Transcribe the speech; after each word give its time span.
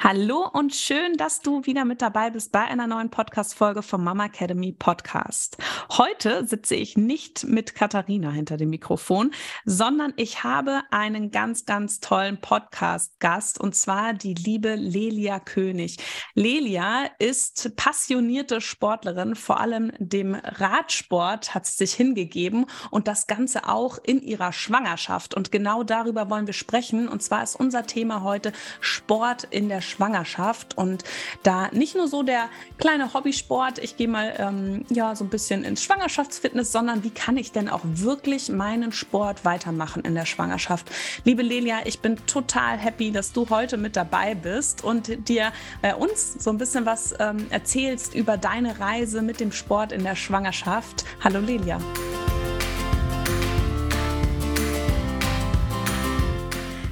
Hallo 0.00 0.48
und 0.52 0.76
schön, 0.76 1.16
dass 1.16 1.40
du 1.40 1.66
wieder 1.66 1.84
mit 1.84 2.02
dabei 2.02 2.30
bist 2.30 2.52
bei 2.52 2.60
einer 2.60 2.86
neuen 2.86 3.10
Podcast-Folge 3.10 3.82
vom 3.82 4.04
Mama 4.04 4.26
Academy 4.26 4.70
Podcast. 4.70 5.56
Heute 5.90 6.46
sitze 6.46 6.76
ich 6.76 6.96
nicht 6.96 7.44
mit 7.48 7.74
Katharina 7.74 8.30
hinter 8.30 8.56
dem 8.56 8.70
Mikrofon, 8.70 9.32
sondern 9.64 10.12
ich 10.14 10.44
habe 10.44 10.82
einen 10.92 11.32
ganz, 11.32 11.66
ganz 11.66 11.98
tollen 11.98 12.40
Podcast-Gast 12.40 13.60
und 13.60 13.74
zwar 13.74 14.14
die 14.14 14.34
liebe 14.34 14.76
Lelia 14.76 15.40
König. 15.40 15.96
Lelia 16.34 17.06
ist 17.18 17.74
passionierte 17.74 18.60
Sportlerin, 18.60 19.34
vor 19.34 19.58
allem 19.58 19.90
dem 19.98 20.36
Radsport 20.36 21.56
hat 21.56 21.66
sie 21.66 21.76
sich 21.76 21.94
hingegeben 21.94 22.66
und 22.92 23.08
das 23.08 23.26
Ganze 23.26 23.68
auch 23.68 23.98
in 24.00 24.22
ihrer 24.22 24.52
Schwangerschaft. 24.52 25.34
Und 25.34 25.50
genau 25.50 25.82
darüber 25.82 26.30
wollen 26.30 26.46
wir 26.46 26.54
sprechen. 26.54 27.08
Und 27.08 27.20
zwar 27.20 27.42
ist 27.42 27.56
unser 27.56 27.84
Thema 27.84 28.22
heute 28.22 28.52
Sport 28.80 29.42
in 29.50 29.68
der 29.68 29.87
Schwangerschaft 29.88 30.76
und 30.76 31.04
da 31.42 31.68
nicht 31.72 31.96
nur 31.96 32.08
so 32.08 32.22
der 32.22 32.48
kleine 32.78 33.12
Hobbysport, 33.14 33.78
ich 33.78 33.96
gehe 33.96 34.08
mal 34.08 34.34
ähm, 34.38 34.84
ja 34.88 35.16
so 35.16 35.24
ein 35.24 35.30
bisschen 35.30 35.64
ins 35.64 35.82
Schwangerschaftsfitness, 35.82 36.72
sondern 36.72 37.04
wie 37.04 37.10
kann 37.10 37.36
ich 37.36 37.52
denn 37.52 37.68
auch 37.68 37.80
wirklich 37.84 38.48
meinen 38.48 38.92
Sport 38.92 39.44
weitermachen 39.44 40.04
in 40.04 40.14
der 40.14 40.26
Schwangerschaft? 40.26 40.90
Liebe 41.24 41.42
Lelia, 41.42 41.80
ich 41.84 42.00
bin 42.00 42.16
total 42.26 42.78
happy, 42.78 43.10
dass 43.10 43.32
du 43.32 43.48
heute 43.50 43.76
mit 43.76 43.96
dabei 43.96 44.34
bist 44.34 44.84
und 44.84 45.28
dir 45.28 45.52
bei 45.82 45.94
uns 45.94 46.34
so 46.34 46.50
ein 46.50 46.58
bisschen 46.58 46.86
was 46.86 47.14
ähm, 47.18 47.46
erzählst 47.50 48.14
über 48.14 48.36
deine 48.36 48.78
Reise 48.78 49.22
mit 49.22 49.40
dem 49.40 49.52
Sport 49.52 49.92
in 49.92 50.04
der 50.04 50.16
Schwangerschaft. 50.16 51.04
Hallo 51.22 51.40
Lelia. 51.40 51.80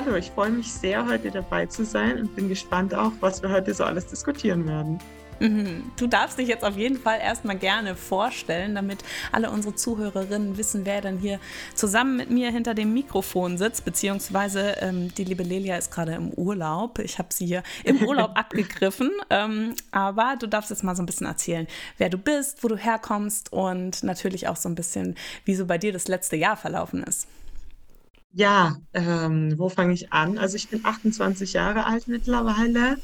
Hallo, 0.00 0.14
ich 0.14 0.30
freue 0.30 0.50
mich 0.50 0.72
sehr, 0.72 1.04
heute 1.08 1.28
dabei 1.28 1.66
zu 1.66 1.84
sein 1.84 2.20
und 2.20 2.36
bin 2.36 2.48
gespannt 2.48 2.94
auch, 2.94 3.10
was 3.18 3.42
wir 3.42 3.50
heute 3.50 3.74
so 3.74 3.82
alles 3.82 4.06
diskutieren 4.06 4.64
werden. 4.64 5.00
Mhm. 5.40 5.90
Du 5.96 6.06
darfst 6.06 6.38
dich 6.38 6.46
jetzt 6.46 6.64
auf 6.64 6.76
jeden 6.76 6.96
Fall 6.96 7.18
erstmal 7.18 7.56
gerne 7.58 7.96
vorstellen, 7.96 8.76
damit 8.76 9.00
alle 9.32 9.50
unsere 9.50 9.74
Zuhörerinnen 9.74 10.56
wissen, 10.56 10.86
wer 10.86 11.00
dann 11.00 11.18
hier 11.18 11.40
zusammen 11.74 12.16
mit 12.16 12.30
mir 12.30 12.52
hinter 12.52 12.74
dem 12.74 12.94
Mikrofon 12.94 13.58
sitzt, 13.58 13.84
beziehungsweise 13.84 14.76
ähm, 14.80 15.12
die 15.16 15.24
liebe 15.24 15.42
Lelia 15.42 15.76
ist 15.76 15.90
gerade 15.90 16.12
im 16.12 16.30
Urlaub. 16.30 17.00
Ich 17.00 17.18
habe 17.18 17.34
sie 17.34 17.46
hier 17.46 17.64
im 17.82 18.00
Urlaub 18.06 18.38
abgegriffen, 18.38 19.10
ähm, 19.30 19.74
aber 19.90 20.36
du 20.38 20.46
darfst 20.46 20.70
jetzt 20.70 20.84
mal 20.84 20.94
so 20.94 21.02
ein 21.02 21.06
bisschen 21.06 21.26
erzählen, 21.26 21.66
wer 21.96 22.08
du 22.08 22.18
bist, 22.18 22.62
wo 22.62 22.68
du 22.68 22.76
herkommst 22.76 23.52
und 23.52 24.04
natürlich 24.04 24.46
auch 24.46 24.56
so 24.56 24.68
ein 24.68 24.76
bisschen, 24.76 25.16
wie 25.44 25.56
so 25.56 25.66
bei 25.66 25.76
dir 25.76 25.92
das 25.92 26.06
letzte 26.06 26.36
Jahr 26.36 26.56
verlaufen 26.56 27.02
ist. 27.02 27.26
Ja, 28.32 28.76
ähm, 28.92 29.54
wo 29.58 29.68
fange 29.68 29.94
ich 29.94 30.12
an? 30.12 30.38
Also 30.38 30.56
ich 30.56 30.68
bin 30.68 30.84
28 30.84 31.54
Jahre 31.54 31.86
alt 31.86 32.08
mittlerweile, 32.08 32.98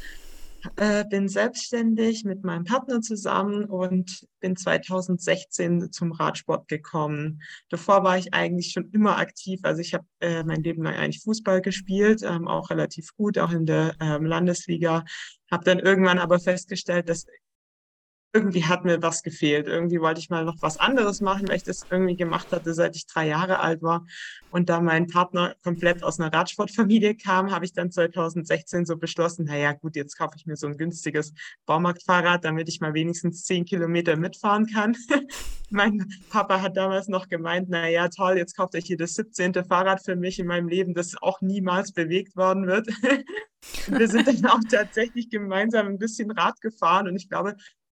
äh, 0.77 1.05
bin 1.05 1.29
selbstständig 1.29 2.25
mit 2.25 2.45
meinem 2.45 2.65
Partner 2.65 3.01
zusammen 3.01 3.65
und 3.65 4.27
bin 4.41 4.57
2016 4.57 5.93
zum 5.93 6.13
Radsport 6.13 6.69
gekommen. 6.69 7.43
Davor 7.71 8.05
war 8.05 8.19
ich 8.19 8.35
eigentlich 8.35 8.73
schon 8.73 8.91
immer 8.93 9.17
aktiv. 9.19 9.61
Also 9.63 9.81
ich 9.81 9.95
habe 9.95 10.05
äh, 10.21 10.45
mein 10.45 10.63
Leben 10.63 10.83
lang 10.83 10.95
eigentlich 10.95 11.23
Fußball 11.23 11.63
gespielt, 11.63 12.23
ähm, 12.23 12.47
auch 12.47 12.71
relativ 12.71 13.15
gut, 13.17 13.39
auch 13.39 13.53
in 13.53 13.67
der 13.67 13.95
ähm, 14.01 14.27
Landesliga. 14.27 15.05
Habe 15.51 15.65
dann 15.65 15.79
irgendwann 15.79 16.19
aber 16.19 16.39
festgestellt, 16.39 17.09
dass 17.09 17.27
irgendwie 18.35 18.65
hat 18.65 18.85
mir 18.85 19.01
was 19.01 19.23
gefehlt. 19.23 19.69
Irgendwie 19.69 20.01
wollte 20.01 20.21
ich 20.21 20.29
mal 20.29 20.45
noch 20.45 20.61
was 20.61 20.79
anderes 20.79 21.21
machen, 21.21 21.49
weil 21.49 21.57
ich 21.57 21.63
das 21.63 21.87
irgendwie 21.89 22.17
gemacht 22.17 22.51
hatte, 22.51 22.75
seit 22.75 22.97
ich 22.97 23.07
drei 23.07 23.29
Jahre 23.29 23.61
alt 23.61 23.81
war. 23.81 24.05
Und 24.51 24.69
da 24.69 24.81
mein 24.81 25.07
Partner 25.07 25.55
komplett 25.63 26.03
aus 26.03 26.19
einer 26.19 26.33
Radsportfamilie 26.33 27.15
kam, 27.15 27.53
habe 27.53 27.65
ich 27.65 27.73
dann 27.73 27.93
2016 27.93 28.87
so 28.87 28.97
beschlossen, 28.97 29.45
naja, 29.45 29.73
gut, 29.73 29.95
jetzt 29.95 30.19
kaufe 30.19 30.35
ich 30.37 30.47
mir 30.47 30.57
so 30.57 30.67
ein 30.67 30.77
günstiges 30.77 31.33
Baumarktfahrrad, 31.65 32.45
damit 32.45 32.69
ich 32.69 32.81
mal 32.81 32.93
wenigstens 32.93 33.45
zehn 33.45 33.65
Kilometer 33.65 34.17
mitfahren 34.17 34.67
kann. 34.67 34.97
mein 35.71 36.05
Papa 36.29 36.61
hat 36.61 36.77
damals 36.77 37.07
noch 37.07 37.29
gemeint, 37.29 37.69
naja, 37.69 38.09
toll, 38.09 38.37
jetzt 38.37 38.57
kauft 38.57 38.75
euch 38.75 38.85
hier 38.85 38.97
das 38.97 39.15
17. 39.15 39.65
Fahrrad 39.65 40.05
für 40.05 40.17
mich 40.17 40.41
in 40.41 40.47
meinem 40.47 40.69
Leben, 40.69 40.95
das 40.95 41.15
auch 41.23 41.41
niemals 41.41 41.93
bewegt 41.93 42.37
worden 42.37 42.67
wird. 42.67 42.89
wir 43.87 44.09
sind 44.09 44.27
dann 44.27 44.47
auch 44.47 44.61
tatsächlich 44.69 45.31
gemeinsam 45.31 45.87
ein 45.87 45.99
bisschen 45.99 46.33
Rad 46.33 46.61
gefahren 46.61 47.09
und 47.09 47.17
ich 47.17 47.29
glaube, 47.29 47.55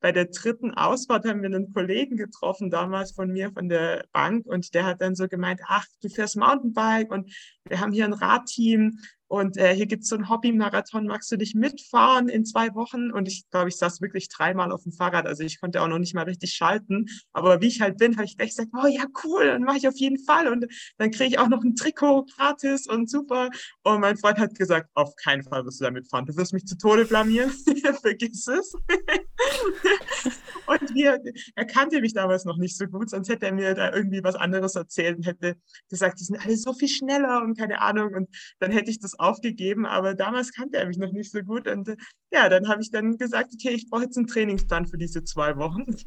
bei 0.05 0.11
der 0.11 0.25
dritten 0.25 0.71
Ausfahrt 0.71 1.25
haben 1.25 1.41
wir 1.41 1.47
einen 1.47 1.73
Kollegen 1.73 2.15
getroffen, 2.15 2.69
damals 2.69 3.13
von 3.13 3.31
mir, 3.31 3.51
von 3.51 3.69
der 3.69 4.05
Bank, 4.11 4.45
und 4.45 4.75
der 4.75 4.85
hat 4.85 5.01
dann 5.01 5.15
so 5.15 5.27
gemeint, 5.27 5.61
ach, 5.65 5.87
du 5.99 6.09
fährst 6.09 6.37
Mountainbike 6.37 7.11
und 7.11 7.33
wir 7.67 7.79
haben 7.79 7.91
hier 7.91 8.05
ein 8.05 8.13
Radteam 8.13 8.99
und 9.35 9.57
äh, 9.57 9.75
hier 9.75 9.85
gibt's 9.85 10.07
so 10.07 10.15
einen 10.15 10.29
Hobby-Marathon, 10.29 11.07
magst 11.07 11.29
du 11.29 11.37
dich 11.37 11.55
mitfahren 11.55 12.29
in 12.29 12.45
zwei 12.45 12.73
Wochen? 12.73 13.11
Und 13.11 13.27
ich 13.27 13.49
glaube, 13.49 13.67
ich 13.67 13.75
saß 13.75 13.99
wirklich 13.99 14.29
dreimal 14.29 14.71
auf 14.71 14.83
dem 14.83 14.93
Fahrrad, 14.93 15.27
also 15.27 15.43
ich 15.43 15.59
konnte 15.59 15.81
auch 15.81 15.89
noch 15.89 15.99
nicht 15.99 16.13
mal 16.13 16.23
richtig 16.23 16.53
schalten. 16.53 17.07
Aber 17.33 17.59
wie 17.59 17.67
ich 17.67 17.81
halt 17.81 17.97
bin, 17.97 18.15
habe 18.15 18.23
ich 18.23 18.37
gleich 18.37 18.51
gesagt, 18.51 18.69
oh 18.73 18.87
ja, 18.87 19.03
cool, 19.25 19.47
dann 19.47 19.63
mache 19.63 19.77
ich 19.77 19.87
auf 19.89 19.97
jeden 19.97 20.23
Fall. 20.23 20.47
Und 20.47 20.67
dann 20.97 21.11
kriege 21.11 21.31
ich 21.31 21.39
auch 21.39 21.49
noch 21.49 21.63
ein 21.63 21.75
Trikot 21.75 22.27
gratis 22.35 22.87
und 22.87 23.09
super. 23.09 23.49
Und 23.83 23.99
mein 23.99 24.15
Freund 24.17 24.37
hat 24.37 24.55
gesagt, 24.55 24.89
auf 24.93 25.13
keinen 25.17 25.43
Fall 25.43 25.65
wirst 25.65 25.81
du 25.81 25.83
damit 25.83 26.09
fahren. 26.09 26.25
Du 26.25 26.37
wirst 26.37 26.53
mich 26.53 26.65
zu 26.65 26.77
Tode 26.77 27.03
blamieren. 27.03 27.51
Vergiss 28.01 28.47
es. 28.47 28.73
und 30.67 30.93
wir, 30.93 31.21
er 31.55 31.65
kannte 31.65 32.01
mich 32.01 32.13
damals 32.13 32.45
noch 32.45 32.57
nicht 32.57 32.77
so 32.77 32.85
gut, 32.85 33.09
sonst 33.09 33.29
hätte 33.29 33.47
er 33.47 33.53
mir 33.53 33.73
da 33.73 33.93
irgendwie 33.93 34.23
was 34.23 34.35
anderes 34.35 34.75
erzählt 34.75 35.17
und 35.17 35.25
hätte 35.25 35.55
gesagt, 35.89 36.19
die 36.19 36.23
sind 36.23 36.37
alle 36.43 36.57
so 36.57 36.73
viel 36.73 36.87
schneller 36.87 37.41
und 37.43 37.57
keine 37.57 37.81
Ahnung. 37.81 38.13
Und 38.13 38.29
dann 38.59 38.71
hätte 38.71 38.91
ich 38.91 38.99
das 38.99 39.17
aufgegeben, 39.19 39.85
aber 39.85 40.15
damals 40.15 40.51
kannte 40.51 40.77
er 40.77 40.87
mich 40.87 40.97
noch 40.97 41.11
nicht 41.11 41.31
so 41.31 41.41
gut. 41.41 41.67
Und 41.67 41.89
äh, 41.89 41.97
ja, 42.31 42.49
dann 42.49 42.67
habe 42.67 42.81
ich 42.81 42.91
dann 42.91 43.17
gesagt, 43.17 43.51
okay, 43.53 43.73
ich 43.73 43.89
brauche 43.89 44.03
jetzt 44.03 44.17
einen 44.17 44.27
Trainingsplan 44.27 44.87
für 44.87 44.97
diese 44.97 45.23
zwei 45.23 45.55
Wochen. 45.57 45.85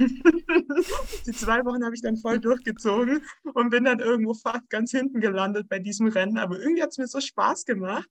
die 1.27 1.33
zwei 1.33 1.65
Wochen 1.65 1.85
habe 1.85 1.95
ich 1.95 2.03
dann 2.03 2.17
voll 2.17 2.39
durchgezogen 2.39 3.23
und 3.55 3.71
bin 3.71 3.85
dann 3.85 4.01
irgendwo 4.01 4.35
fast 4.35 4.69
ganz 4.71 4.91
hinten 4.91 5.21
gelandet 5.21 5.69
bei 5.69 5.79
diesem 5.79 6.09
Rennen. 6.09 6.39
Aber 6.39 6.59
irgendwie 6.59 6.83
hat 6.83 6.91
es 6.91 6.99
mir 6.99 7.07
so 7.07 7.21
Spaß 7.21 7.65
gemacht. 7.65 8.09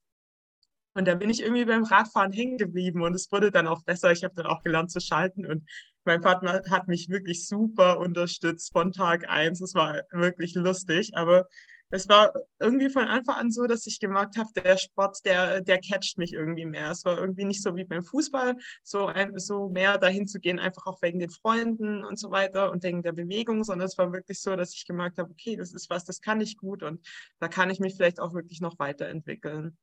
Und 0.97 1.07
da 1.07 1.13
bin 1.13 1.29
ich 1.29 1.43
irgendwie 1.43 1.65
beim 1.65 1.83
Radfahren 1.83 2.31
hängen 2.31 2.57
geblieben 2.57 3.03
und 3.03 3.13
es 3.13 3.31
wurde 3.31 3.51
dann 3.51 3.67
auch 3.67 3.83
besser. 3.83 4.11
Ich 4.11 4.23
habe 4.23 4.33
dann 4.33 4.47
auch 4.47 4.63
gelernt 4.63 4.89
zu 4.89 4.99
schalten 4.99 5.45
und 5.45 5.69
mein 6.05 6.21
Partner 6.21 6.59
hat 6.71 6.87
mich 6.87 7.07
wirklich 7.07 7.45
super 7.45 7.99
unterstützt 7.99 8.71
von 8.71 8.91
Tag 8.91 9.29
eins. 9.29 9.61
Es 9.61 9.75
war 9.75 10.01
wirklich 10.11 10.55
lustig, 10.55 11.11
aber 11.13 11.45
es 11.91 12.09
war 12.09 12.33
irgendwie 12.59 12.89
von 12.89 13.03
Anfang 13.03 13.35
an 13.35 13.51
so, 13.51 13.67
dass 13.67 13.85
ich 13.85 13.99
gemerkt 13.99 14.37
habe, 14.37 14.49
der 14.55 14.75
Sport, 14.77 15.19
der, 15.23 15.61
der 15.61 15.79
catcht 15.79 16.17
mich 16.17 16.33
irgendwie 16.33 16.65
mehr. 16.65 16.89
Es 16.89 17.05
war 17.05 17.19
irgendwie 17.19 17.45
nicht 17.45 17.61
so 17.61 17.75
wie 17.75 17.85
beim 17.85 18.03
Fußball, 18.03 18.55
so, 18.81 19.11
so 19.35 19.69
mehr 19.69 19.99
dahin 19.99 20.25
zu 20.25 20.39
gehen, 20.39 20.57
einfach 20.57 20.87
auch 20.87 20.99
wegen 21.03 21.19
den 21.19 21.29
Freunden 21.29 22.03
und 22.03 22.17
so 22.17 22.31
weiter 22.31 22.71
und 22.71 22.81
wegen 22.81 23.03
der 23.03 23.13
Bewegung, 23.13 23.63
sondern 23.63 23.85
es 23.85 23.99
war 23.99 24.11
wirklich 24.11 24.41
so, 24.41 24.55
dass 24.55 24.73
ich 24.73 24.87
gemerkt 24.87 25.19
habe, 25.19 25.29
okay, 25.29 25.57
das 25.57 25.73
ist 25.73 25.91
was, 25.91 26.05
das 26.05 26.21
kann 26.21 26.41
ich 26.41 26.57
gut 26.57 26.81
und 26.81 27.05
da 27.39 27.47
kann 27.47 27.69
ich 27.69 27.79
mich 27.79 27.95
vielleicht 27.95 28.19
auch 28.19 28.33
wirklich 28.33 28.61
noch 28.61 28.79
weiterentwickeln. 28.79 29.77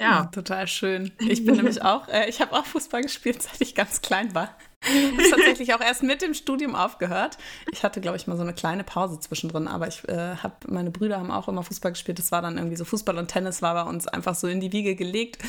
Ja, 0.00 0.24
total 0.26 0.66
schön. 0.66 1.12
Ich 1.18 1.44
bin 1.44 1.56
nämlich 1.56 1.82
auch, 1.82 2.08
äh, 2.08 2.28
ich 2.28 2.40
habe 2.40 2.54
auch 2.54 2.64
Fußball 2.64 3.02
gespielt, 3.02 3.42
seit 3.42 3.60
ich 3.60 3.74
ganz 3.74 4.00
klein 4.00 4.34
war. 4.34 4.56
Ich 4.82 5.12
habe 5.12 5.30
tatsächlich 5.30 5.74
auch 5.74 5.80
erst 5.82 6.02
mit 6.02 6.22
dem 6.22 6.32
Studium 6.32 6.74
aufgehört. 6.74 7.36
Ich 7.70 7.84
hatte, 7.84 8.00
glaube 8.00 8.16
ich, 8.16 8.26
mal 8.26 8.36
so 8.36 8.42
eine 8.42 8.54
kleine 8.54 8.82
Pause 8.82 9.20
zwischendrin, 9.20 9.68
aber 9.68 9.88
ich 9.88 10.08
äh, 10.08 10.36
habe, 10.36 10.54
meine 10.68 10.90
Brüder 10.90 11.18
haben 11.18 11.30
auch 11.30 11.48
immer 11.48 11.62
Fußball 11.62 11.92
gespielt. 11.92 12.18
Das 12.18 12.32
war 12.32 12.40
dann 12.40 12.56
irgendwie 12.56 12.76
so 12.76 12.86
Fußball 12.86 13.18
und 13.18 13.28
Tennis 13.28 13.60
war 13.60 13.74
bei 13.74 13.82
uns 13.82 14.06
einfach 14.06 14.34
so 14.34 14.46
in 14.46 14.58
die 14.58 14.72
Wiege 14.72 14.94
gelegt. 14.96 15.42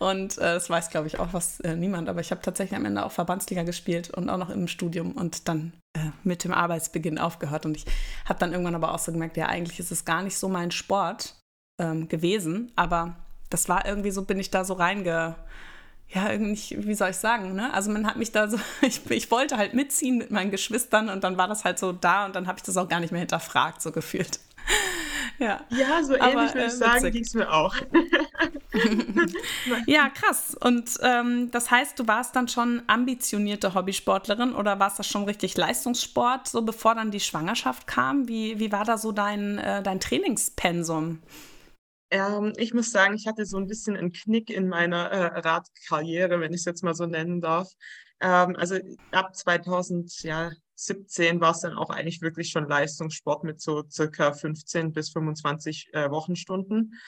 Und 0.00 0.36
äh, 0.38 0.54
das 0.54 0.68
weiß, 0.68 0.90
glaube 0.90 1.06
ich, 1.06 1.20
auch 1.20 1.32
was 1.32 1.60
äh, 1.60 1.76
niemand. 1.76 2.08
Aber 2.08 2.20
ich 2.20 2.32
habe 2.32 2.42
tatsächlich 2.42 2.76
am 2.76 2.84
Ende 2.84 3.06
auch 3.06 3.12
Verbandsliga 3.12 3.62
gespielt 3.62 4.10
und 4.10 4.28
auch 4.28 4.38
noch 4.38 4.50
im 4.50 4.66
Studium 4.66 5.12
und 5.12 5.46
dann 5.48 5.74
äh, 5.96 6.10
mit 6.24 6.42
dem 6.42 6.52
Arbeitsbeginn 6.52 7.18
aufgehört. 7.18 7.64
Und 7.66 7.76
ich 7.76 7.84
habe 8.24 8.40
dann 8.40 8.50
irgendwann 8.50 8.74
aber 8.74 8.92
auch 8.92 8.98
so 8.98 9.12
gemerkt, 9.12 9.36
ja, 9.36 9.46
eigentlich 9.46 9.78
ist 9.78 9.92
es 9.92 10.04
gar 10.04 10.24
nicht 10.24 10.36
so 10.36 10.48
mein 10.48 10.72
Sport 10.72 11.36
ähm, 11.80 12.08
gewesen, 12.08 12.72
aber 12.74 13.14
das 13.52 13.68
war 13.68 13.86
irgendwie 13.86 14.10
so, 14.10 14.22
bin 14.22 14.38
ich 14.38 14.50
da 14.50 14.64
so 14.64 14.74
reinge, 14.74 15.36
ja, 16.14 16.30
irgendwie, 16.30 16.86
wie 16.86 16.94
soll 16.94 17.10
ich 17.10 17.16
sagen, 17.16 17.54
ne? 17.54 17.72
Also 17.72 17.90
man 17.90 18.06
hat 18.06 18.16
mich 18.16 18.32
da 18.32 18.48
so, 18.48 18.58
ich, 18.82 19.10
ich 19.10 19.30
wollte 19.30 19.56
halt 19.56 19.74
mitziehen 19.74 20.18
mit 20.18 20.30
meinen 20.30 20.50
Geschwistern 20.50 21.08
und 21.08 21.24
dann 21.24 21.38
war 21.38 21.48
das 21.48 21.64
halt 21.64 21.78
so 21.78 21.92
da 21.92 22.26
und 22.26 22.36
dann 22.36 22.46
habe 22.46 22.58
ich 22.58 22.62
das 22.62 22.76
auch 22.76 22.88
gar 22.88 23.00
nicht 23.00 23.12
mehr 23.12 23.20
hinterfragt, 23.20 23.80
so 23.80 23.92
gefühlt. 23.92 24.40
ja. 25.38 25.60
ja, 25.70 26.02
so 26.04 26.14
ähnlich 26.14 26.22
Aber, 26.22 26.54
würde 26.54 26.66
ich 26.66 26.72
äh, 26.72 26.76
sagen, 26.76 27.10
ging 27.10 27.22
es 27.22 27.34
mir 27.34 27.50
auch. 27.50 27.74
ja, 29.86 30.08
krass. 30.10 30.56
Und 30.60 30.98
ähm, 31.02 31.50
das 31.50 31.70
heißt, 31.70 31.98
du 31.98 32.06
warst 32.06 32.36
dann 32.36 32.46
schon 32.46 32.82
ambitionierte 32.86 33.74
Hobbysportlerin 33.74 34.54
oder 34.54 34.78
warst 34.78 34.98
das 34.98 35.08
schon 35.08 35.24
richtig 35.24 35.56
Leistungssport, 35.56 36.46
so 36.46 36.62
bevor 36.62 36.94
dann 36.94 37.10
die 37.10 37.20
Schwangerschaft 37.20 37.86
kam? 37.86 38.28
Wie, 38.28 38.58
wie 38.58 38.70
war 38.70 38.84
da 38.84 38.98
so 38.98 39.12
dein, 39.12 39.58
äh, 39.58 39.82
dein 39.82 39.98
Trainingspensum? 39.98 41.20
Ähm, 42.12 42.52
ich 42.58 42.74
muss 42.74 42.92
sagen, 42.92 43.14
ich 43.14 43.26
hatte 43.26 43.46
so 43.46 43.56
ein 43.56 43.66
bisschen 43.66 43.96
einen 43.96 44.12
Knick 44.12 44.50
in 44.50 44.68
meiner 44.68 45.10
äh, 45.10 45.40
Radkarriere, 45.40 46.40
wenn 46.40 46.52
ich 46.52 46.60
es 46.60 46.66
jetzt 46.66 46.84
mal 46.84 46.94
so 46.94 47.06
nennen 47.06 47.40
darf. 47.40 47.70
Ähm, 48.20 48.54
also 48.56 48.76
ab 49.12 49.34
2017 49.34 51.40
war 51.40 51.52
es 51.52 51.60
dann 51.60 51.72
auch 51.72 51.88
eigentlich 51.88 52.20
wirklich 52.20 52.50
schon 52.50 52.68
Leistungssport 52.68 53.44
mit 53.44 53.62
so 53.62 53.82
circa 53.90 54.34
15 54.34 54.92
bis 54.92 55.08
25 55.08 55.88
äh, 55.94 56.10
Wochenstunden. 56.10 57.00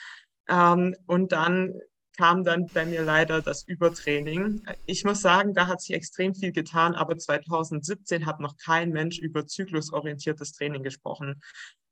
Ähm, 0.49 0.95
und 1.05 1.31
dann 1.31 1.79
kam 2.17 2.43
dann 2.43 2.65
bei 2.73 2.87
mir 2.87 3.03
leider 3.03 3.43
das 3.43 3.61
Übertraining. 3.67 4.63
Ich 4.87 5.03
muss 5.03 5.21
sagen, 5.21 5.53
da 5.53 5.67
hat 5.67 5.81
sich 5.81 5.95
extrem 5.95 6.33
viel 6.33 6.51
getan, 6.51 6.95
aber 6.95 7.15
2017 7.15 8.25
hat 8.25 8.39
noch 8.39 8.57
kein 8.57 8.89
Mensch 8.89 9.19
über 9.19 9.45
zyklusorientiertes 9.45 10.53
Training 10.53 10.81
gesprochen. 10.81 11.43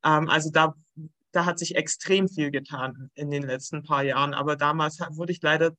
Ähm, 0.03 0.29
also 0.29 0.49
da 0.49 0.73
da 1.33 1.45
hat 1.45 1.59
sich 1.59 1.75
extrem 1.75 2.29
viel 2.29 2.51
getan 2.51 3.09
in 3.15 3.29
den 3.29 3.43
letzten 3.43 3.83
paar 3.83 4.03
Jahren. 4.03 4.33
Aber 4.33 4.55
damals 4.55 4.99
wurde 5.11 5.33
ich 5.33 5.41
leider, 5.41 5.71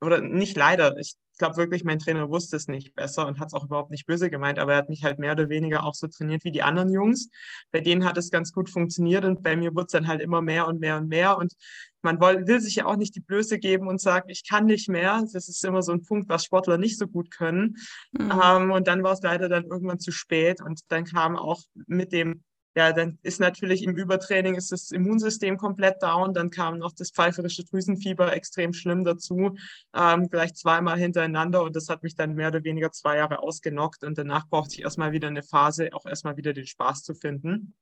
oder 0.00 0.20
nicht 0.20 0.56
leider, 0.56 0.96
ich 0.96 1.16
glaube 1.36 1.56
wirklich, 1.56 1.84
mein 1.84 1.98
Trainer 1.98 2.28
wusste 2.28 2.56
es 2.56 2.68
nicht 2.68 2.94
besser 2.94 3.26
und 3.26 3.40
hat 3.40 3.48
es 3.48 3.54
auch 3.54 3.64
überhaupt 3.64 3.90
nicht 3.90 4.06
böse 4.06 4.30
gemeint, 4.30 4.58
aber 4.58 4.72
er 4.72 4.78
hat 4.78 4.88
mich 4.88 5.02
halt 5.02 5.18
mehr 5.18 5.32
oder 5.32 5.48
weniger 5.48 5.84
auch 5.84 5.94
so 5.94 6.06
trainiert 6.06 6.44
wie 6.44 6.52
die 6.52 6.62
anderen 6.62 6.92
Jungs. 6.92 7.28
Bei 7.72 7.80
denen 7.80 8.04
hat 8.04 8.16
es 8.18 8.30
ganz 8.30 8.52
gut 8.52 8.70
funktioniert 8.70 9.24
und 9.24 9.42
bei 9.42 9.56
mir 9.56 9.74
wurde 9.74 9.86
es 9.86 9.92
dann 9.92 10.06
halt 10.06 10.20
immer 10.20 10.42
mehr 10.42 10.68
und 10.68 10.80
mehr 10.80 10.98
und 10.98 11.08
mehr. 11.08 11.38
Und 11.38 11.54
man 12.02 12.20
will, 12.20 12.60
sich 12.60 12.76
ja 12.76 12.86
auch 12.86 12.96
nicht 12.96 13.16
die 13.16 13.20
Blöße 13.20 13.58
geben 13.58 13.88
und 13.88 14.00
sagen, 14.00 14.28
ich 14.28 14.46
kann 14.48 14.66
nicht 14.66 14.88
mehr. 14.88 15.24
Das 15.32 15.48
ist 15.48 15.64
immer 15.64 15.82
so 15.82 15.92
ein 15.92 16.02
Punkt, 16.02 16.28
was 16.28 16.44
Sportler 16.44 16.78
nicht 16.78 16.98
so 16.98 17.06
gut 17.08 17.30
können. 17.30 17.76
Mhm. 18.12 18.32
Ähm, 18.42 18.70
und 18.70 18.86
dann 18.86 19.02
war 19.02 19.12
es 19.12 19.22
leider 19.22 19.48
dann 19.48 19.64
irgendwann 19.64 19.98
zu 19.98 20.12
spät 20.12 20.60
und 20.60 20.80
dann 20.88 21.04
kam 21.04 21.36
auch 21.36 21.62
mit 21.86 22.12
dem 22.12 22.44
ja, 22.76 22.92
dann 22.92 23.18
ist 23.22 23.40
natürlich 23.40 23.82
im 23.82 23.96
Übertraining 23.96 24.54
ist 24.54 24.70
das 24.70 24.92
Immunsystem 24.92 25.56
komplett 25.56 26.02
down. 26.02 26.34
Dann 26.34 26.50
kam 26.50 26.78
noch 26.78 26.92
das 26.92 27.10
pfeiferische 27.10 27.64
Drüsenfieber 27.64 28.32
extrem 28.32 28.72
schlimm 28.72 29.02
dazu, 29.04 29.56
ähm, 29.94 30.28
gleich 30.30 30.54
zweimal 30.54 30.98
hintereinander. 30.98 31.64
Und 31.64 31.74
das 31.74 31.88
hat 31.88 32.02
mich 32.04 32.14
dann 32.14 32.34
mehr 32.34 32.48
oder 32.48 32.62
weniger 32.62 32.92
zwei 32.92 33.16
Jahre 33.16 33.40
ausgenockt. 33.40 34.04
Und 34.04 34.18
danach 34.18 34.48
brauchte 34.48 34.74
ich 34.74 34.82
erstmal 34.82 35.12
wieder 35.12 35.28
eine 35.28 35.42
Phase, 35.42 35.90
auch 35.92 36.06
erstmal 36.06 36.36
wieder 36.36 36.52
den 36.52 36.66
Spaß 36.66 37.02
zu 37.02 37.14
finden. 37.14 37.74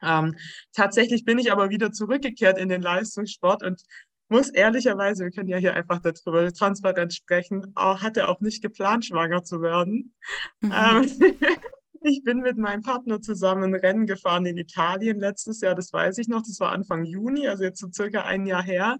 Ähm, 0.00 0.36
tatsächlich 0.72 1.24
bin 1.24 1.38
ich 1.38 1.50
aber 1.50 1.70
wieder 1.70 1.90
zurückgekehrt 1.90 2.58
in 2.58 2.68
den 2.68 2.82
Leistungssport 2.82 3.64
und 3.64 3.82
muss 4.28 4.50
ehrlicherweise, 4.50 5.24
wir 5.24 5.30
können 5.30 5.48
ja 5.48 5.56
hier 5.56 5.74
einfach 5.74 6.00
darüber 6.00 6.52
transparent 6.52 7.14
sprechen, 7.14 7.72
auch, 7.74 8.02
hatte 8.02 8.28
auch 8.28 8.40
nicht 8.40 8.62
geplant, 8.62 9.06
schwanger 9.06 9.42
zu 9.42 9.62
werden. 9.62 10.14
Mhm. 10.60 10.72
Ähm, 10.72 11.10
ich 12.02 12.22
bin 12.22 12.38
mit 12.38 12.56
meinem 12.56 12.82
Partner 12.82 13.20
zusammen 13.20 13.74
Rennen 13.74 14.06
gefahren 14.06 14.46
in 14.46 14.56
Italien 14.56 15.20
letztes 15.20 15.60
Jahr, 15.60 15.74
das 15.74 15.92
weiß 15.92 16.18
ich 16.18 16.28
noch, 16.28 16.42
das 16.42 16.60
war 16.60 16.72
Anfang 16.72 17.04
Juni, 17.04 17.48
also 17.48 17.64
jetzt 17.64 17.80
so 17.80 17.88
circa 17.92 18.22
ein 18.22 18.46
Jahr 18.46 18.62
her. 18.62 18.98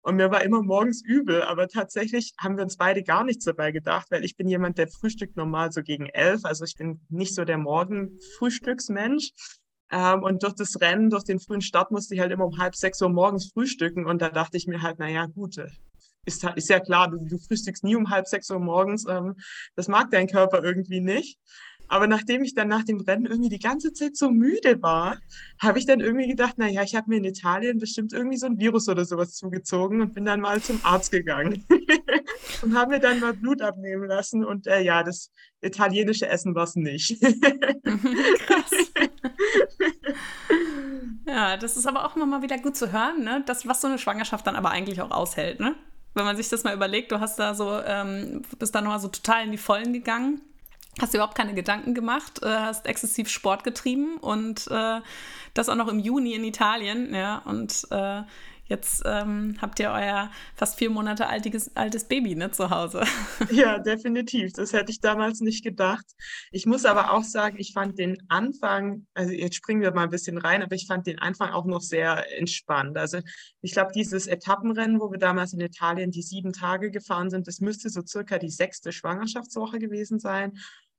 Und 0.00 0.16
mir 0.16 0.30
war 0.30 0.42
immer 0.42 0.62
morgens 0.62 1.02
übel, 1.04 1.42
aber 1.42 1.68
tatsächlich 1.68 2.32
haben 2.38 2.56
wir 2.56 2.64
uns 2.64 2.76
beide 2.76 3.02
gar 3.02 3.24
nichts 3.24 3.44
dabei 3.44 3.72
gedacht, 3.72 4.06
weil 4.10 4.24
ich 4.24 4.36
bin 4.36 4.48
jemand, 4.48 4.78
der 4.78 4.88
frühstückt 4.88 5.36
normal 5.36 5.72
so 5.72 5.82
gegen 5.82 6.06
elf. 6.06 6.44
Also 6.44 6.64
ich 6.64 6.76
bin 6.76 7.00
nicht 7.08 7.34
so 7.34 7.44
der 7.44 7.58
Morgenfrühstücksmensch. 7.58 9.32
Ähm, 9.90 10.22
und 10.22 10.42
durch 10.42 10.54
das 10.54 10.80
Rennen, 10.80 11.10
durch 11.10 11.24
den 11.24 11.40
frühen 11.40 11.60
Start 11.60 11.90
musste 11.90 12.14
ich 12.14 12.20
halt 12.20 12.32
immer 12.32 12.46
um 12.46 12.58
halb 12.58 12.76
sechs 12.76 13.02
Uhr 13.02 13.08
morgens 13.08 13.50
frühstücken. 13.52 14.06
Und 14.06 14.22
da 14.22 14.30
dachte 14.30 14.56
ich 14.56 14.66
mir 14.66 14.82
halt, 14.82 14.98
naja, 14.98 15.26
gut, 15.26 15.58
äh, 15.58 15.68
ist, 16.24 16.44
ist 16.56 16.68
ja 16.68 16.80
klar, 16.80 17.10
du, 17.10 17.18
du 17.18 17.38
frühstückst 17.38 17.84
nie 17.84 17.96
um 17.96 18.10
halb 18.10 18.26
sechs 18.28 18.50
Uhr 18.50 18.60
morgens. 18.60 19.04
Ähm, 19.08 19.34
das 19.76 19.88
mag 19.88 20.10
dein 20.10 20.26
Körper 20.26 20.62
irgendwie 20.62 21.00
nicht. 21.00 21.38
Aber 21.88 22.06
nachdem 22.06 22.44
ich 22.44 22.54
dann 22.54 22.68
nach 22.68 22.84
dem 22.84 23.00
Rennen 23.00 23.26
irgendwie 23.26 23.48
die 23.48 23.58
ganze 23.58 23.92
Zeit 23.92 24.16
so 24.16 24.30
müde 24.30 24.82
war, 24.82 25.18
habe 25.58 25.78
ich 25.78 25.86
dann 25.86 26.00
irgendwie 26.00 26.28
gedacht, 26.28 26.58
naja, 26.58 26.82
ich 26.82 26.94
habe 26.94 27.08
mir 27.08 27.16
in 27.16 27.24
Italien 27.24 27.78
bestimmt 27.78 28.12
irgendwie 28.12 28.36
so 28.36 28.46
ein 28.46 28.58
Virus 28.58 28.88
oder 28.88 29.04
sowas 29.04 29.34
zugezogen 29.34 30.02
und 30.02 30.14
bin 30.14 30.24
dann 30.24 30.40
mal 30.40 30.60
zum 30.60 30.80
Arzt 30.82 31.10
gegangen 31.10 31.64
und 32.62 32.76
habe 32.76 32.92
mir 32.92 33.00
dann 33.00 33.20
mal 33.20 33.32
Blut 33.32 33.62
abnehmen 33.62 34.06
lassen. 34.06 34.44
Und 34.44 34.66
äh, 34.66 34.82
ja, 34.82 35.02
das 35.02 35.30
italienische 35.62 36.28
Essen 36.28 36.54
war 36.54 36.64
es 36.64 36.76
nicht. 36.76 37.20
Krass. 37.20 38.70
ja, 41.26 41.56
das 41.56 41.76
ist 41.76 41.86
aber 41.86 42.04
auch 42.04 42.16
immer 42.16 42.26
mal 42.26 42.42
wieder 42.42 42.58
gut 42.58 42.76
zu 42.76 42.92
hören, 42.92 43.24
ne? 43.24 43.42
das, 43.46 43.66
was 43.66 43.80
so 43.80 43.88
eine 43.88 43.98
Schwangerschaft 43.98 44.46
dann 44.46 44.56
aber 44.56 44.70
eigentlich 44.70 45.00
auch 45.00 45.10
aushält. 45.10 45.58
Ne? 45.58 45.74
Wenn 46.14 46.24
man 46.24 46.36
sich 46.36 46.48
das 46.48 46.64
mal 46.64 46.74
überlegt, 46.74 47.12
du 47.12 47.20
hast 47.20 47.38
da 47.38 47.54
so, 47.54 47.80
ähm, 47.80 48.42
bist 48.58 48.74
da 48.74 48.82
nochmal 48.82 49.00
so 49.00 49.08
total 49.08 49.44
in 49.44 49.52
die 49.52 49.58
Vollen 49.58 49.92
gegangen 49.92 50.42
hast 51.00 51.12
dir 51.12 51.18
überhaupt 51.18 51.36
keine 51.36 51.54
Gedanken 51.54 51.94
gemacht, 51.94 52.42
äh, 52.42 52.46
hast 52.46 52.86
exzessiv 52.86 53.28
Sport 53.28 53.64
getrieben 53.64 54.16
und 54.18 54.66
äh, 54.70 55.00
das 55.54 55.68
auch 55.68 55.76
noch 55.76 55.88
im 55.88 55.98
Juni 55.98 56.34
in 56.34 56.44
Italien, 56.44 57.14
ja, 57.14 57.38
und 57.44 57.86
äh, 57.90 58.22
jetzt 58.68 59.02
ähm, 59.06 59.56
habt 59.60 59.80
ihr 59.80 59.90
euer 59.90 60.30
fast 60.54 60.78
vier 60.78 60.90
Monate 60.90 61.26
altiges, 61.26 61.74
altes 61.76 62.04
Baby 62.04 62.34
ne, 62.34 62.50
zu 62.50 62.70
Hause. 62.70 63.02
Ja, 63.50 63.78
definitiv. 63.78 64.52
Das 64.52 64.72
hätte 64.72 64.92
ich 64.92 65.00
damals 65.00 65.40
nicht 65.40 65.64
gedacht. 65.64 66.04
Ich 66.50 66.66
muss 66.66 66.84
aber 66.84 67.12
auch 67.12 67.22
sagen, 67.22 67.56
ich 67.58 67.72
fand 67.72 67.98
den 67.98 68.18
Anfang, 68.28 69.06
also 69.14 69.32
jetzt 69.32 69.56
springen 69.56 69.80
wir 69.80 69.92
mal 69.92 70.04
ein 70.04 70.10
bisschen 70.10 70.38
rein, 70.38 70.62
aber 70.62 70.74
ich 70.74 70.86
fand 70.86 71.06
den 71.06 71.18
Anfang 71.18 71.50
auch 71.50 71.64
noch 71.64 71.80
sehr 71.80 72.38
entspannt. 72.38 72.96
Also 72.98 73.20
ich 73.62 73.72
glaube, 73.72 73.92
dieses 73.94 74.26
Etappenrennen, 74.26 75.00
wo 75.00 75.10
wir 75.10 75.18
damals 75.18 75.52
in 75.52 75.60
Italien 75.60 76.10
die 76.10 76.22
sieben 76.22 76.52
Tage 76.52 76.90
gefahren 76.90 77.30
sind, 77.30 77.46
das 77.46 77.60
müsste 77.60 77.88
so 77.88 78.02
circa 78.06 78.38
die 78.38 78.50
sechste 78.50 78.92
Schwangerschaftswoche 78.92 79.78
gewesen 79.78 80.18
sein. 80.18 80.52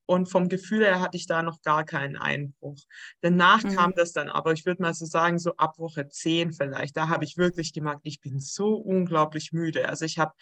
Und 0.10 0.26
vom 0.26 0.50
Gefühl 0.50 0.84
her 0.84 1.02
hatte 1.02 1.18
ich 1.18 1.28
da 1.28 1.44
noch 1.44 1.62
gar 1.62 1.86
keinen 1.86 2.18
Einbruch. 2.18 2.80
Danach 3.22 3.64
mhm. 3.64 3.76
kam 3.76 3.94
das 3.96 4.12
dann 4.12 4.28
aber, 4.28 4.54
ich 4.54 4.66
würde 4.66 4.82
mal 4.82 4.96
so 4.96 5.06
sagen, 5.06 5.38
so 5.38 5.56
ab 5.58 5.78
Woche 5.78 6.10
10 6.10 6.52
vielleicht. 6.52 6.98
Da 6.98 7.10
habe 7.10 7.26
ich 7.26 7.38
wirklich 7.38 7.74
gemerkt, 7.74 8.02
ich 8.06 8.20
bin 8.20 8.40
so 8.40 8.74
unglaublich 8.74 9.52
müde. 9.52 9.88
Also 9.88 10.06
ich 10.06 10.18
habe 10.18 10.34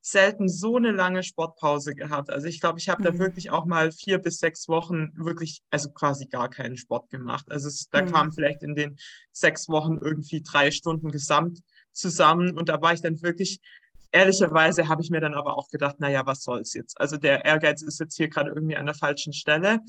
selten 0.00 0.48
so 0.48 0.76
eine 0.76 0.92
lange 0.92 1.24
Sportpause 1.24 1.96
gehabt. 1.96 2.30
Also 2.30 2.46
ich 2.46 2.60
glaube, 2.60 2.78
ich 2.78 2.88
habe 2.88 3.00
mhm. 3.00 3.04
da 3.04 3.18
wirklich 3.18 3.50
auch 3.50 3.64
mal 3.64 3.90
vier 3.90 4.18
bis 4.18 4.38
sechs 4.38 4.68
Wochen 4.68 5.10
wirklich, 5.16 5.60
also 5.70 5.90
quasi 5.90 6.26
gar 6.26 6.48
keinen 6.48 6.76
Sport 6.76 7.10
gemacht. 7.10 7.50
Also 7.50 7.66
es, 7.66 7.88
da 7.90 8.02
mhm. 8.02 8.12
kamen 8.12 8.32
vielleicht 8.32 8.62
in 8.62 8.76
den 8.76 8.96
sechs 9.32 9.68
Wochen 9.68 9.98
irgendwie 10.00 10.40
drei 10.40 10.70
Stunden 10.70 11.10
gesamt 11.10 11.62
zusammen 11.90 12.56
und 12.56 12.68
da 12.68 12.80
war 12.80 12.92
ich 12.92 13.02
dann 13.02 13.20
wirklich 13.22 13.60
ehrlicherweise 14.16 14.88
habe 14.88 15.02
ich 15.02 15.10
mir 15.10 15.20
dann 15.20 15.34
aber 15.34 15.58
auch 15.58 15.68
gedacht, 15.68 16.00
naja, 16.00 16.24
was 16.24 16.42
soll's 16.42 16.72
jetzt? 16.72 16.98
Also 16.98 17.18
der 17.18 17.44
Ehrgeiz 17.44 17.82
ist 17.82 18.00
jetzt 18.00 18.16
hier 18.16 18.28
gerade 18.28 18.50
irgendwie 18.50 18.76
an 18.76 18.86
der 18.86 18.94
falschen 18.94 19.34
Stelle. 19.34 19.80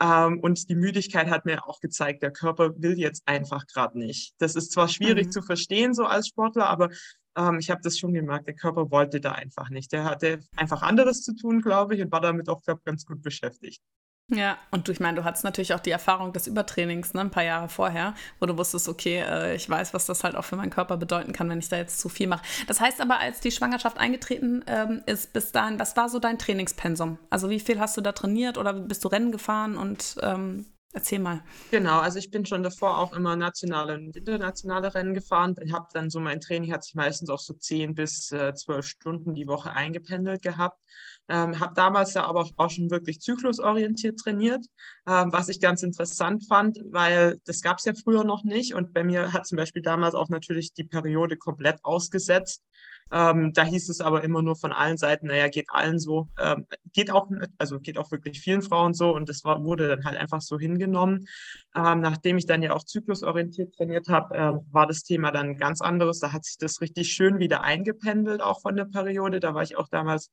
Ähm, 0.00 0.40
und 0.40 0.68
die 0.68 0.74
Müdigkeit 0.74 1.28
hat 1.28 1.46
mir 1.46 1.66
auch 1.66 1.80
gezeigt, 1.80 2.22
der 2.22 2.30
Körper 2.30 2.74
will 2.76 2.98
jetzt 2.98 3.22
einfach 3.26 3.66
gerade 3.66 3.98
nicht. 3.98 4.34
Das 4.38 4.54
ist 4.54 4.72
zwar 4.72 4.88
schwierig 4.88 5.26
mhm. 5.26 5.30
zu 5.32 5.42
verstehen 5.42 5.94
so 5.94 6.04
als 6.04 6.28
Sportler, 6.28 6.68
aber 6.68 6.90
ähm, 7.36 7.58
ich 7.58 7.70
habe 7.70 7.80
das 7.82 7.98
schon 7.98 8.12
gemerkt, 8.12 8.46
der 8.46 8.54
Körper 8.54 8.90
wollte 8.90 9.20
da 9.20 9.32
einfach 9.32 9.70
nicht. 9.70 9.92
Der 9.92 10.04
hatte 10.04 10.40
einfach 10.56 10.82
anderes 10.82 11.22
zu 11.22 11.34
tun, 11.34 11.62
glaube 11.62 11.94
ich, 11.94 12.02
und 12.02 12.12
war 12.12 12.20
damit 12.20 12.48
auch, 12.50 12.62
glaube 12.62 12.82
ganz 12.84 13.06
gut 13.06 13.22
beschäftigt. 13.22 13.80
Ja, 14.30 14.58
und 14.70 14.86
du, 14.86 14.92
ich 14.92 15.00
meine, 15.00 15.16
du 15.16 15.24
hattest 15.24 15.42
natürlich 15.42 15.74
auch 15.74 15.80
die 15.80 15.90
Erfahrung 15.90 16.32
des 16.32 16.46
Übertrainings, 16.46 17.14
ne, 17.14 17.22
ein 17.22 17.30
paar 17.30 17.42
Jahre 17.42 17.68
vorher, 17.68 18.14
wo 18.38 18.46
du 18.46 18.56
wusstest, 18.56 18.88
okay, 18.88 19.24
äh, 19.26 19.56
ich 19.56 19.68
weiß, 19.68 19.92
was 19.92 20.06
das 20.06 20.22
halt 20.22 20.36
auch 20.36 20.44
für 20.44 20.54
meinen 20.56 20.70
Körper 20.70 20.96
bedeuten 20.96 21.32
kann, 21.32 21.48
wenn 21.48 21.58
ich 21.58 21.68
da 21.68 21.76
jetzt 21.76 21.98
zu 21.98 22.08
viel 22.08 22.28
mache. 22.28 22.44
Das 22.68 22.80
heißt 22.80 23.00
aber, 23.00 23.18
als 23.18 23.40
die 23.40 23.50
Schwangerschaft 23.50 23.98
eingetreten 23.98 24.64
ähm, 24.68 25.02
ist, 25.06 25.32
bis 25.32 25.50
dahin, 25.50 25.80
was 25.80 25.96
war 25.96 26.08
so 26.08 26.20
dein 26.20 26.38
Trainingspensum? 26.38 27.18
Also 27.28 27.50
wie 27.50 27.60
viel 27.60 27.80
hast 27.80 27.96
du 27.96 28.00
da 28.00 28.12
trainiert 28.12 28.56
oder 28.56 28.72
bist 28.72 29.04
du 29.04 29.08
Rennen 29.08 29.32
gefahren 29.32 29.76
und 29.76 30.16
ähm, 30.22 30.66
Erzähl 30.92 31.20
mal. 31.20 31.40
Genau, 31.70 32.00
also 32.00 32.18
ich 32.18 32.32
bin 32.32 32.44
schon 32.44 32.64
davor 32.64 32.98
auch 32.98 33.12
immer 33.12 33.36
nationale 33.36 33.94
und 33.94 34.16
internationale 34.16 34.92
Rennen 34.92 35.14
gefahren. 35.14 35.54
Ich 35.62 35.72
habe 35.72 35.86
dann 35.92 36.10
so 36.10 36.18
mein 36.18 36.40
Training 36.40 36.72
hat 36.72 36.82
sich 36.82 36.96
meistens 36.96 37.30
auf 37.30 37.40
so 37.40 37.54
zehn 37.54 37.94
bis 37.94 38.32
äh, 38.32 38.54
zwölf 38.54 38.86
Stunden 38.86 39.34
die 39.34 39.46
Woche 39.46 39.70
eingependelt 39.70 40.42
gehabt. 40.42 40.80
Ähm, 41.30 41.60
habe 41.60 41.74
damals 41.74 42.14
ja 42.14 42.24
aber 42.24 42.48
auch 42.56 42.70
schon 42.70 42.90
wirklich 42.90 43.20
zyklusorientiert 43.20 44.18
trainiert, 44.18 44.66
ähm, 45.06 45.32
was 45.32 45.48
ich 45.48 45.60
ganz 45.60 45.84
interessant 45.84 46.44
fand, 46.48 46.80
weil 46.90 47.38
das 47.44 47.62
gab 47.62 47.78
es 47.78 47.84
ja 47.84 47.92
früher 47.94 48.24
noch 48.24 48.42
nicht. 48.42 48.74
Und 48.74 48.92
bei 48.92 49.04
mir 49.04 49.32
hat 49.32 49.46
zum 49.46 49.56
Beispiel 49.56 49.80
damals 49.82 50.16
auch 50.16 50.28
natürlich 50.28 50.74
die 50.74 50.84
Periode 50.84 51.36
komplett 51.36 51.78
ausgesetzt. 51.84 52.64
Ähm, 53.12 53.52
da 53.52 53.64
hieß 53.64 53.88
es 53.88 54.00
aber 54.00 54.22
immer 54.24 54.42
nur 54.42 54.56
von 54.56 54.72
allen 54.72 54.96
Seiten, 54.96 55.26
naja, 55.26 55.48
geht 55.48 55.66
allen 55.70 55.98
so, 55.98 56.28
ähm, 56.38 56.66
geht 56.92 57.10
auch, 57.10 57.28
also 57.58 57.80
geht 57.80 57.98
auch 57.98 58.10
wirklich 58.10 58.40
vielen 58.40 58.62
Frauen 58.62 58.94
so 58.94 59.14
und 59.14 59.28
das 59.28 59.44
war, 59.44 59.64
wurde 59.64 59.88
dann 59.88 60.04
halt 60.04 60.16
einfach 60.16 60.40
so 60.40 60.58
hingenommen. 60.58 61.26
Ähm, 61.74 62.00
nachdem 62.00 62.38
ich 62.38 62.46
dann 62.46 62.62
ja 62.62 62.72
auch 62.72 62.84
zyklusorientiert 62.84 63.74
trainiert 63.74 64.08
habe, 64.08 64.34
äh, 64.36 64.52
war 64.72 64.86
das 64.86 65.02
Thema 65.02 65.32
dann 65.32 65.56
ganz 65.56 65.80
anderes. 65.80 66.20
Da 66.20 66.32
hat 66.32 66.44
sich 66.44 66.56
das 66.58 66.80
richtig 66.80 67.12
schön 67.12 67.38
wieder 67.38 67.62
eingependelt, 67.62 68.40
auch 68.40 68.60
von 68.60 68.76
der 68.76 68.84
Periode. 68.84 69.40
Da 69.40 69.54
war 69.54 69.62
ich 69.62 69.76
auch 69.76 69.88
damals 69.88 70.30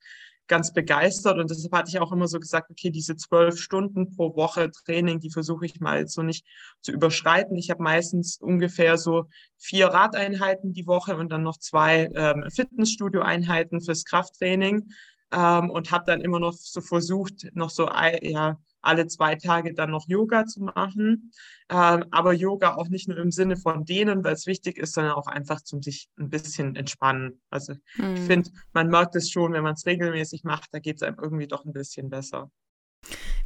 ganz 0.48 0.74
begeistert 0.74 1.38
und 1.38 1.50
deshalb 1.50 1.74
hatte 1.74 1.90
ich 1.90 2.00
auch 2.00 2.12
immer 2.12 2.28
so 2.28 2.40
gesagt, 2.40 2.70
okay, 2.72 2.90
diese 2.90 3.16
zwölf 3.16 3.60
Stunden 3.60 4.16
pro 4.16 4.36
Woche 4.36 4.72
Training, 4.72 5.20
die 5.20 5.32
versuche 5.32 5.66
ich 5.66 5.80
mal 5.80 6.08
so 6.08 6.22
nicht 6.22 6.46
zu 6.82 6.92
überschreiten. 6.92 7.58
Ich 7.58 7.70
habe 7.70 7.84
meistens 7.84 8.38
ungefähr 8.38 8.98
so 8.98 9.26
vier 9.58 9.88
Radeinheiten 9.88 10.74
die 10.74 10.88
Woche 10.88 11.18
und 11.18 11.30
dann 11.32 11.44
noch 11.44 11.58
zwei 11.58 12.10
ähm, 12.16 12.46
Fitnessstudio-Einheiten 12.50 13.82
fürs 13.82 14.06
Krafttraining 14.06 14.90
ähm, 15.32 15.70
und 15.70 15.92
habe 15.92 16.06
dann 16.06 16.22
immer 16.22 16.40
noch 16.40 16.54
so 16.54 16.82
versucht, 16.82 17.48
noch 17.54 17.70
so 17.70 17.90
ja, 18.22 18.58
alle 18.88 19.08
zwei 19.08 19.36
Tage 19.36 19.74
dann 19.74 19.92
noch 19.92 20.08
Yoga 20.08 20.46
zu 20.46 20.64
machen. 20.64 21.32
Ähm, 21.70 22.06
aber 22.12 22.34
Yoga 22.34 22.76
auch 22.76 22.88
nicht 22.88 23.08
nur 23.08 23.18
im 23.18 23.32
Sinne 23.32 23.58
von 23.58 23.86
denen, 23.86 24.24
weil 24.24 24.34
es 24.34 24.48
wichtig 24.48 24.78
ist, 24.78 24.94
sondern 24.94 25.14
auch 25.14 25.28
einfach 25.28 25.62
zum 25.62 25.84
sich 25.84 26.10
ein 26.18 26.30
bisschen 26.30 26.76
entspannen. 26.76 27.42
Also 27.50 27.74
mhm. 27.98 28.16
ich 28.16 28.22
finde, 28.22 28.50
man 28.74 28.88
merkt 28.88 29.16
es 29.16 29.30
schon, 29.30 29.54
wenn 29.54 29.64
man 29.64 29.74
es 29.74 29.86
regelmäßig 29.86 30.44
macht, 30.44 30.70
da 30.72 30.80
geht 30.80 30.96
es 30.96 31.04
einem 31.04 31.18
irgendwie 31.22 31.48
doch 31.48 31.66
ein 31.66 31.74
bisschen 31.74 32.10
besser. 32.10 32.50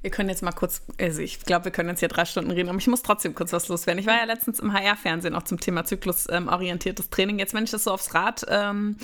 Wir 0.02 0.10
können 0.10 0.30
jetzt 0.30 0.42
mal 0.42 0.52
kurz, 0.52 0.82
also 1.00 1.22
ich 1.22 1.42
glaube, 1.42 1.66
wir 1.66 1.72
können 1.72 1.90
jetzt 1.90 2.00
hier 2.00 2.10
drei 2.10 2.26
Stunden 2.26 2.50
reden, 2.50 2.70
aber 2.70 2.80
ich 2.80 2.88
muss 2.88 3.04
trotzdem 3.04 3.36
kurz 3.36 3.54
was 3.54 3.68
loswerden. 3.68 4.00
Ich 4.00 4.08
war 4.08 4.18
ja 4.18 4.24
letztens 4.24 4.60
im 4.60 4.74
HR-Fernsehen 4.74 5.36
auch 5.36 5.44
zum 5.44 5.60
Thema 5.60 5.86
zyklusorientiertes 5.86 7.06
ähm, 7.06 7.12
Training. 7.12 7.40
Jetzt, 7.40 7.54
wenn 7.54 7.64
ich 7.64 7.72
das 7.72 7.84
so 7.84 7.92
aufs 7.92 8.16
Radtraining 8.16 8.96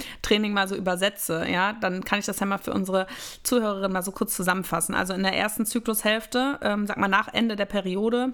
ähm, 0.50 0.54
mal 0.54 0.68
so 0.68 0.76
übersetze, 0.76 1.46
ja, 1.48 1.74
dann 1.74 2.04
kann 2.04 2.18
ich 2.18 2.26
das 2.26 2.40
ja 2.40 2.48
mal 2.48 2.58
für 2.58 2.74
unsere 2.74 3.06
Zuhörerinnen 3.44 3.92
mal 3.92 4.02
so 4.02 4.12
kurz 4.12 4.36
zusammenfassen. 4.36 4.96
Also 4.96 5.14
in 5.14 5.22
der 5.22 5.34
ersten 5.34 5.68
Zyklushälfte, 5.68 6.58
ähm, 6.64 6.88
sag 6.88 6.98
mal 6.98 7.08
nach 7.08 7.32
Ende 7.32 7.56
der 7.56 7.66
Periode, 7.66 8.34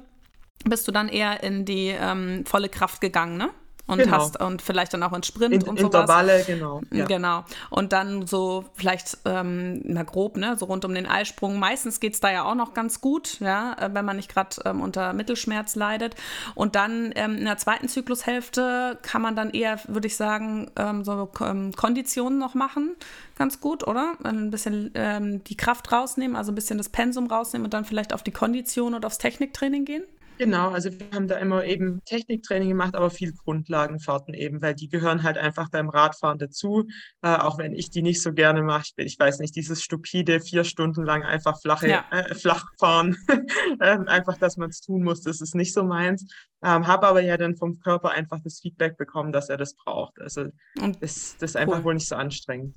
bist 0.64 0.88
du 0.88 0.94
dann 0.94 1.10
eher 1.10 1.44
in 1.44 1.66
die 1.66 1.90
ähm, 1.90 2.46
volle 2.46 2.70
Kraft 2.70 3.02
gegangen, 3.02 3.38
ne? 3.38 3.50
Und 3.86 3.98
genau. 3.98 4.18
hast 4.18 4.40
und 4.40 4.62
vielleicht 4.62 4.94
dann 4.94 5.04
auch 5.04 5.12
in 5.12 5.24
Sprint 5.24 5.54
in, 5.54 5.64
und 5.64 5.78
sowas. 5.78 6.02
Intervalle, 6.02 6.44
genau. 6.46 6.82
Ja. 6.92 7.06
Genau. 7.06 7.44
Und 7.70 7.92
dann 7.92 8.28
so 8.28 8.64
vielleicht, 8.76 9.18
ähm, 9.26 9.82
na 9.84 10.04
grob, 10.04 10.38
ne, 10.38 10.56
so 10.58 10.66
rund 10.66 10.86
um 10.86 10.94
den 10.94 11.06
Eisprung. 11.06 11.60
Meistens 11.60 12.00
geht 12.00 12.14
es 12.14 12.22
da 12.22 12.32
ja 12.32 12.44
auch 12.46 12.56
noch 12.56 12.74
ganz 12.74 13.02
gut, 13.02 13.40
ja, 13.42 13.76
äh, 13.80 13.90
wenn 13.94 14.06
man 14.06 14.16
nicht 14.16 14.32
gerade 14.32 14.56
ähm, 14.64 14.82
unter 14.82 15.12
Mittelschmerz 15.12 15.76
leidet. 15.76 16.16
Und 16.56 16.76
dann 16.76 17.12
ähm, 17.16 17.38
in 17.38 17.46
der 17.46 17.58
zweiten 17.58 17.90
Zyklushälfte 17.90 19.00
kann 19.02 19.22
man 19.22 19.36
dann 19.36 19.50
eher, 19.50 19.78
würde 19.88 20.08
ich 20.08 20.16
sagen, 20.16 20.72
ähm, 20.78 21.04
so 21.04 21.30
ähm, 21.42 21.74
Konditionen 21.74 22.40
noch 22.40 22.54
machen. 22.54 22.96
Ganz 23.38 23.60
gut, 23.60 23.86
oder? 23.86 24.14
Ein 24.24 24.50
bisschen 24.50 24.92
ähm, 24.94 25.44
die 25.44 25.58
Kraft 25.58 25.92
rausnehmen, 25.92 26.38
also 26.38 26.54
ein 26.54 26.56
bisschen 26.56 26.78
das 26.78 26.88
Pensum 26.88 27.28
rausnehmen 27.28 27.66
und 27.66 27.74
dann 27.74 27.84
vielleicht 27.84 28.14
auf 28.14 28.24
die 28.24 28.32
Kondition 28.32 28.94
und 28.94 29.06
aufs 29.06 29.18
Techniktraining 29.18 29.84
gehen? 29.84 30.04
Genau, 30.38 30.70
also 30.72 30.90
wir 30.92 31.06
haben 31.14 31.28
da 31.28 31.38
immer 31.38 31.64
eben 31.64 32.02
Techniktraining 32.06 32.70
gemacht, 32.70 32.96
aber 32.96 33.10
viel 33.10 33.34
Grundlagenfahrten 33.34 34.34
eben, 34.34 34.62
weil 34.62 34.74
die 34.74 34.90
gehören 34.90 35.24
halt 35.24 35.38
einfach 35.38 35.70
beim 35.70 35.90
Radfahren 35.90 36.40
dazu. 36.40 36.86
Äh, 37.22 37.36
auch 37.36 37.58
wenn 37.58 37.74
ich 37.74 37.92
die 37.92 38.02
nicht 38.02 38.22
so 38.22 38.34
gerne 38.34 38.64
mache. 38.64 38.86
Ich, 38.98 39.06
ich, 39.06 39.20
weiß 39.20 39.40
nicht, 39.40 39.56
dieses 39.56 39.84
stupide 39.84 40.40
vier 40.40 40.64
Stunden 40.64 41.04
lang 41.04 41.24
einfach 41.24 41.62
flache, 41.62 41.88
ja. 41.88 42.06
äh, 42.12 42.34
flach 42.34 42.66
fahren. 42.80 43.16
ähm, 43.82 44.08
einfach, 44.08 44.38
dass 44.38 44.58
man 44.58 44.70
es 44.70 44.82
tun 44.82 45.04
muss, 45.04 45.22
das 45.22 45.40
ist 45.40 45.56
nicht 45.56 45.74
so 45.74 45.84
meins. 45.84 46.26
Ähm, 46.64 46.88
Habe 46.88 47.08
aber 47.08 47.22
ja 47.22 47.38
dann 47.38 47.56
vom 47.56 47.80
Körper 47.80 48.12
einfach 48.12 48.40
das 48.44 48.60
Feedback 48.60 48.98
bekommen, 48.98 49.32
dass 49.32 49.50
er 49.50 49.58
das 49.58 49.76
braucht. 49.76 50.20
Also 50.20 50.48
Und 50.82 51.02
das, 51.04 51.38
das 51.40 51.52
ist 51.52 51.56
einfach 51.56 51.80
cool. 51.80 51.84
wohl 51.84 51.94
nicht 51.94 52.08
so 52.08 52.16
anstrengend. 52.16 52.76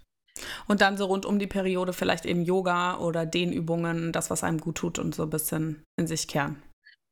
Und 0.66 0.82
dann 0.82 0.98
so 0.98 1.06
rund 1.06 1.24
um 1.24 1.38
die 1.38 1.46
Periode 1.46 1.94
vielleicht 1.94 2.26
eben 2.26 2.42
Yoga 2.42 2.98
oder 2.98 3.24
Dehnübungen, 3.24 4.12
das, 4.12 4.28
was 4.28 4.44
einem 4.44 4.58
gut 4.58 4.76
tut 4.76 4.98
und 4.98 5.14
so 5.14 5.22
ein 5.22 5.30
bisschen 5.30 5.82
in 5.98 6.06
sich 6.06 6.28
kehren. 6.28 6.62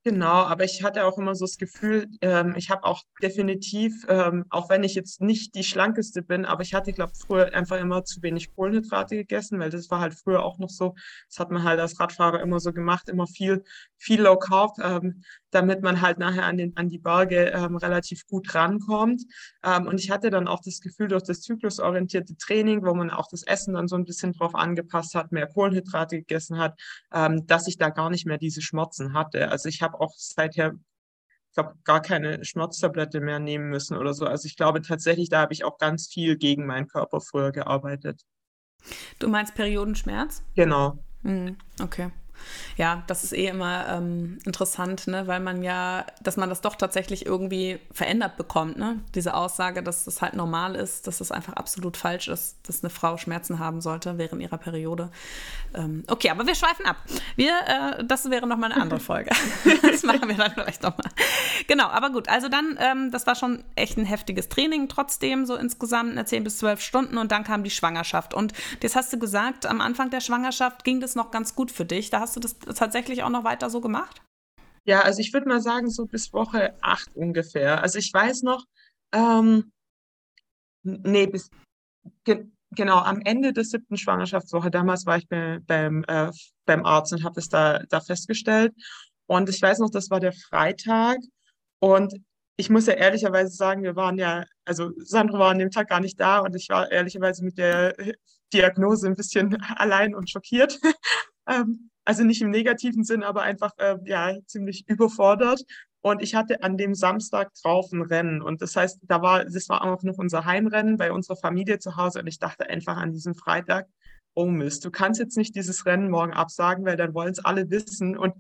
Genau, 0.07 0.43
aber 0.45 0.65
ich 0.65 0.83
hatte 0.83 1.07
auch 1.07 1.17
immer 1.17 1.35
so 1.35 1.47
das 1.47 1.57
Gefühl, 1.57 2.09
ähm, 2.21 2.53
ich 2.59 2.69
habe 2.69 2.85
auch 2.85 3.01
definitiv, 3.23 4.05
ähm, 4.09 4.45
auch 4.51 4.69
wenn 4.69 4.85
ich 4.85 4.95
jetzt 4.95 5.23
nicht 5.23 5.55
die 5.55 5.65
schlankeste 5.65 6.21
bin, 6.21 6.45
aber 6.45 6.61
ich 6.63 6.75
hatte, 6.75 6.93
glaube 6.93 7.13
ich, 7.15 7.25
früher 7.27 7.55
einfach 7.55 7.79
immer 7.81 8.05
zu 8.05 8.21
wenig 8.23 8.55
Kohlenhydrate 8.55 9.17
gegessen, 9.17 9.59
weil 9.61 9.71
das 9.71 9.91
war 9.91 10.01
halt 10.01 10.13
früher 10.13 10.43
auch 10.45 10.59
noch 10.59 10.69
so, 10.69 10.95
das 11.31 11.39
hat 11.39 11.51
man 11.51 11.63
halt 11.65 11.81
als 11.81 11.99
Radfahrer 11.99 12.43
immer 12.43 12.61
so 12.61 12.75
gemacht, 12.75 13.09
immer 13.09 13.27
viel, 13.27 13.65
viel 13.97 14.21
Low 14.21 14.37
Carb, 14.39 14.73
ähm, 14.83 15.23
damit 15.55 15.83
man 15.83 16.01
halt 16.01 16.19
nachher 16.19 16.45
an, 16.45 16.57
den, 16.57 16.77
an 16.77 16.89
die 16.89 16.99
Berge 16.99 17.53
ähm, 17.55 17.77
relativ 17.77 18.27
gut 18.27 18.55
rankommt. 18.55 19.23
Ähm, 19.63 19.87
und 19.87 20.01
ich 20.01 20.11
hatte 20.11 20.31
dann 20.31 20.49
auch 20.49 20.61
das 20.65 20.81
Gefühl, 20.81 21.09
durch 21.09 21.23
das 21.23 21.43
zyklusorientierte 21.43 22.37
Training, 22.37 22.85
wo 22.85 22.93
man 22.93 23.11
auch 23.11 23.29
das 23.31 23.45
Essen 23.45 23.75
dann 23.75 23.87
so 23.87 23.95
ein 23.95 24.05
bisschen 24.05 24.33
drauf 24.33 24.55
angepasst 24.55 25.15
hat, 25.15 25.31
mehr 25.31 25.47
Kohlenhydrate 25.47 26.19
gegessen 26.19 26.59
hat, 26.59 26.79
ähm, 27.13 27.47
dass 27.47 27.69
ich 27.69 27.79
da 27.79 27.91
gar 27.91 28.11
nicht 28.11 28.27
mehr 28.27 28.39
diese 28.39 28.63
Schmerzen 28.63 29.15
hatte. 29.15 29.51
Also 29.51 29.69
ich 29.69 29.81
habe 29.81 30.01
auch 30.01 30.13
seither, 30.17 30.73
ich 31.51 31.55
glaube, 31.55 31.75
gar 31.85 32.03
keine 32.03 32.45
Schmerztablette 32.45 33.21
mehr 33.21 33.39
nehmen 33.39 33.69
müssen 33.69 33.97
oder 33.97 34.13
so. 34.13 34.27
Also 34.27 34.47
ich 34.47 34.57
glaube 34.57 34.83
tatsächlich, 34.83 35.29
da 35.29 35.43
habe 35.43 35.53
ich 35.53 35.65
auch 35.65 35.79
ganz 35.79 36.09
viel 36.09 36.37
gegen 36.37 36.67
meinen 36.67 36.89
Körper 36.89 37.21
früher 37.21 37.53
gearbeitet. 37.53 38.23
Du 39.21 39.29
meinst 39.29 39.55
Periodenschmerz? 39.55 40.43
Genau. 40.57 40.99
Mhm, 41.23 41.57
okay. 41.81 42.11
Ja, 42.77 43.03
das 43.07 43.25
ist 43.25 43.33
eh 43.33 43.47
immer 43.47 43.89
ähm, 43.89 44.39
interessant, 44.45 45.07
ne? 45.07 45.27
weil 45.27 45.41
man 45.41 45.63
ja, 45.63 46.07
dass 46.23 46.37
man 46.37 46.49
das 46.49 46.61
doch 46.61 46.77
tatsächlich 46.77 47.27
irgendwie 47.27 47.79
verändert 47.93 48.37
bekommt. 48.37 48.79
Ne? 48.79 49.01
Diese 49.15 49.35
Aussage, 49.35 49.83
dass 49.83 50.05
das 50.05 50.23
halt 50.23 50.35
normal 50.35 50.75
ist, 50.75 51.07
dass 51.07 51.21
es 51.21 51.29
das 51.29 51.37
einfach 51.37 51.55
absolut 51.55 51.97
falsch 51.97 52.29
ist, 52.29 52.57
dass 52.65 52.83
eine 52.83 52.91
Frau 52.91 53.17
Schmerzen 53.17 53.59
haben 53.59 53.81
sollte 53.81 54.19
während 54.19 54.43
ihrer 54.43 54.59
Periode. 54.59 55.11
Ähm, 55.75 56.05
okay, 56.09 56.31
aber 56.31 56.47
wir 56.47 56.55
schweifen 56.55 56.87
ab. 56.87 56.97
Wir, 57.37 57.53
äh, 57.67 58.05
das 58.05 58.31
wäre 58.31 58.47
nochmal 58.47 58.73
eine 58.73 58.81
andere 58.81 59.01
Folge. 59.05 59.31
das 59.83 60.03
machen 60.03 60.29
wir 60.29 60.37
dann 60.37 60.53
vielleicht 60.53 60.83
nochmal. 60.83 61.11
Genau, 61.67 61.87
aber 61.87 62.11
gut, 62.11 62.29
also 62.29 62.49
dann, 62.49 62.79
ähm, 62.81 63.11
das 63.11 63.27
war 63.27 63.35
schon 63.35 63.65
echt 63.75 63.97
ein 63.97 64.05
heftiges 64.05 64.49
Training 64.49 64.89
trotzdem, 64.89 65.47
so 65.47 65.57
insgesamt 65.57 66.29
10 66.29 66.45
bis 66.45 66.59
12 66.59 66.81
Stunden 66.81 67.19
und 67.19 67.33
dann 67.33 67.45
kam 67.45 67.65
die 67.65 67.71
Schwangerschaft. 67.71 68.35
Und 68.35 68.53
jetzt 68.83 68.97
hast 68.97 69.13
du 69.13 69.19
gesagt, 69.19 69.67
am 69.67 69.81
Anfang 69.81 70.11
der 70.11 70.21
Schwangerschaft 70.21 70.85
ging 70.85 71.01
das 71.01 71.15
noch 71.15 71.31
ganz 71.31 71.55
gut 71.55 71.71
für 71.71 71.85
dich. 71.85 72.11
Da 72.11 72.21
hast 72.21 72.34
du 72.37 72.41
das 72.41 72.59
tatsächlich 72.59 73.23
auch 73.23 73.31
noch 73.31 73.45
weiter 73.45 73.71
so 73.71 73.81
gemacht? 73.81 74.23
Ja, 74.85 75.01
also 75.01 75.21
ich 75.21 75.33
würde 75.33 75.49
mal 75.49 75.61
sagen, 75.61 75.89
so 75.89 76.07
bis 76.07 76.33
Woche 76.33 76.75
8 76.83 77.17
ungefähr. 77.17 77.83
Also 77.83 77.99
ich 77.99 78.13
weiß 78.13 78.43
noch, 78.43 78.65
ähm, 79.13 79.73
nee, 80.83 81.27
bis, 81.27 81.51
ge 82.25 82.47
genau, 82.71 82.99
am 82.99 83.21
Ende 83.23 83.53
der 83.53 83.65
siebten 83.65 83.97
Schwangerschaftswoche, 83.97 84.71
damals 84.71 85.07
war 85.07 85.17
ich 85.17 85.29
bei, 85.29 85.61
beim, 85.67 86.05
äh, 86.09 86.31
beim 86.67 86.85
Arzt 86.85 87.13
und 87.13 87.25
habe 87.25 87.37
das 87.37 87.49
da, 87.49 87.81
da 87.89 88.01
festgestellt. 88.01 88.75
Und 89.27 89.49
ich 89.49 89.63
weiß 89.63 89.79
noch, 89.79 89.91
das 89.91 90.11
war 90.11 90.21
der 90.21 90.33
Freitag. 90.33 91.19
Und 91.81 92.15
ich 92.57 92.71
muss 92.71 92.87
ja 92.87 92.95
ehrlicherweise 92.95 93.55
sagen, 93.55 93.83
wir 93.83 93.97
waren 93.97 94.19
ja, 94.19 94.45
also 94.65 94.91
Sandro 94.99 95.39
war 95.39 95.51
an 95.51 95.59
dem 95.59 95.71
Tag 95.71 95.89
gar 95.89 96.01
nicht 96.01 96.21
da 96.21 96.41
und 96.41 96.55
ich 96.55 96.69
war 96.69 96.91
ehrlicherweise 96.91 97.45
mit 97.45 97.59
der 97.59 97.95
Diagnose 98.53 99.07
ein 99.09 99.17
bisschen 99.17 99.61
allein 99.77 100.15
und 100.15 100.31
schockiert. 100.31 100.79
Ähm, 101.47 101.91
also 102.05 102.25
nicht 102.25 102.43
im 102.43 102.51
negativen 102.51 103.05
Sinn, 103.05 103.23
aber 103.23 103.43
einfach 103.43 103.73
äh, 103.79 103.97
ja 104.05 104.35
ziemlich 104.47 104.89
überfordert. 104.89 105.63
Und 106.01 106.23
ich 106.23 106.35
hatte 106.35 106.63
an 106.63 106.77
dem 106.77 106.95
Samstag 106.95 107.55
drauf 107.63 107.91
ein 107.91 108.03
Rennen. 108.03 108.43
Und 108.43 108.61
das 108.61 108.77
heißt, 108.77 109.01
da 109.05 109.23
war, 109.23 109.45
das 109.45 109.71
war 109.71 109.83
auch 109.83 110.03
noch 110.03 110.19
unser 110.19 110.45
Heimrennen 110.45 110.99
bei 110.99 111.11
unserer 111.11 111.37
Familie 111.37 111.79
zu 111.79 111.97
Hause. 111.97 112.21
Und 112.21 112.27
ich 112.27 112.39
dachte 112.39 112.69
einfach 112.69 112.99
an 112.99 113.13
diesem 113.13 113.35
Freitag, 113.35 113.89
oh 114.35 114.47
Mist, 114.47 114.85
du 114.85 114.91
kannst 114.91 115.19
jetzt 115.19 115.39
nicht 115.39 115.55
dieses 115.57 115.87
Rennen 115.87 116.11
morgen 116.11 116.35
absagen, 116.35 116.85
weil 116.85 116.99
dann 116.99 117.15
wollen 117.15 117.33
es 117.33 117.43
alle 117.43 117.71
wissen. 117.71 118.19
Und 118.19 118.35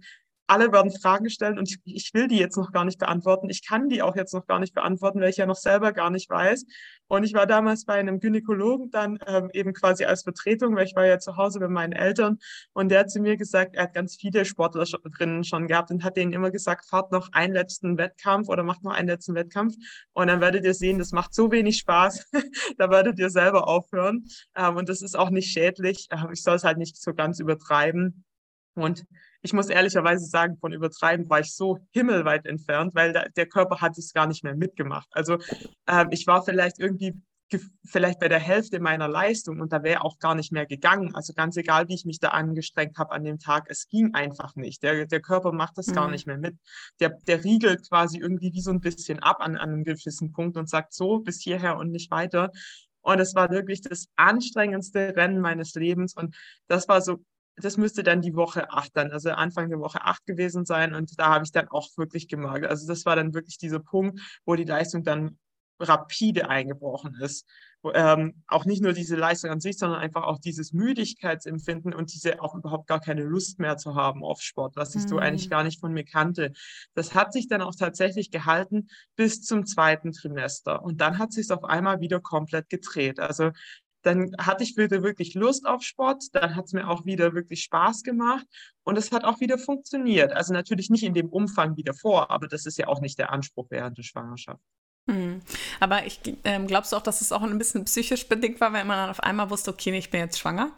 alle 0.47 0.73
werden 0.73 0.91
Fragen 0.91 1.31
stellen 1.31 1.59
und 1.59 1.71
ich, 1.71 1.79
ich, 1.85 2.13
will 2.13 2.29
die 2.29 2.39
jetzt 2.39 2.57
noch 2.57 2.73
gar 2.73 2.85
nicht 2.85 2.99
beantworten. 2.99 3.49
Ich 3.49 3.67
kann 3.67 3.89
die 3.89 4.03
auch 4.03 4.15
jetzt 4.15 4.35
noch 4.35 4.47
gar 4.47 4.59
nicht 4.59 4.75
beantworten, 4.75 5.21
weil 5.21 5.31
ich 5.31 5.39
ja 5.39 5.47
noch 5.47 5.57
selber 5.57 5.93
gar 5.93 6.11
nicht 6.11 6.29
weiß. 6.29 6.67
Und 7.07 7.25
ich 7.25 7.35
war 7.35 7.47
damals 7.47 7.85
bei 7.85 7.95
einem 7.95 8.21
Gynäkologen 8.21 8.91
dann 8.91 9.19
ähm, 9.27 9.51
eben 9.53 9.73
quasi 9.73 10.05
als 10.05 10.23
Vertretung, 10.23 10.77
weil 10.77 10.87
ich 10.87 10.95
war 10.95 11.07
ja 11.07 11.19
zu 11.19 11.37
Hause 11.37 11.61
bei 11.61 11.69
meinen 11.69 11.93
Eltern 11.93 12.39
und 12.73 12.91
der 12.91 13.01
hat 13.01 13.11
zu 13.11 13.21
mir 13.21 13.37
gesagt, 13.37 13.75
er 13.75 13.85
hat 13.85 13.95
ganz 13.95 14.17
viele 14.17 14.45
Sportler 14.45 14.85
drinnen 15.17 15.45
schon 15.45 15.67
gehabt 15.67 15.91
und 15.91 16.05
hat 16.05 16.17
denen 16.17 16.33
immer 16.33 16.51
gesagt, 16.51 16.87
fahrt 16.87 17.13
noch 17.13 17.31
einen 17.33 17.55
letzten 17.55 17.97
Wettkampf 17.97 18.49
oder 18.49 18.63
macht 18.65 18.83
noch 18.83 18.93
einen 18.93 19.09
letzten 19.09 19.35
Wettkampf 19.35 19.75
und 20.13 20.27
dann 20.27 20.41
werdet 20.41 20.65
ihr 20.65 20.75
sehen, 20.75 20.99
das 20.99 21.13
macht 21.13 21.35
so 21.35 21.51
wenig 21.53 21.79
Spaß, 21.79 22.31
da 22.79 22.91
werdet 22.91 23.19
ihr 23.19 23.31
selber 23.31 23.67
aufhören 23.69 24.27
ähm, 24.57 24.77
und 24.77 24.89
das 24.89 25.03
ist 25.03 25.17
auch 25.17 25.31
nicht 25.31 25.51
schädlich. 25.51 26.09
Ähm, 26.11 26.31
ich 26.33 26.43
soll 26.43 26.57
es 26.57 26.65
halt 26.65 26.79
nicht 26.79 26.97
so 26.97 27.15
ganz 27.15 27.41
übertreiben. 27.41 28.25
Und 28.77 29.05
ich 29.45 29.53
muss 29.53 29.69
ehrlicherweise 29.69 30.25
sagen, 30.25 30.57
von 30.57 30.73
übertreiben 30.73 31.29
war 31.29 31.41
ich 31.41 31.55
so 31.55 31.79
himmelweit 31.93 32.47
entfernt, 32.47 32.95
weil 32.95 33.13
der, 33.13 33.29
der 33.29 33.47
Körper 33.47 33.83
hat 33.83 33.99
es 33.99 34.15
gar 34.15 34.27
nicht 34.27 34.43
mehr 34.43 34.57
mitgemacht. 34.57 35.09
Also 35.13 35.37
äh, 35.87 36.07
ich 36.11 36.27
war 36.27 36.43
vielleicht 36.43 36.81
irgendwie 36.81 37.15
vielleicht 37.85 38.19
bei 38.21 38.29
der 38.29 38.39
Hälfte 38.39 38.81
meiner 38.81 39.07
Leistung 39.07 39.61
und 39.61 39.71
da 39.71 39.83
wäre 39.83 40.03
auch 40.03 40.19
gar 40.19 40.35
nicht 40.35 40.51
mehr 40.51 40.65
gegangen. 40.65 41.15
Also 41.15 41.35
ganz 41.35 41.59
egal, 41.59 41.89
wie 41.89 41.95
ich 41.95 42.07
mich 42.07 42.19
da 42.19 42.29
angestrengt 42.29 42.97
habe 42.97 43.13
an 43.13 43.23
dem 43.23 43.39
Tag, 43.39 43.67
es 43.69 43.87
ging 43.87 44.15
einfach 44.15 44.57
nicht. 44.57 44.83
Der, 44.83 45.05
der 45.05 45.21
Körper 45.21 45.53
macht 45.53 45.77
das 45.77 45.89
mhm. 45.89 45.93
gar 45.93 46.11
nicht 46.11 46.27
mehr 46.27 46.39
mit. 46.39 46.57
Der, 47.01 47.11
der 47.11 47.45
riegelt 47.45 47.87
quasi 47.87 48.19
irgendwie 48.19 48.55
wie 48.55 48.63
so 48.63 48.71
ein 48.71 48.81
bisschen 48.81 49.19
ab 49.23 49.41
an, 49.41 49.57
an 49.57 49.69
einem 49.69 49.85
gewissen 49.85 50.33
Punkt 50.33 50.57
und 50.57 50.71
sagt 50.71 50.95
so 50.95 51.19
bis 51.19 51.43
hierher 51.43 51.77
und 51.77 51.91
nicht 51.91 52.11
weiter. 52.11 52.51
Und 53.03 53.21
es 53.21 53.35
war 53.35 53.51
wirklich 53.51 53.83
das 53.83 54.09
anstrengendste 54.17 55.15
Rennen 55.15 55.41
meines 55.41 55.75
Lebens. 55.75 56.17
Und 56.17 56.35
das 56.67 56.89
war 56.89 57.03
so 57.03 57.23
das 57.57 57.77
müsste 57.77 58.03
dann 58.03 58.21
die 58.21 58.35
Woche 58.35 58.71
acht 58.71 58.97
dann, 58.97 59.13
also 59.13 59.31
Anfang 59.31 59.69
der 59.69 59.79
Woche 59.79 60.03
acht 60.03 60.27
gewesen 60.27 60.65
sein. 60.65 60.95
Und 60.95 61.19
da 61.19 61.29
habe 61.29 61.45
ich 61.45 61.53
dann 61.53 61.69
auch 61.69 61.89
wirklich 61.97 62.29
gemerkt. 62.29 62.67
Also 62.67 62.87
das 62.87 63.07
war 63.07 63.17
dann 63.17 63.35
wirklich 63.35 63.59
dieser 63.59 63.81
Punkt, 63.81 64.21
wo 64.45 64.55
die 64.55 64.65
Leistung 64.65 65.05
dann 65.05 65.39
rapide 65.81 66.49
eingebrochen 66.49 67.15
ist. 67.21 67.47
Ähm, 67.93 68.43
auch 68.47 68.65
nicht 68.65 68.83
nur 68.83 68.95
diese 68.95 69.15
Leistung 69.15 69.51
an 69.51 69.61
sich, 69.61 69.77
sondern 69.77 70.01
einfach 70.01 70.23
auch 70.23 70.39
dieses 70.39 70.73
Müdigkeitsempfinden 70.73 71.93
und 71.93 72.15
diese 72.15 72.41
auch 72.41 72.55
überhaupt 72.55 72.87
gar 72.87 73.01
keine 73.01 73.23
Lust 73.25 73.59
mehr 73.59 73.77
zu 73.77 73.95
haben 73.95 74.25
auf 74.25 74.41
Sport, 74.41 74.75
was 74.77 74.95
ich 74.95 75.03
mhm. 75.03 75.09
so 75.09 75.19
eigentlich 75.19 75.51
gar 75.51 75.65
nicht 75.65 75.81
von 75.81 75.93
mir 75.93 76.05
kannte. 76.05 76.53
Das 76.95 77.15
hat 77.15 77.35
sich 77.35 77.47
dann 77.47 77.61
auch 77.61 77.75
tatsächlich 77.75 78.31
gehalten 78.31 78.89
bis 79.17 79.43
zum 79.43 79.67
zweiten 79.67 80.13
Trimester. 80.13 80.83
Und 80.83 81.03
dann 81.03 81.19
hat 81.19 81.33
sich 81.33 81.51
auf 81.51 81.65
einmal 81.65 82.01
wieder 82.01 82.21
komplett 82.21 82.71
gedreht. 82.71 83.21
Also 83.21 83.51
dann 84.05 84.33
hatte 84.39 84.63
ich 84.63 84.77
wieder 84.77 85.03
wirklich 85.03 85.35
Lust 85.35 85.67
auf 85.67 85.83
Sport, 85.83 86.25
dann 86.33 86.55
hat 86.55 86.67
es 86.67 86.73
mir 86.73 86.89
auch 86.89 87.05
wieder 87.05 87.35
wirklich 87.35 87.63
Spaß 87.63 88.03
gemacht 88.03 88.47
und 88.85 88.97
es 88.97 89.13
hat 89.13 89.25
auch 89.25 89.41
wieder 89.41 89.59
funktioniert. 89.59 90.33
Also 90.33 90.53
natürlich 90.53 90.91
nicht 90.91 91.03
in 91.03 91.15
dem 91.15 91.29
Umfang 91.29 91.77
wie 91.77 91.83
davor, 91.83 92.31
aber 92.31 92.47
das 92.47 92.67
ist 92.67 92.79
ja 92.79 92.87
auch 92.87 93.01
nicht 93.01 93.19
der 93.19 93.33
Anspruch 93.33 93.67
während 93.71 93.99
der 93.99 94.03
Schwangerschaft. 94.03 94.63
Hm. 95.09 95.43
Aber 95.81 96.07
ich 96.07 96.21
ähm, 96.45 96.67
glaubst 96.67 96.93
du 96.93 96.97
auch, 96.97 97.03
dass 97.03 97.21
es 97.21 97.33
auch 97.33 97.43
ein 97.43 97.59
bisschen 97.59 97.85
psychisch 97.85 98.29
bedingt 98.29 98.61
war, 98.61 98.73
weil 98.73 98.85
man 98.85 98.97
dann 98.97 99.11
auf 99.11 99.21
einmal 99.21 99.51
wusste, 99.51 99.71
okay, 99.71 99.97
ich 99.97 100.11
bin 100.11 100.21
jetzt 100.21 100.39
schwanger? 100.39 100.73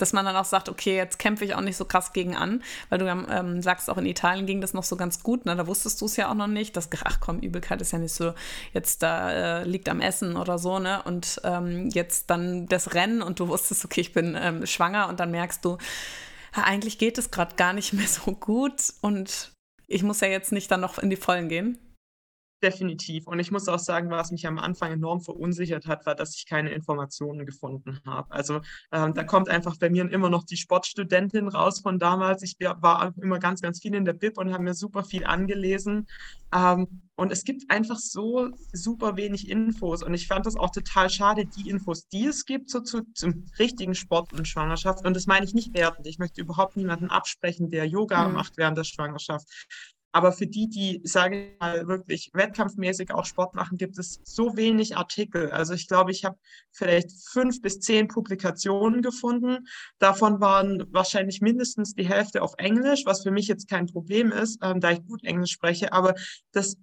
Dass 0.00 0.12
man 0.12 0.24
dann 0.24 0.36
auch 0.36 0.44
sagt, 0.44 0.68
okay, 0.68 0.96
jetzt 0.96 1.18
kämpfe 1.18 1.44
ich 1.44 1.54
auch 1.54 1.60
nicht 1.60 1.76
so 1.76 1.84
krass 1.84 2.12
gegen 2.12 2.36
an, 2.36 2.62
weil 2.88 2.98
du 2.98 3.06
ähm, 3.06 3.62
sagst, 3.62 3.90
auch 3.90 3.98
in 3.98 4.06
Italien 4.06 4.46
ging 4.46 4.60
das 4.60 4.74
noch 4.74 4.84
so 4.84 4.96
ganz 4.96 5.22
gut, 5.22 5.46
ne? 5.46 5.56
da 5.56 5.66
wusstest 5.66 6.00
du 6.00 6.06
es 6.06 6.16
ja 6.16 6.30
auch 6.30 6.34
noch 6.34 6.46
nicht, 6.46 6.76
dass, 6.76 6.88
ach 7.04 7.18
komm, 7.20 7.40
Übelkeit 7.40 7.80
ist 7.80 7.92
ja 7.92 7.98
nicht 7.98 8.14
so, 8.14 8.34
jetzt 8.72 9.02
da 9.02 9.60
äh, 9.60 9.64
liegt 9.64 9.88
am 9.88 10.00
Essen 10.00 10.36
oder 10.36 10.58
so, 10.58 10.78
ne, 10.78 11.02
und 11.02 11.40
ähm, 11.44 11.88
jetzt 11.90 12.30
dann 12.30 12.66
das 12.66 12.94
Rennen 12.94 13.22
und 13.22 13.40
du 13.40 13.48
wusstest, 13.48 13.84
okay, 13.84 14.00
ich 14.00 14.12
bin 14.12 14.36
ähm, 14.40 14.66
schwanger 14.66 15.08
und 15.08 15.20
dann 15.20 15.30
merkst 15.30 15.64
du, 15.64 15.78
eigentlich 16.52 16.98
geht 16.98 17.18
es 17.18 17.30
gerade 17.30 17.56
gar 17.56 17.72
nicht 17.72 17.92
mehr 17.92 18.08
so 18.08 18.32
gut 18.32 18.92
und 19.00 19.52
ich 19.86 20.02
muss 20.02 20.20
ja 20.20 20.28
jetzt 20.28 20.52
nicht 20.52 20.70
dann 20.70 20.80
noch 20.80 20.98
in 20.98 21.10
die 21.10 21.16
Vollen 21.16 21.48
gehen. 21.48 21.78
Definitiv. 22.62 23.26
Und 23.26 23.38
ich 23.38 23.50
muss 23.50 23.68
auch 23.68 23.78
sagen, 23.78 24.10
was 24.10 24.30
mich 24.32 24.46
am 24.46 24.58
Anfang 24.58 24.92
enorm 24.92 25.22
verunsichert 25.22 25.86
hat, 25.86 26.04
war, 26.04 26.14
dass 26.14 26.36
ich 26.36 26.44
keine 26.44 26.70
Informationen 26.70 27.46
gefunden 27.46 28.00
habe. 28.04 28.30
Also 28.30 28.60
ähm, 28.92 29.14
da 29.14 29.24
kommt 29.24 29.48
einfach 29.48 29.78
bei 29.78 29.88
mir 29.88 30.10
immer 30.10 30.28
noch 30.28 30.44
die 30.44 30.58
Sportstudentin 30.58 31.48
raus 31.48 31.80
von 31.80 31.98
damals. 31.98 32.42
Ich 32.42 32.56
war 32.58 33.14
immer 33.20 33.38
ganz, 33.38 33.62
ganz 33.62 33.80
viel 33.80 33.94
in 33.94 34.04
der 34.04 34.12
Bib 34.12 34.36
und 34.36 34.52
habe 34.52 34.62
mir 34.62 34.74
super 34.74 35.04
viel 35.04 35.24
angelesen. 35.24 36.06
Ähm, 36.54 37.00
und 37.16 37.32
es 37.32 37.44
gibt 37.44 37.70
einfach 37.70 37.98
so 37.98 38.50
super 38.72 39.16
wenig 39.16 39.48
Infos. 39.48 40.02
Und 40.02 40.12
ich 40.12 40.26
fand 40.26 40.44
das 40.44 40.56
auch 40.56 40.70
total 40.70 41.08
schade, 41.08 41.46
die 41.46 41.68
Infos, 41.68 42.08
die 42.08 42.26
es 42.26 42.44
gibt, 42.44 42.68
so 42.68 42.80
zu, 42.80 43.10
zum 43.14 43.46
richtigen 43.58 43.94
Sport 43.94 44.34
und 44.34 44.46
Schwangerschaft. 44.46 45.06
Und 45.06 45.14
das 45.14 45.26
meine 45.26 45.46
ich 45.46 45.54
nicht 45.54 45.72
wertend. 45.72 46.06
Ich 46.06 46.18
möchte 46.18 46.42
überhaupt 46.42 46.76
niemanden 46.76 47.08
absprechen, 47.08 47.70
der 47.70 47.86
Yoga 47.86 48.28
mhm. 48.28 48.34
macht 48.34 48.58
während 48.58 48.76
der 48.76 48.84
Schwangerschaft. 48.84 49.46
Aber 50.12 50.32
für 50.32 50.46
die, 50.46 50.68
die, 50.68 51.00
sage 51.04 51.52
ich 51.52 51.60
mal, 51.60 51.86
wirklich 51.86 52.30
wettkampfmäßig 52.32 53.12
auch 53.12 53.24
Sport 53.24 53.54
machen, 53.54 53.78
gibt 53.78 53.98
es 53.98 54.20
so 54.24 54.56
wenig 54.56 54.96
Artikel. 54.96 55.50
Also 55.50 55.74
ich 55.74 55.86
glaube, 55.86 56.10
ich 56.10 56.24
habe 56.24 56.36
vielleicht 56.72 57.12
fünf 57.28 57.62
bis 57.62 57.78
zehn 57.78 58.08
Publikationen 58.08 59.02
gefunden. 59.02 59.68
Davon 59.98 60.40
waren 60.40 60.84
wahrscheinlich 60.92 61.40
mindestens 61.40 61.94
die 61.94 62.08
Hälfte 62.08 62.42
auf 62.42 62.54
Englisch, 62.58 63.06
was 63.06 63.22
für 63.22 63.30
mich 63.30 63.46
jetzt 63.46 63.68
kein 63.68 63.86
Problem 63.86 64.32
ist, 64.32 64.58
ähm, 64.62 64.80
da 64.80 64.90
ich 64.90 65.04
gut 65.06 65.22
Englisch 65.22 65.52
spreche. 65.52 65.92
Aber 65.92 66.14
das 66.52 66.76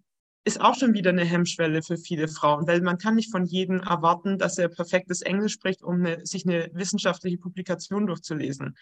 ist 0.45 0.61
auch 0.61 0.75
schon 0.75 0.93
wieder 0.93 1.09
eine 1.09 1.25
Hemmschwelle 1.25 1.83
für 1.83 1.97
viele 1.97 2.29
Frauen, 2.29 2.65
weil 2.65 2.79
man 2.79 2.97
kann 2.97 3.15
nicht 3.15 3.31
von 3.31 3.45
jedem 3.45 3.81
erwarten, 3.81 4.37
dass 4.37 4.57
er 4.57 4.69
perfektes 4.69 5.21
Englisch 5.21 5.53
spricht, 5.53 5.83
um 5.83 6.05
eine, 6.05 6.25
sich 6.25 6.45
eine 6.45 6.69
wissenschaftliche 6.73 7.37
Publikation 7.37 8.07
durchzulesen. 8.07 8.77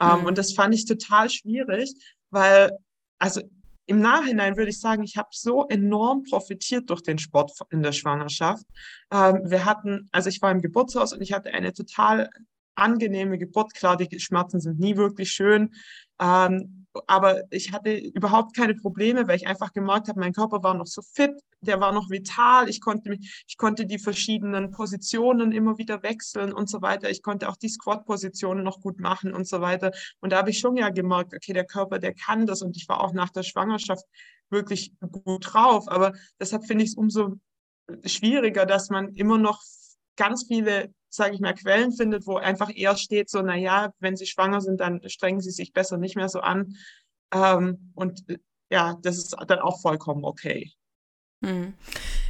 Ähm, 0.00 0.20
mhm. 0.20 0.26
und 0.26 0.38
das 0.38 0.52
fand 0.52 0.72
ich 0.72 0.86
total 0.86 1.28
schwierig, 1.28 1.92
weil 2.30 2.70
also 3.18 3.42
im 3.90 3.98
Nachhinein 3.98 4.56
würde 4.56 4.70
ich 4.70 4.78
sagen, 4.78 5.02
ich 5.02 5.16
habe 5.16 5.30
so 5.32 5.66
enorm 5.66 6.22
profitiert 6.22 6.88
durch 6.90 7.02
den 7.02 7.18
Sport 7.18 7.50
in 7.70 7.82
der 7.82 7.90
Schwangerschaft. 7.90 8.64
Ähm, 9.10 9.40
wir 9.44 9.64
hatten, 9.64 10.08
also 10.12 10.28
ich 10.28 10.40
war 10.40 10.52
im 10.52 10.62
Geburtshaus 10.62 11.12
und 11.12 11.20
ich 11.22 11.32
hatte 11.32 11.52
eine 11.52 11.72
total 11.72 12.30
angenehme 12.76 13.36
Geburt. 13.36 13.74
Klar, 13.74 13.96
die 13.96 14.20
Schmerzen 14.20 14.60
sind 14.60 14.78
nie 14.78 14.96
wirklich 14.96 15.32
schön. 15.32 15.74
Ähm, 16.20 16.79
aber 17.06 17.42
ich 17.50 17.72
hatte 17.72 17.96
überhaupt 17.96 18.56
keine 18.56 18.74
Probleme, 18.74 19.28
weil 19.28 19.36
ich 19.36 19.46
einfach 19.46 19.72
gemerkt 19.72 20.08
habe, 20.08 20.20
mein 20.20 20.32
Körper 20.32 20.62
war 20.62 20.74
noch 20.74 20.86
so 20.86 21.02
fit, 21.02 21.32
der 21.60 21.80
war 21.80 21.92
noch 21.92 22.10
vital, 22.10 22.68
ich 22.68 22.80
konnte 22.80 23.10
mich, 23.10 23.44
ich 23.46 23.56
konnte 23.56 23.86
die 23.86 23.98
verschiedenen 23.98 24.70
Positionen 24.70 25.52
immer 25.52 25.78
wieder 25.78 26.02
wechseln 26.02 26.52
und 26.52 26.68
so 26.68 26.82
weiter. 26.82 27.10
Ich 27.10 27.22
konnte 27.22 27.48
auch 27.48 27.56
die 27.56 27.68
Squat-Positionen 27.68 28.64
noch 28.64 28.80
gut 28.80 28.98
machen 28.98 29.32
und 29.34 29.46
so 29.46 29.60
weiter. 29.60 29.92
Und 30.20 30.32
da 30.32 30.38
habe 30.38 30.50
ich 30.50 30.58
schon 30.58 30.76
ja 30.76 30.90
gemerkt, 30.90 31.34
okay, 31.34 31.52
der 31.52 31.66
Körper, 31.66 31.98
der 31.98 32.14
kann 32.14 32.46
das 32.46 32.62
und 32.62 32.76
ich 32.76 32.88
war 32.88 33.00
auch 33.00 33.12
nach 33.12 33.30
der 33.30 33.42
Schwangerschaft 33.42 34.04
wirklich 34.48 34.92
gut 35.00 35.52
drauf. 35.52 35.88
Aber 35.88 36.12
deshalb 36.40 36.66
finde 36.66 36.84
ich 36.84 36.90
es 36.90 36.96
umso 36.96 37.36
schwieriger, 38.04 38.66
dass 38.66 38.90
man 38.90 39.14
immer 39.14 39.38
noch 39.38 39.62
ganz 40.16 40.46
viele 40.46 40.92
sage 41.10 41.34
ich 41.34 41.40
mal, 41.40 41.54
Quellen 41.54 41.92
findet, 41.92 42.26
wo 42.26 42.36
einfach 42.36 42.70
eher 42.74 42.96
steht, 42.96 43.28
so, 43.28 43.42
na 43.42 43.56
ja, 43.56 43.92
wenn 43.98 44.16
sie 44.16 44.26
schwanger 44.26 44.60
sind, 44.60 44.80
dann 44.80 45.00
strengen 45.08 45.40
sie 45.40 45.50
sich 45.50 45.72
besser 45.72 45.98
nicht 45.98 46.16
mehr 46.16 46.28
so 46.28 46.40
an. 46.40 46.76
Ähm, 47.34 47.92
und 47.94 48.28
äh, 48.30 48.38
ja, 48.70 48.96
das 49.02 49.18
ist 49.18 49.36
dann 49.46 49.58
auch 49.58 49.80
vollkommen 49.80 50.24
okay. 50.24 50.72
Hm. 51.44 51.74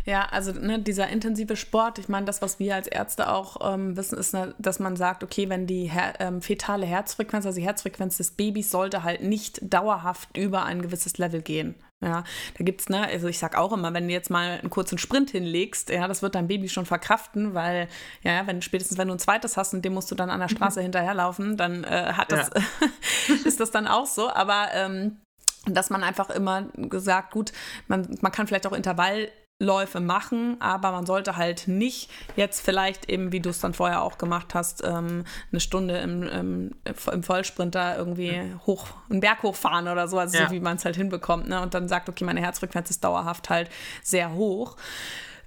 Ja, 0.07 0.27
also 0.31 0.53
ne, 0.53 0.81
dieser 0.81 1.09
intensive 1.09 1.57
Sport, 1.57 1.99
ich 1.99 2.09
meine, 2.09 2.25
das, 2.25 2.41
was 2.41 2.59
wir 2.59 2.75
als 2.75 2.87
Ärzte 2.87 3.31
auch 3.31 3.75
ähm, 3.75 3.97
wissen, 3.99 4.17
ist, 4.19 4.33
ne, 4.33 4.55
dass 4.59 4.79
man 4.79 4.97
sagt, 4.97 5.23
okay, 5.23 5.51
wenn 5.51 5.67
die 5.67 5.91
her 5.91 6.15
ähm, 6.21 6.41
fetale 6.41 6.87
Herzfrequenz, 6.87 7.45
also 7.45 7.59
die 7.59 7.67
Herzfrequenz 7.67 8.17
des 8.17 8.31
Babys, 8.31 8.71
sollte 8.71 9.03
halt 9.03 9.23
nicht 9.23 9.61
dauerhaft 9.63 10.37
über 10.39 10.65
ein 10.65 10.81
gewisses 10.81 11.19
Level 11.19 11.43
gehen. 11.43 11.75
Ja, 12.03 12.25
da 12.57 12.65
gibt's, 12.65 12.89
ne, 12.89 13.07
also 13.07 13.29
ich 13.29 13.39
sag 13.39 13.59
auch 13.59 13.75
immer, 13.75 13.93
wenn 13.93 14.09
du 14.09 14.15
jetzt 14.15 14.31
mal 14.31 14.59
einen 14.59 14.71
kurzen 14.71 14.97
Sprint 14.97 15.31
hinlegst, 15.31 15.91
ja, 15.91 16.09
das 16.09 16.23
wird 16.23 16.35
dein 16.35 16.49
Baby 16.49 16.71
schon 16.71 16.87
verkraften, 16.87 17.53
weil, 17.53 17.89
ja, 18.23 18.47
wenn 18.47 18.63
spätestens 18.63 18.97
wenn 18.97 19.09
du 19.09 19.15
ein 19.15 19.19
zweites 19.19 19.59
hast 19.59 19.75
und 19.75 19.85
dem 19.85 19.93
musst 19.93 20.11
du 20.11 20.15
dann 20.15 20.31
an 20.31 20.41
der 20.41 20.49
Straße 20.49 20.81
hinterherlaufen, 20.83 21.59
dann 21.59 21.85
äh, 21.85 22.15
hat 22.15 22.33
das, 22.33 22.51
ja. 22.55 23.35
ist 23.45 23.61
das 23.61 23.71
dann 23.71 23.87
auch 23.87 24.07
so. 24.07 24.31
Aber 24.31 24.69
ähm, 24.73 25.19
dass 25.67 25.91
man 25.91 26.03
einfach 26.03 26.31
immer 26.31 26.63
gesagt, 26.75 27.33
gut, 27.33 27.53
man, 27.87 28.17
man 28.23 28.33
kann 28.33 28.47
vielleicht 28.47 28.67
auch 28.67 28.73
Intervall 28.73 29.29
Läufe 29.61 30.01
machen, 30.01 30.57
aber 30.59 30.91
man 30.91 31.05
sollte 31.05 31.37
halt 31.37 31.69
nicht 31.69 32.11
jetzt 32.35 32.61
vielleicht 32.61 33.11
eben, 33.11 33.31
wie 33.31 33.41
du 33.41 33.51
es 33.51 33.61
dann 33.61 33.75
vorher 33.75 34.03
auch 34.03 34.17
gemacht 34.17 34.55
hast, 34.55 34.83
ähm, 34.83 35.25
eine 35.53 35.61
Stunde 35.61 35.99
im, 35.99 36.23
im, 36.23 36.71
im 37.13 37.23
Vollsprinter 37.23 37.97
irgendwie 37.97 38.41
hoch, 38.67 38.87
einen 39.11 39.21
Berg 39.21 39.43
hochfahren 39.43 39.87
oder 39.87 40.09
so, 40.09 40.19
also 40.19 40.39
ja. 40.39 40.49
so 40.49 40.53
wie 40.53 40.61
man 40.61 40.77
es 40.77 40.85
halt 40.87 40.97
hinbekommt, 40.97 41.47
ne? 41.49 41.61
Und 41.61 41.75
dann 41.75 41.89
sagt, 41.89 42.09
okay, 42.09 42.25
meine 42.25 42.41
Herzfrequenz 42.41 42.89
ist 42.89 43.05
dauerhaft 43.05 43.51
halt 43.51 43.69
sehr 44.03 44.33
hoch. 44.33 44.77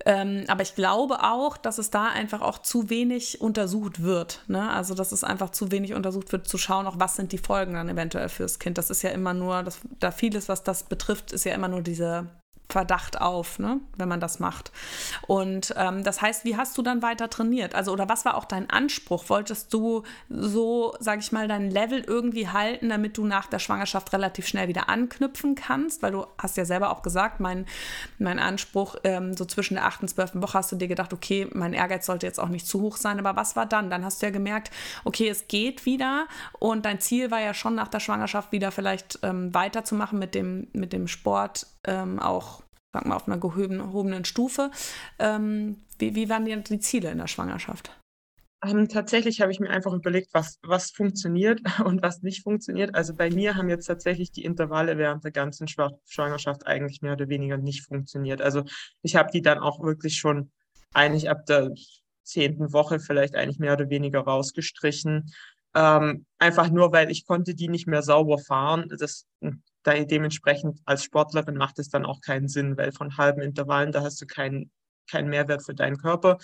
Ähm, 0.06 0.44
aber 0.48 0.62
ich 0.62 0.76
glaube 0.76 1.24
auch, 1.24 1.58
dass 1.58 1.78
es 1.78 1.90
da 1.90 2.08
einfach 2.08 2.42
auch 2.42 2.60
zu 2.60 2.90
wenig 2.90 3.42
untersucht 3.42 4.04
wird. 4.04 4.42
Ne? 4.48 4.70
Also, 4.70 4.96
dass 4.96 5.14
es 5.14 5.24
einfach 5.24 5.52
zu 5.52 5.72
wenig 5.72 5.94
untersucht 5.94 6.32
wird, 6.34 6.48
zu 6.48 6.58
schauen, 6.58 6.88
auch 6.88 7.00
was 7.00 7.16
sind 7.16 7.32
die 7.32 7.38
Folgen 7.38 7.74
dann 7.74 7.88
eventuell 7.88 8.28
fürs 8.28 8.60
Kind. 8.60 8.78
Das 8.78 8.90
ist 8.90 9.02
ja 9.02 9.12
immer 9.12 9.34
nur, 9.34 9.64
das, 9.64 9.80
da 10.00 10.12
vieles, 10.12 10.50
was 10.50 10.64
das 10.64 10.84
betrifft, 10.84 11.32
ist 11.32 11.46
ja 11.46 11.54
immer 11.54 11.70
nur 11.70 11.82
diese 11.82 12.28
Verdacht 12.70 13.22
auf, 13.22 13.60
ne, 13.60 13.80
wenn 13.98 14.10
man 14.10 14.20
das 14.20 14.40
macht. 14.40 14.72
Und 15.28 15.74
ähm, 15.78 16.04
das 16.04 16.22
heißt, 16.22 16.44
wie 16.44 16.58
hast 16.58 16.78
du 16.78 16.82
dann 16.82 17.02
weiter 17.04 17.30
trainiert? 17.30 17.76
Also, 17.76 17.92
oder 17.92 18.10
was 18.10 18.26
war 18.26 18.36
auch 18.36 18.46
dein 18.46 18.70
Anspruch? 18.70 19.26
Wolltest 19.30 19.72
du 19.74 20.04
so, 20.30 20.96
sage 21.00 21.20
ich 21.22 21.32
mal, 21.32 21.48
dein 21.48 21.70
Level 21.70 22.04
irgendwie 22.06 22.48
halten, 22.48 22.90
damit 22.90 23.18
du 23.18 23.26
nach 23.26 23.46
der 23.46 23.60
Schwangerschaft 23.60 24.12
relativ 24.14 24.48
schnell 24.48 24.68
wieder 24.68 24.90
anknüpfen 24.90 25.54
kannst? 25.54 26.02
Weil 26.02 26.14
du 26.14 26.26
hast 26.38 26.58
ja 26.58 26.66
selber 26.66 26.90
auch 26.90 27.04
gesagt, 27.04 27.40
mein, 27.40 27.68
mein 28.18 28.40
Anspruch, 28.40 28.96
ähm, 29.04 29.36
so 29.38 29.46
zwischen 29.46 29.76
der 29.76 29.86
8. 29.86 30.02
und 30.02 30.08
12. 30.08 30.42
Woche 30.42 30.58
hast 30.58 30.72
du 30.72 30.76
dir 30.76 30.88
gedacht, 30.88 31.14
okay, 31.14 31.48
mein 31.54 31.74
Ehrgeiz 31.74 32.08
sollte 32.08 32.26
jetzt 32.26 32.40
auch 32.40 32.50
nicht 32.50 32.68
zu 32.68 32.82
hoch 32.82 32.98
sein. 32.98 33.20
Aber 33.20 33.36
was 33.36 33.56
war 33.56 33.68
dann? 33.68 33.92
Dann 33.92 34.04
hast 34.04 34.22
du 34.22 34.26
ja 34.26 34.32
gemerkt, 34.32 34.72
okay, 35.04 35.30
es 35.30 35.48
geht 35.48 35.86
wieder. 35.86 36.28
Und 36.58 36.86
dein 36.86 37.00
Ziel 37.00 37.30
war 37.30 37.40
ja 37.40 37.54
schon 37.54 37.76
nach 37.76 37.88
der 37.88 38.00
Schwangerschaft 38.00 38.52
wieder 38.52 38.72
vielleicht 38.72 39.20
ähm, 39.22 39.54
weiterzumachen 39.54 40.18
mit 40.18 40.34
dem, 40.34 40.68
mit 40.74 40.92
dem 40.92 41.08
Sport, 41.08 41.68
ähm, 41.86 42.20
auch 42.20 42.64
sag 42.94 43.06
mal, 43.06 43.16
auf 43.16 43.28
einer 43.28 43.38
gehobenen 43.38 44.26
Stufe. 44.26 44.72
Ähm, 45.20 45.78
wie, 45.98 46.16
wie 46.16 46.30
waren 46.30 46.46
die, 46.46 46.56
die 46.64 46.80
Ziele 46.80 47.12
in 47.12 47.18
der 47.18 47.28
Schwangerschaft? 47.28 47.92
Ähm, 48.64 48.88
tatsächlich 48.88 49.42
habe 49.42 49.52
ich 49.52 49.60
mir 49.60 49.70
einfach 49.70 49.92
überlegt, 49.92 50.30
was, 50.34 50.60
was 50.64 50.92
funktioniert 50.92 51.62
und 51.84 52.02
was 52.02 52.22
nicht 52.22 52.44
funktioniert. 52.44 52.96
Also 52.96 53.14
bei 53.14 53.30
mir 53.30 53.56
haben 53.56 53.70
jetzt 53.70 53.88
tatsächlich 53.88 54.32
die 54.32 54.46
Intervalle 54.46 54.98
während 54.98 55.24
der 55.24 55.32
ganzen 55.32 55.68
Schwangerschaft 55.68 56.68
eigentlich 56.68 57.02
mehr 57.02 57.14
oder 57.14 57.28
weniger 57.28 57.58
nicht 57.58 57.86
funktioniert. 57.86 58.42
Also 58.42 58.64
ich 59.02 59.16
habe 59.16 59.32
die 59.32 59.42
dann 59.42 59.60
auch 59.60 59.82
wirklich 59.82 60.18
schon 60.18 60.52
eigentlich 60.94 61.30
ab 61.30 61.46
der 61.48 61.72
zehnten 62.24 62.72
Woche 62.72 63.00
vielleicht 63.00 63.36
eigentlich 63.36 63.60
mehr 63.60 63.74
oder 63.74 63.90
weniger 63.90 64.22
rausgestrichen. 64.22 65.34
Ähm, 65.76 66.26
einfach 66.38 66.70
nur, 66.70 66.94
weil 66.94 67.12
ich 67.12 67.26
konnte 67.26 67.56
die 67.56 67.68
nicht 67.68 67.88
mehr 67.88 68.04
sauber 68.04 68.38
fahren. 68.38 68.88
Das 68.98 69.26
da 69.84 69.94
dementsprechend 70.04 70.80
als 70.86 71.04
Sportlerin 71.04 71.56
macht 71.56 71.80
es 71.80 71.90
dann 71.90 72.06
auch 72.06 72.22
keinen 72.22 72.48
Sinn, 72.48 72.78
weil 72.78 72.92
von 72.92 73.18
halben 73.18 73.42
Intervallen, 73.42 73.92
da 73.92 74.02
hast 74.02 74.22
du 74.22 74.26
keinen 74.26 74.72
keinen 75.10 75.30
Mehrwert 75.30 75.64
für 75.64 75.76
deinen 75.76 75.98
Körper. 75.98 76.38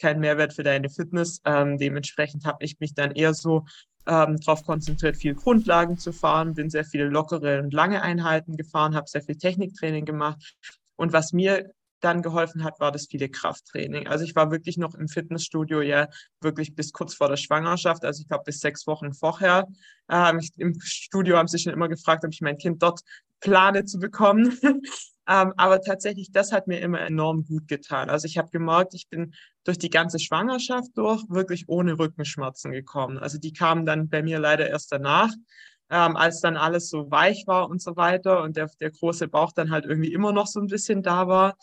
kein 0.00 0.18
Mehrwert 0.18 0.52
für 0.52 0.64
deine 0.64 0.90
Fitness. 0.90 1.40
Ähm, 1.44 1.78
dementsprechend 1.78 2.44
habe 2.46 2.64
ich 2.64 2.80
mich 2.80 2.94
dann 2.94 3.12
eher 3.12 3.32
so 3.32 3.64
ähm, 4.06 4.38
darauf 4.40 4.64
konzentriert, 4.64 5.16
viel 5.16 5.34
Grundlagen 5.34 5.98
zu 5.98 6.12
fahren, 6.12 6.54
bin 6.54 6.68
sehr 6.68 6.84
viele 6.84 7.04
lockere 7.08 7.60
und 7.60 7.72
lange 7.72 8.02
Einheiten 8.02 8.56
gefahren, 8.56 8.94
habe 8.94 9.08
sehr 9.08 9.22
viel 9.22 9.36
Techniktraining 9.36 10.04
gemacht. 10.04 10.56
Und 10.96 11.12
was 11.12 11.32
mir 11.32 11.72
dann 12.04 12.22
geholfen 12.22 12.64
hat, 12.64 12.80
war 12.80 12.92
das 12.92 13.06
viele 13.06 13.28
Krafttraining. 13.28 14.06
Also 14.06 14.24
ich 14.24 14.36
war 14.36 14.50
wirklich 14.50 14.76
noch 14.76 14.94
im 14.94 15.08
Fitnessstudio 15.08 15.80
ja 15.80 16.08
wirklich 16.40 16.74
bis 16.74 16.92
kurz 16.92 17.14
vor 17.14 17.28
der 17.28 17.36
Schwangerschaft, 17.36 18.04
also 18.04 18.20
ich 18.20 18.28
glaube 18.28 18.44
bis 18.44 18.60
sechs 18.60 18.86
Wochen 18.86 19.12
vorher. 19.12 19.66
Ähm, 20.10 20.38
ich, 20.38 20.50
Im 20.56 20.78
Studio 20.80 21.36
haben 21.36 21.48
sie 21.48 21.58
schon 21.58 21.72
immer 21.72 21.88
gefragt, 21.88 22.24
ob 22.24 22.32
ich 22.32 22.40
mein 22.40 22.58
Kind 22.58 22.82
dort 22.82 23.00
plane 23.40 23.84
zu 23.84 23.98
bekommen. 23.98 24.58
ähm, 25.28 25.52
aber 25.56 25.80
tatsächlich, 25.80 26.32
das 26.32 26.52
hat 26.52 26.66
mir 26.66 26.80
immer 26.80 27.00
enorm 27.00 27.44
gut 27.44 27.68
getan. 27.68 28.10
Also 28.10 28.26
ich 28.26 28.38
habe 28.38 28.50
gemerkt, 28.50 28.94
ich 28.94 29.08
bin 29.08 29.34
durch 29.64 29.78
die 29.78 29.90
ganze 29.90 30.18
Schwangerschaft 30.18 30.90
durch 30.96 31.22
wirklich 31.28 31.68
ohne 31.68 31.98
Rückenschmerzen 31.98 32.72
gekommen. 32.72 33.18
Also 33.18 33.38
die 33.38 33.52
kamen 33.52 33.86
dann 33.86 34.08
bei 34.08 34.22
mir 34.22 34.38
leider 34.38 34.68
erst 34.68 34.92
danach. 34.92 35.30
Ähm, 35.90 36.16
als 36.16 36.40
dann 36.40 36.56
alles 36.56 36.88
so 36.88 37.10
weich 37.10 37.44
war 37.46 37.68
und 37.68 37.82
so 37.82 37.94
weiter 37.94 38.42
und 38.42 38.56
der, 38.56 38.70
der 38.80 38.90
große 38.90 39.28
Bauch 39.28 39.52
dann 39.52 39.70
halt 39.70 39.84
irgendwie 39.84 40.14
immer 40.14 40.32
noch 40.32 40.46
so 40.46 40.58
ein 40.58 40.66
bisschen 40.66 41.02
da 41.02 41.28
war. 41.28 41.56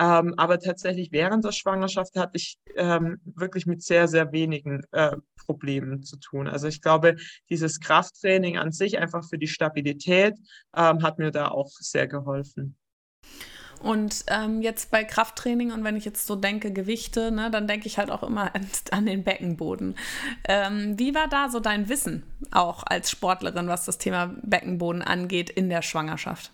Ähm, 0.00 0.34
aber 0.38 0.58
tatsächlich 0.58 1.12
während 1.12 1.44
der 1.44 1.52
Schwangerschaft 1.52 2.16
hatte 2.16 2.32
ich 2.36 2.58
ähm, 2.74 3.20
wirklich 3.24 3.66
mit 3.66 3.82
sehr, 3.82 4.08
sehr 4.08 4.32
wenigen 4.32 4.82
äh, 4.92 5.14
Problemen 5.44 6.02
zu 6.02 6.16
tun. 6.16 6.48
Also 6.48 6.68
ich 6.68 6.80
glaube, 6.80 7.16
dieses 7.50 7.80
Krafttraining 7.80 8.56
an 8.56 8.72
sich 8.72 8.98
einfach 8.98 9.28
für 9.28 9.36
die 9.36 9.46
Stabilität 9.46 10.38
ähm, 10.74 11.02
hat 11.02 11.18
mir 11.18 11.30
da 11.30 11.48
auch 11.48 11.68
sehr 11.68 12.08
geholfen. 12.08 12.78
Und 13.82 14.24
ähm, 14.28 14.62
jetzt 14.62 14.90
bei 14.90 15.04
Krafttraining 15.04 15.72
und 15.72 15.84
wenn 15.84 15.96
ich 15.96 16.06
jetzt 16.06 16.26
so 16.26 16.36
denke, 16.36 16.72
Gewichte, 16.72 17.30
ne, 17.30 17.50
dann 17.50 17.66
denke 17.66 17.86
ich 17.86 17.98
halt 17.98 18.10
auch 18.10 18.22
immer 18.22 18.54
an, 18.54 18.66
an 18.92 19.04
den 19.04 19.22
Beckenboden. 19.22 19.96
Ähm, 20.48 20.98
wie 20.98 21.14
war 21.14 21.28
da 21.28 21.50
so 21.50 21.60
dein 21.60 21.90
Wissen 21.90 22.22
auch 22.50 22.84
als 22.86 23.10
Sportlerin, 23.10 23.68
was 23.68 23.84
das 23.84 23.98
Thema 23.98 24.34
Beckenboden 24.42 25.02
angeht 25.02 25.50
in 25.50 25.68
der 25.68 25.82
Schwangerschaft? 25.82 26.52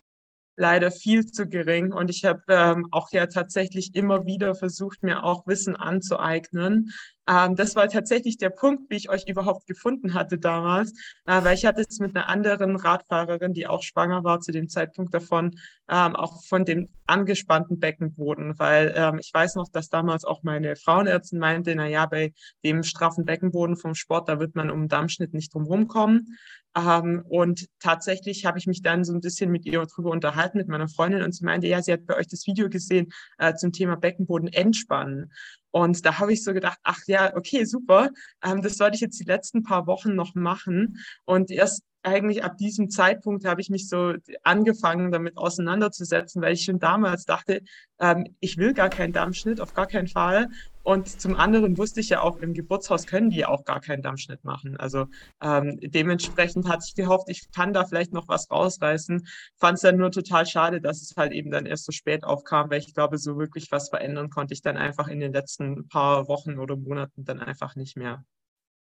Leider 0.57 0.91
viel 0.91 1.27
zu 1.27 1.47
gering. 1.49 1.93
Und 1.93 2.11
ich 2.11 2.25
habe 2.25 2.43
ähm, 2.49 2.89
auch 2.91 3.11
ja 3.13 3.27
tatsächlich 3.27 3.95
immer 3.95 4.27
wieder 4.27 4.55
versucht, 4.55 5.03
mir 5.03 5.25
auch 5.25 5.47
Wissen 5.47 5.77
anzueignen. 5.77 6.93
Ähm, 7.29 7.57
das 7.57 7.75
war 7.77 7.89
tatsächlich 7.89 8.39
der 8.39 8.51
Punkt, 8.51 8.89
wie 8.89 8.97
ich 8.97 9.11
euch 9.11 9.29
überhaupt 9.29 9.67
gefunden 9.67 10.15
hatte 10.15 10.39
damals, 10.39 10.93
äh, 11.27 11.43
weil 11.43 11.55
ich 11.55 11.67
hatte 11.67 11.85
es 11.89 11.99
mit 11.99 12.17
einer 12.17 12.29
anderen 12.29 12.77
Radfahrerin, 12.77 13.53
die 13.53 13.67
auch 13.67 13.83
schwanger 13.83 14.23
war 14.25 14.41
zu 14.41 14.53
dem 14.53 14.69
Zeitpunkt 14.69 15.13
davon, 15.13 15.59
ähm, 15.89 16.15
auch 16.15 16.45
von 16.45 16.65
dem 16.65 16.89
angespannten 17.07 17.81
Beckenboden, 17.81 18.59
weil 18.59 18.93
ähm, 18.97 19.19
ich 19.19 19.33
weiß 19.33 19.57
noch, 19.57 19.69
dass 19.69 19.89
damals 19.89 20.25
auch 20.25 20.43
meine 20.43 20.77
Frauenärztin 20.77 21.39
meinte, 21.39 21.75
na 21.75 21.87
ja, 21.87 22.07
bei 22.07 22.33
dem 22.65 22.83
straffen 22.83 23.25
Beckenboden 23.25 23.77
vom 23.77 23.95
Sport, 23.95 24.29
da 24.29 24.39
wird 24.39 24.55
man 24.55 24.71
um 24.71 24.89
Dammschnitt 24.89 25.35
nicht 25.35 25.53
drum 25.53 25.65
rumkommen. 25.65 26.39
Ähm, 26.77 27.25
und 27.29 27.67
tatsächlich 27.81 28.45
habe 28.45 28.59
ich 28.59 28.67
mich 28.67 28.83
dann 28.83 29.03
so 29.05 29.15
ein 29.15 29.21
bisschen 29.21 29.51
mit 29.51 29.65
ihr 29.65 29.85
darüber 29.85 30.11
unterhalten, 30.11 30.59
mit 30.59 30.69
meiner 30.69 30.89
Freundin, 30.89 31.23
und 31.23 31.35
sie 31.35 31.45
meinte, 31.45 31.67
ja, 31.67 31.83
sie 31.83 31.93
hat 31.93 32.07
bei 32.07 32.17
euch 32.17 32.29
das 32.29 32.47
Video 32.47 32.69
gesehen 32.69 33.13
äh, 33.39 33.55
zum 33.55 33.73
Thema 33.73 33.97
Beckenboden 33.97 34.49
entspannen. 34.49 35.33
Und 35.71 36.05
da 36.05 36.19
habe 36.19 36.33
ich 36.33 36.45
so 36.45 36.53
gedacht, 36.53 36.79
ach 36.83 37.01
ja, 37.07 37.35
okay, 37.35 37.65
super. 37.65 38.11
Ähm, 38.45 38.61
das 38.63 38.77
sollte 38.77 38.97
ich 38.97 39.01
jetzt 39.01 39.19
die 39.19 39.25
letzten 39.25 39.63
paar 39.63 39.87
Wochen 39.87 40.15
noch 40.15 40.35
machen. 40.35 40.99
Und 41.25 41.51
erst 41.51 41.83
eigentlich 42.07 42.45
ab 42.45 42.57
diesem 42.57 42.89
Zeitpunkt 42.89 43.45
habe 43.45 43.61
ich 43.61 43.69
mich 43.69 43.89
so 43.89 44.15
angefangen, 44.45 45.11
damit 45.11 45.37
auseinanderzusetzen, 45.37 46.41
weil 46.41 46.55
ich 46.55 46.63
schon 46.63 46.79
damals 46.79 47.25
dachte, 47.25 47.63
ähm, 47.99 48.37
ich 48.41 48.57
will 48.59 48.75
gar 48.75 48.91
keinen 48.91 49.13
Dammschnitt, 49.13 49.61
auf 49.61 49.75
gar 49.75 49.87
keinen 49.87 50.07
Fall. 50.07 50.49
Und 50.85 51.09
zum 51.21 51.35
anderen 51.35 51.77
wusste 51.79 51.99
ich 51.99 52.11
ja 52.11 52.21
auch, 52.21 52.37
im 52.39 52.55
Geburtshaus 52.55 53.07
können 53.07 53.29
die 53.31 53.45
auch 53.45 53.65
gar 53.65 53.81
keinen 53.81 54.03
Dammschnitt 54.03 54.45
machen. 54.45 54.77
Also 54.77 55.07
ähm, 55.43 55.79
dementsprechend 55.83 56.69
hatte 56.69 56.85
ich 56.87 56.95
gehofft, 56.95 57.29
ich 57.29 57.51
kann 57.51 57.73
da 57.73 57.85
vielleicht 57.85 58.13
noch 58.13 58.29
was 58.29 58.49
rausreißen. 58.51 59.27
Fand 59.57 59.75
es 59.75 59.83
dann 59.83 59.97
nur 59.97 60.13
total 60.13 60.47
schade, 60.47 60.81
dass 60.81 61.03
es 61.03 61.15
halt 61.17 61.33
eben 61.33 61.51
dann 61.51 61.67
erst 61.67 61.87
so 61.87 61.93
spät 61.93 62.23
aufkam, 62.23 62.71
weil 62.71 62.79
ich 62.79 62.95
glaube, 62.95 63.19
so 63.19 63.37
wirklich 63.37 63.73
was 63.73 63.89
verändern 63.89 64.31
konnte 64.31 64.55
ich 64.55 64.63
dann 64.63 64.77
einfach 64.77 65.09
in 65.09 65.19
den 65.19 65.33
letzten 65.33 65.89
paar 65.89 66.29
Wochen 66.29 66.59
oder 66.59 66.77
Monaten 66.77 67.25
dann 67.25 67.41
einfach 67.41 67.75
nicht 67.75 67.97
mehr. 67.97 68.25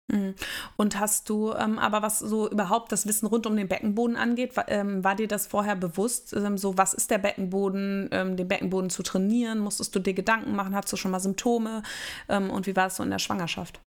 Mhm. 0.09 0.35
Und 0.77 0.99
hast 0.99 1.29
du 1.29 1.53
ähm, 1.53 1.79
aber 1.79 2.01
was 2.01 2.19
so 2.19 2.49
überhaupt 2.49 2.91
das 2.93 3.07
Wissen 3.07 3.25
rund 3.25 3.45
um 3.45 3.57
den 3.57 3.67
Beckenboden 3.67 4.15
angeht, 4.15 4.55
war, 4.55 4.69
ähm, 4.69 5.03
war 5.03 5.15
dir 5.15 5.27
das 5.27 5.47
vorher 5.47 5.75
bewusst? 5.75 6.33
Ähm, 6.33 6.57
so, 6.57 6.77
was 6.77 6.93
ist 6.93 7.11
der 7.11 7.17
Beckenboden, 7.17 8.09
ähm, 8.11 8.37
den 8.37 8.47
Beckenboden 8.47 8.89
zu 8.89 9.03
trainieren? 9.03 9.59
Musstest 9.59 9.93
du 9.95 9.99
dir 9.99 10.13
Gedanken 10.13 10.55
machen? 10.55 10.75
Hattest 10.75 10.93
du 10.93 10.97
schon 10.97 11.11
mal 11.11 11.19
Symptome? 11.19 11.83
Ähm, 12.29 12.49
und 12.49 12.67
wie 12.67 12.75
war 12.75 12.87
es 12.87 12.95
so 12.95 13.03
in 13.03 13.09
der 13.09 13.19
Schwangerschaft? 13.19 13.81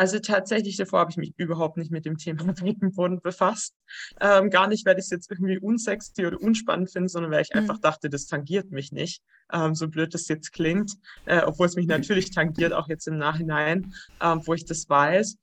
Also 0.00 0.18
tatsächlich 0.18 0.78
davor 0.78 1.00
habe 1.00 1.10
ich 1.10 1.18
mich 1.18 1.34
überhaupt 1.36 1.76
nicht 1.76 1.90
mit 1.90 2.06
dem 2.06 2.16
Thema 2.16 2.42
Beckenboden 2.54 3.20
befasst. 3.20 3.74
Ähm, 4.18 4.48
gar 4.48 4.66
nicht, 4.66 4.86
weil 4.86 4.94
ich 4.94 5.04
es 5.04 5.10
jetzt 5.10 5.30
irgendwie 5.30 5.58
unsexy 5.58 6.24
oder 6.24 6.40
unspannend 6.40 6.90
finde, 6.90 7.10
sondern 7.10 7.30
weil 7.30 7.42
ich 7.42 7.52
mhm. 7.52 7.60
einfach 7.60 7.76
dachte, 7.76 8.08
das 8.08 8.24
tangiert 8.24 8.70
mich 8.70 8.92
nicht. 8.92 9.22
Ähm, 9.52 9.74
so 9.74 9.88
blöd 9.88 10.14
das 10.14 10.26
jetzt 10.28 10.54
klingt, 10.54 10.94
äh, 11.26 11.42
obwohl 11.42 11.66
es 11.66 11.76
mich 11.76 11.86
natürlich 11.86 12.30
tangiert, 12.30 12.72
auch 12.72 12.88
jetzt 12.88 13.08
im 13.08 13.18
Nachhinein, 13.18 13.92
ähm, 14.22 14.40
wo 14.46 14.54
ich 14.54 14.64
das 14.64 14.88
weiß. 14.88 15.36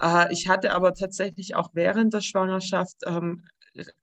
Äh, 0.00 0.32
ich 0.32 0.46
hatte 0.46 0.72
aber 0.72 0.94
tatsächlich 0.94 1.56
auch 1.56 1.70
während 1.72 2.14
der 2.14 2.20
Schwangerschaft 2.20 2.98
ähm, 3.06 3.42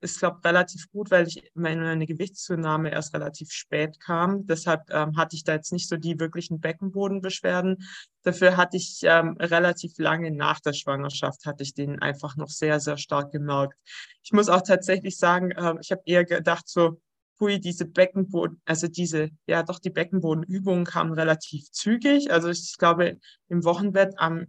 ist, 0.00 0.18
glaube 0.18 0.38
ich, 0.40 0.46
relativ 0.46 0.90
gut, 0.90 1.10
weil 1.10 1.26
ich 1.26 1.50
meine, 1.54 2.06
Gewichtszunahme 2.06 2.90
erst 2.90 3.14
relativ 3.14 3.50
spät 3.50 4.00
kam. 4.00 4.46
Deshalb 4.46 4.82
ähm, 4.90 5.16
hatte 5.16 5.36
ich 5.36 5.44
da 5.44 5.54
jetzt 5.54 5.72
nicht 5.72 5.88
so 5.88 5.96
die 5.96 6.18
wirklichen 6.18 6.60
Beckenbodenbeschwerden. 6.60 7.78
Dafür 8.22 8.56
hatte 8.56 8.76
ich 8.76 9.00
ähm, 9.02 9.36
relativ 9.38 9.98
lange 9.98 10.30
nach 10.30 10.60
der 10.60 10.72
Schwangerschaft, 10.72 11.46
hatte 11.46 11.62
ich 11.62 11.74
den 11.74 12.00
einfach 12.00 12.36
noch 12.36 12.48
sehr, 12.48 12.80
sehr 12.80 12.96
stark 12.96 13.32
gemerkt. 13.32 13.78
Ich 14.22 14.32
muss 14.32 14.48
auch 14.48 14.62
tatsächlich 14.62 15.16
sagen, 15.16 15.50
äh, 15.50 15.74
ich 15.80 15.90
habe 15.90 16.02
eher 16.04 16.24
gedacht, 16.24 16.68
so, 16.68 17.00
hui, 17.40 17.60
diese 17.60 17.84
Beckenboden, 17.84 18.60
also 18.64 18.86
diese, 18.86 19.30
ja 19.46 19.62
doch, 19.62 19.78
die 19.78 19.90
Beckenbodenübungen 19.90 20.84
kamen 20.84 21.12
relativ 21.12 21.70
zügig. 21.70 22.30
Also 22.30 22.48
ich 22.48 22.76
glaube, 22.78 23.18
im 23.48 23.64
Wochenbett 23.64 24.14
am 24.18 24.46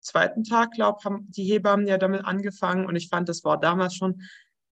zweiten 0.00 0.44
Tag, 0.44 0.72
glaube 0.72 1.04
haben 1.04 1.30
die 1.30 1.44
Hebammen 1.44 1.86
ja 1.86 1.98
damit 1.98 2.24
angefangen 2.24 2.86
und 2.86 2.96
ich 2.96 3.08
fand, 3.08 3.28
das 3.28 3.44
war 3.44 3.58
damals 3.58 3.94
schon 3.94 4.22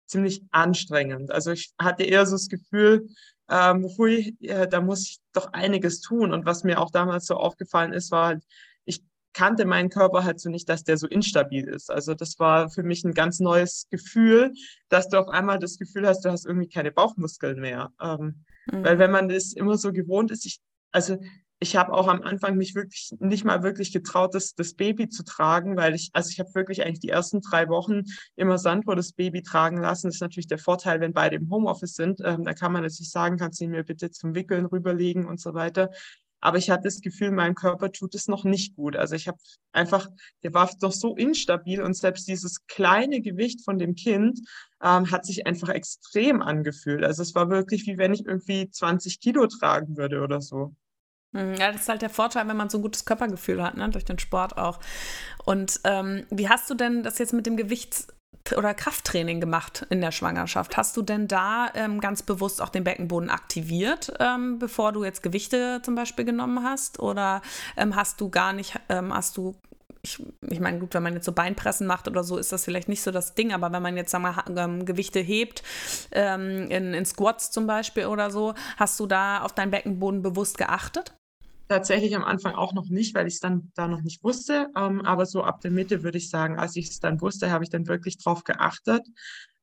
ziemlich 0.05 0.43
anstrengend. 0.51 1.31
Also 1.31 1.51
ich 1.51 1.73
hatte 1.79 2.03
eher 2.03 2.25
so 2.25 2.35
das 2.35 2.47
Gefühl, 2.47 3.07
ähm, 3.49 3.87
hui, 3.97 4.35
äh, 4.41 4.67
da 4.67 4.81
muss 4.81 5.03
ich 5.03 5.19
doch 5.33 5.53
einiges 5.53 6.01
tun. 6.01 6.33
Und 6.33 6.45
was 6.45 6.63
mir 6.63 6.79
auch 6.79 6.91
damals 6.91 7.25
so 7.25 7.35
aufgefallen 7.35 7.93
ist, 7.93 8.11
war 8.11 8.27
halt, 8.27 8.43
ich 8.85 9.03
kannte 9.33 9.65
meinen 9.65 9.89
Körper 9.89 10.23
halt 10.23 10.39
so 10.39 10.49
nicht, 10.49 10.67
dass 10.69 10.83
der 10.83 10.97
so 10.97 11.07
instabil 11.07 11.67
ist. 11.67 11.91
Also 11.91 12.13
das 12.13 12.39
war 12.39 12.69
für 12.69 12.83
mich 12.83 13.03
ein 13.03 13.13
ganz 13.13 13.39
neues 13.39 13.87
Gefühl, 13.89 14.53
dass 14.89 15.09
du 15.09 15.19
auf 15.19 15.27
einmal 15.27 15.59
das 15.59 15.77
Gefühl 15.77 16.07
hast, 16.07 16.21
du 16.25 16.31
hast 16.31 16.45
irgendwie 16.45 16.69
keine 16.69 16.91
Bauchmuskeln 16.91 17.59
mehr. 17.59 17.91
Ähm, 18.01 18.45
mhm. 18.71 18.83
Weil 18.83 18.99
wenn 18.99 19.11
man 19.11 19.29
das 19.29 19.53
immer 19.53 19.77
so 19.77 19.91
gewohnt 19.91 20.31
ist, 20.31 20.45
ich, 20.45 20.59
also 20.91 21.17
ich 21.65 21.75
habe 21.75 21.93
auch 21.93 22.07
am 22.07 22.21
Anfang 22.21 22.57
mich 22.57 22.75
wirklich 22.75 23.09
nicht 23.17 23.43
mal 23.43 23.63
wirklich 23.63 23.91
getraut, 23.91 24.35
das, 24.35 24.53
das 24.53 24.75
Baby 24.75 25.09
zu 25.09 25.23
tragen, 25.23 25.75
weil 25.75 25.95
ich, 25.95 26.11
also 26.13 26.29
ich 26.29 26.39
habe 26.39 26.53
wirklich 26.53 26.83
eigentlich 26.83 26.99
die 26.99 27.09
ersten 27.09 27.41
drei 27.41 27.67
Wochen 27.69 28.03
immer 28.35 28.59
Sandro 28.59 28.93
das 28.93 29.13
Baby 29.13 29.41
tragen 29.41 29.77
lassen. 29.77 30.07
Das 30.07 30.17
ist 30.17 30.21
natürlich 30.21 30.45
der 30.45 30.59
Vorteil, 30.59 30.99
wenn 30.99 31.13
beide 31.13 31.37
im 31.37 31.49
Homeoffice 31.49 31.95
sind. 31.95 32.21
Ähm, 32.23 32.43
da 32.43 32.53
kann 32.53 32.71
man 32.71 32.83
natürlich 32.83 33.09
sagen, 33.09 33.37
kannst 33.37 33.59
du 33.59 33.63
ihn 33.65 33.71
mir 33.71 33.83
bitte 33.83 34.11
zum 34.11 34.35
Wickeln 34.35 34.67
rüberlegen 34.67 35.25
und 35.25 35.41
so 35.41 35.55
weiter. 35.55 35.89
Aber 36.39 36.59
ich 36.59 36.69
hatte 36.69 36.83
das 36.83 37.01
Gefühl, 37.01 37.31
mein 37.31 37.55
Körper 37.55 37.91
tut 37.91 38.13
es 38.13 38.27
noch 38.27 38.43
nicht 38.43 38.75
gut. 38.75 38.95
Also 38.95 39.15
ich 39.15 39.27
habe 39.27 39.39
einfach, 39.71 40.07
der 40.43 40.53
war 40.53 40.69
doch 40.79 40.91
so 40.91 41.15
instabil 41.15 41.81
und 41.81 41.97
selbst 41.97 42.27
dieses 42.27 42.67
kleine 42.67 43.21
Gewicht 43.21 43.65
von 43.65 43.79
dem 43.79 43.95
Kind 43.95 44.39
ähm, 44.83 45.09
hat 45.09 45.25
sich 45.25 45.47
einfach 45.47 45.69
extrem 45.69 46.43
angefühlt. 46.43 47.03
Also 47.03 47.23
es 47.23 47.33
war 47.33 47.49
wirklich 47.49 47.87
wie 47.87 47.97
wenn 47.97 48.13
ich 48.13 48.23
irgendwie 48.23 48.69
20 48.69 49.19
Kilo 49.19 49.47
tragen 49.47 49.97
würde 49.97 50.21
oder 50.21 50.41
so. 50.41 50.75
Hm, 51.35 51.55
ja, 51.55 51.71
das 51.71 51.81
ist 51.81 51.89
halt 51.89 52.01
der 52.01 52.09
Vorteil, 52.09 52.47
wenn 52.47 52.55
man 52.55 52.69
so 52.69 52.77
ein 52.77 52.81
gutes 52.81 53.03
Körpergefühl 53.03 53.61
hat, 53.61 53.75
ne? 53.75 53.89
durch 53.89 54.05
den 54.05 54.19
Sport 54.19 54.57
auch. 54.57 54.79
Und 55.43 55.81
ähm, 55.83 56.25
wie 56.29 56.47
hast 56.47 56.69
du 56.69 56.75
denn 56.75 57.03
das 57.03 57.17
jetzt 57.19 57.33
mit 57.33 57.45
dem 57.45 57.57
Gewichts- 57.57 58.07
oder 58.55 58.73
Krafttraining 58.73 59.41
gemacht 59.41 59.85
in 59.89 59.99
der 59.99 60.11
Schwangerschaft? 60.11 60.77
Hast 60.77 60.95
du 60.95 61.01
denn 61.01 61.27
da 61.27 61.67
ähm, 61.75 61.99
ganz 61.99 62.23
bewusst 62.23 62.61
auch 62.61 62.69
den 62.69 62.85
Beckenboden 62.85 63.29
aktiviert, 63.29 64.13
ähm, 64.19 64.59
bevor 64.59 64.93
du 64.93 65.03
jetzt 65.03 65.23
Gewichte 65.23 65.81
zum 65.83 65.95
Beispiel 65.95 66.23
genommen 66.23 66.63
hast? 66.63 66.99
Oder 66.99 67.41
ähm, 67.75 67.95
hast 67.95 68.21
du 68.21 68.29
gar 68.29 68.53
nicht, 68.53 68.79
ähm, 68.87 69.13
hast 69.13 69.35
du 69.35 69.55
ich, 70.05 70.23
ich 70.49 70.59
meine, 70.59 70.77
gut, 70.79 70.93
wenn 70.93 71.01
man 71.01 71.15
jetzt 71.15 71.25
so 71.25 71.31
Beinpressen 71.31 71.87
macht 71.87 72.07
oder 72.07 72.23
so, 72.23 72.37
ist 72.37 72.51
das 72.51 72.63
vielleicht 72.63 72.87
nicht 72.87 73.01
so 73.01 73.09
das 73.09 73.33
Ding, 73.33 73.51
aber 73.51 73.71
wenn 73.71 73.81
man 73.81 73.97
jetzt, 73.97 74.11
sagen 74.11 74.23
wir, 74.23 74.43
ähm, 74.55 74.85
Gewichte 74.85 75.19
hebt, 75.19 75.63
ähm, 76.11 76.69
in, 76.69 76.93
in 76.93 77.05
Squats 77.05 77.49
zum 77.49 77.65
Beispiel 77.65 78.05
oder 78.05 78.29
so, 78.29 78.53
hast 78.77 78.99
du 78.99 79.07
da 79.07 79.41
auf 79.41 79.53
deinen 79.53 79.71
Beckenboden 79.71 80.21
bewusst 80.21 80.59
geachtet? 80.59 81.15
Tatsächlich 81.67 82.15
am 82.15 82.23
Anfang 82.23 82.55
auch 82.55 82.73
noch 82.73 82.89
nicht, 82.89 83.15
weil 83.15 83.27
ich 83.27 83.35
es 83.35 83.39
dann 83.39 83.71
da 83.75 83.87
noch 83.87 84.01
nicht 84.01 84.23
wusste. 84.23 84.69
Ähm, 84.77 85.01
aber 85.01 85.25
so 85.25 85.43
ab 85.43 85.61
der 85.61 85.71
Mitte 85.71 86.03
würde 86.03 86.17
ich 86.17 86.29
sagen, 86.29 86.57
als 86.59 86.75
ich 86.75 86.89
es 86.89 86.99
dann 86.99 87.21
wusste, 87.21 87.51
habe 87.51 87.63
ich 87.63 87.69
dann 87.69 87.87
wirklich 87.87 88.17
drauf 88.17 88.43
geachtet. 88.43 89.07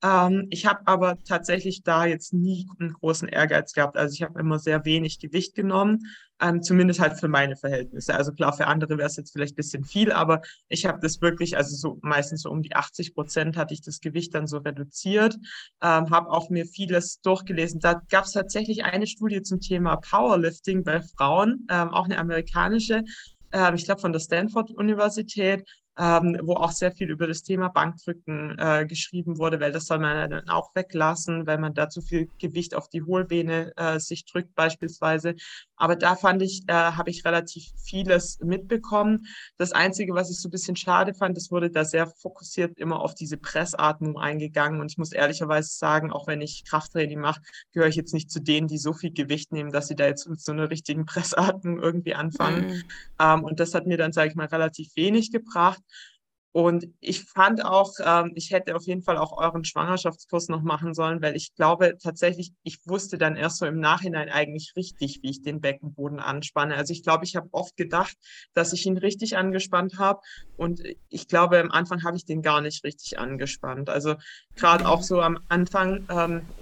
Ähm, 0.02 0.48
ich 0.50 0.66
habe 0.66 0.80
aber 0.86 1.22
tatsächlich 1.22 1.82
da 1.84 2.04
jetzt 2.04 2.32
nie 2.32 2.68
einen 2.78 2.92
großen 2.92 3.28
Ehrgeiz 3.28 3.72
gehabt. 3.72 3.96
Also 3.96 4.14
ich 4.14 4.22
habe 4.22 4.40
immer 4.40 4.58
sehr 4.58 4.84
wenig 4.84 5.20
Gewicht 5.20 5.54
genommen, 5.54 6.00
ähm, 6.40 6.62
zumindest 6.62 6.98
halt 6.98 7.18
für 7.20 7.28
meine 7.28 7.56
Verhältnisse. 7.56 8.14
Also 8.14 8.32
klar, 8.32 8.52
für 8.52 8.66
andere 8.66 8.98
wäre 8.98 9.06
es 9.06 9.16
jetzt 9.16 9.32
vielleicht 9.32 9.52
ein 9.52 9.56
bisschen 9.56 9.84
viel, 9.84 10.10
aber 10.10 10.42
ich 10.68 10.86
habe 10.86 10.98
das 11.00 11.20
wirklich, 11.20 11.56
also 11.56 11.76
so 11.76 11.98
meistens 12.02 12.42
so 12.42 12.50
um 12.50 12.62
die 12.62 12.74
80 12.74 13.14
Prozent 13.14 13.56
hatte 13.56 13.74
ich 13.74 13.82
das 13.82 14.00
Gewicht 14.00 14.34
dann 14.34 14.48
so 14.48 14.58
reduziert, 14.58 15.36
ähm, 15.80 16.10
habe 16.10 16.30
auch 16.30 16.50
mir 16.50 16.66
vieles 16.66 17.20
durchgelesen. 17.20 17.78
Da 17.78 18.02
gab 18.10 18.24
es 18.24 18.32
tatsächlich 18.32 18.84
eine 18.84 19.06
Studie 19.06 19.42
zum 19.42 19.60
Thema 19.60 19.96
Powerlifting 19.96 20.82
bei 20.82 21.00
Frauen, 21.00 21.66
ähm, 21.70 21.90
auch 21.90 22.06
eine 22.06 22.18
amerikanische, 22.18 23.04
ähm, 23.52 23.74
ich 23.74 23.84
glaube 23.84 24.00
von 24.00 24.12
der 24.12 24.20
Stanford 24.20 24.72
Universität 24.72 25.64
ähm, 25.98 26.38
wo 26.42 26.54
auch 26.54 26.72
sehr 26.72 26.92
viel 26.92 27.10
über 27.10 27.26
das 27.26 27.42
Thema 27.42 27.68
Bankdrücken 27.68 28.56
äh, 28.58 28.86
geschrieben 28.86 29.38
wurde, 29.38 29.60
weil 29.60 29.72
das 29.72 29.86
soll 29.86 29.98
man 29.98 30.30
dann 30.30 30.48
auch 30.48 30.74
weglassen, 30.74 31.46
weil 31.46 31.58
man 31.58 31.74
da 31.74 31.90
zu 31.90 32.00
viel 32.00 32.30
Gewicht 32.38 32.74
auf 32.74 32.88
die 32.88 33.02
Hohlvene 33.02 33.72
äh, 33.76 33.98
sich 33.98 34.24
drückt 34.24 34.54
beispielsweise. 34.54 35.34
Aber 35.76 35.96
da 35.96 36.16
fand 36.16 36.40
ich, 36.42 36.62
äh, 36.68 36.72
habe 36.72 37.10
ich 37.10 37.24
relativ 37.24 37.64
vieles 37.76 38.38
mitbekommen. 38.40 39.26
Das 39.58 39.72
Einzige, 39.72 40.14
was 40.14 40.30
ich 40.30 40.40
so 40.40 40.48
ein 40.48 40.52
bisschen 40.52 40.76
schade 40.76 41.12
fand, 41.12 41.36
es 41.36 41.50
wurde 41.50 41.70
da 41.70 41.84
sehr 41.84 42.06
fokussiert 42.06 42.78
immer 42.78 43.00
auf 43.00 43.14
diese 43.14 43.36
Pressatmung 43.36 44.16
eingegangen. 44.16 44.80
Und 44.80 44.90
ich 44.90 44.96
muss 44.96 45.12
ehrlicherweise 45.12 45.76
sagen, 45.76 46.10
auch 46.10 46.26
wenn 46.26 46.40
ich 46.40 46.64
Krafttraining 46.64 47.20
mache, 47.20 47.42
gehöre 47.72 47.88
ich 47.88 47.96
jetzt 47.96 48.14
nicht 48.14 48.30
zu 48.30 48.40
denen, 48.40 48.68
die 48.68 48.78
so 48.78 48.94
viel 48.94 49.12
Gewicht 49.12 49.52
nehmen, 49.52 49.72
dass 49.72 49.88
sie 49.88 49.96
da 49.96 50.06
jetzt 50.06 50.26
mit 50.28 50.40
so 50.40 50.52
einer 50.52 50.70
richtigen 50.70 51.04
Pressatmung 51.06 51.80
irgendwie 51.80 52.14
anfangen. 52.14 52.66
Mhm. 52.68 52.82
Ähm, 53.18 53.44
und 53.44 53.60
das 53.60 53.74
hat 53.74 53.86
mir 53.86 53.98
dann, 53.98 54.12
sage 54.12 54.30
ich 54.30 54.36
mal, 54.36 54.46
relativ 54.46 54.94
wenig 54.96 55.32
gebracht. 55.32 55.82
Und 56.52 56.86
ich 57.00 57.24
fand 57.24 57.64
auch, 57.64 57.92
ähm, 58.04 58.32
ich 58.34 58.50
hätte 58.50 58.76
auf 58.76 58.84
jeden 58.84 59.02
Fall 59.02 59.16
auch 59.16 59.36
euren 59.38 59.64
Schwangerschaftskurs 59.64 60.48
noch 60.48 60.62
machen 60.62 60.92
sollen, 60.92 61.22
weil 61.22 61.34
ich 61.34 61.54
glaube 61.54 61.96
tatsächlich, 62.00 62.52
ich 62.62 62.78
wusste 62.86 63.16
dann 63.16 63.36
erst 63.36 63.58
so 63.58 63.66
im 63.66 63.80
Nachhinein 63.80 64.28
eigentlich 64.28 64.74
richtig, 64.76 65.20
wie 65.22 65.30
ich 65.30 65.42
den 65.42 65.62
Beckenboden 65.62 66.20
anspanne. 66.20 66.76
Also 66.76 66.92
ich 66.92 67.02
glaube, 67.02 67.24
ich 67.24 67.36
habe 67.36 67.48
oft 67.52 67.76
gedacht, 67.76 68.16
dass 68.52 68.74
ich 68.74 68.84
ihn 68.84 68.98
richtig 68.98 69.36
angespannt 69.36 69.98
habe. 69.98 70.20
Und 70.56 70.82
ich 71.08 71.26
glaube, 71.26 71.58
am 71.58 71.70
Anfang 71.70 72.04
habe 72.04 72.16
ich 72.16 72.26
den 72.26 72.42
gar 72.42 72.60
nicht 72.60 72.84
richtig 72.84 73.18
angespannt. 73.18 73.88
Also 73.88 74.16
gerade 74.54 74.86
auch 74.86 75.02
so 75.02 75.22
am 75.22 75.38
Anfang, 75.48 76.06
ähm, 76.10 76.54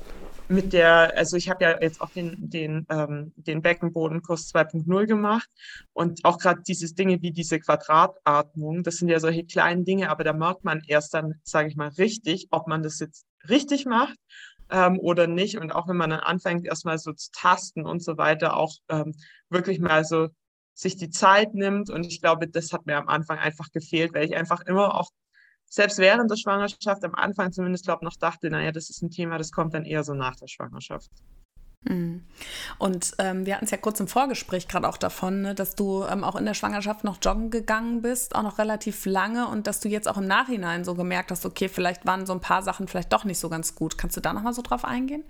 mit 0.51 0.73
der, 0.73 1.17
also 1.17 1.37
ich 1.37 1.49
habe 1.49 1.65
ja 1.65 1.81
jetzt 1.81 2.01
auch 2.01 2.11
den, 2.11 2.51
den, 2.51 2.87
ähm, 2.91 3.33
den 3.37 3.63
Beckenbodenkurs 3.63 4.53
2.0 4.53 5.07
gemacht 5.07 5.49
und 5.93 6.25
auch 6.25 6.39
gerade 6.39 6.63
diese 6.67 6.93
Dinge 6.93 7.23
wie 7.23 7.31
diese 7.31 7.61
Quadratatmung, 7.61 8.83
das 8.83 8.97
sind 8.97 9.09
ja 9.09 9.21
solche 9.21 9.45
kleinen 9.45 9.85
Dinge, 9.85 10.11
aber 10.11 10.25
da 10.25 10.33
merkt 10.33 10.65
man 10.65 10.83
erst 10.87 11.15
dann, 11.15 11.41
sage 11.45 11.69
ich 11.69 11.77
mal, 11.77 11.89
richtig, 11.89 12.49
ob 12.51 12.67
man 12.67 12.83
das 12.83 12.99
jetzt 12.99 13.27
richtig 13.49 13.87
macht 13.87 14.17
ähm, 14.71 14.99
oder 14.99 15.27
nicht. 15.27 15.59
Und 15.59 15.73
auch 15.73 15.89
wenn 15.89 15.97
man 15.97 16.11
dann 16.11 16.21
anfängt, 16.21 16.67
erstmal 16.67 16.99
so 16.99 17.13
zu 17.13 17.31
tasten 17.33 17.87
und 17.87 18.03
so 18.03 18.17
weiter, 18.17 18.57
auch 18.57 18.75
ähm, 18.89 19.15
wirklich 19.51 19.79
mal 19.79 20.05
so 20.05 20.29
sich 20.75 20.97
die 20.97 21.11
Zeit 21.11 21.55
nimmt. 21.55 21.91
Und 21.91 22.07
ich 22.07 22.21
glaube, 22.21 22.49
das 22.49 22.73
hat 22.73 22.87
mir 22.87 22.97
am 22.97 23.09
Anfang 23.09 23.39
einfach 23.39 23.71
gefehlt, 23.71 24.15
weil 24.15 24.25
ich 24.25 24.37
einfach 24.37 24.63
immer 24.63 24.95
auch 24.95 25.11
selbst 25.71 25.99
während 25.99 26.31
der 26.31 26.37
Schwangerschaft 26.37 27.05
am 27.05 27.15
Anfang 27.15 27.53
zumindest, 27.53 27.85
glaube 27.85 28.05
noch 28.05 28.17
dachte, 28.17 28.51
naja, 28.51 28.73
das 28.73 28.91
ist 28.91 29.03
ein 29.03 29.11
Thema, 29.11 29.39
das 29.39 29.53
kommt 29.53 29.73
dann 29.73 29.85
eher 29.85 30.03
so 30.05 30.15
nach 30.15 30.35
der 30.37 30.49
Schwangerschaft. 30.49 31.11
Mhm. 31.85 32.25
Und 32.79 33.13
ähm, 33.19 33.47
wir 33.47 33.55
hatten 33.55 33.65
es 33.65 33.71
ja 33.71 33.79
kurz 33.79 34.01
im 34.01 34.09
Vorgespräch 34.09 34.69
gerade 34.69 34.87
auch 34.87 34.99
davon, 34.99 35.43
ne, 35.43 35.55
dass 35.55 35.77
du 35.77 36.05
ähm, 36.05 36.25
auch 36.25 36.37
in 36.37 36.45
der 36.45 36.55
Schwangerschaft 36.55 37.05
noch 37.05 37.19
joggen 37.23 37.51
gegangen 37.51 38.03
bist, 38.03 38.35
auch 38.35 38.43
noch 38.43 38.59
relativ 38.59 39.07
lange 39.07 39.47
und 39.47 39.67
dass 39.67 39.81
du 39.81 39.89
jetzt 39.89 40.09
auch 40.09 40.19
im 40.19 40.27
Nachhinein 40.27 40.85
so 40.85 40.95
gemerkt 40.95 41.31
hast, 41.31 41.47
okay, 41.47 41.69
vielleicht 41.69 42.05
waren 42.05 42.27
so 42.27 42.35
ein 42.35 42.41
paar 42.41 42.63
Sachen 42.63 42.89
vielleicht 42.89 43.13
doch 43.13 43.25
nicht 43.25 43.39
so 43.39 43.49
ganz 43.49 43.77
gut. 43.77 43.97
Kannst 43.97 44.17
du 44.17 44.21
da 44.21 44.33
nochmal 44.33 44.53
so 44.53 44.63
drauf 44.63 44.85
eingehen? 44.85 45.25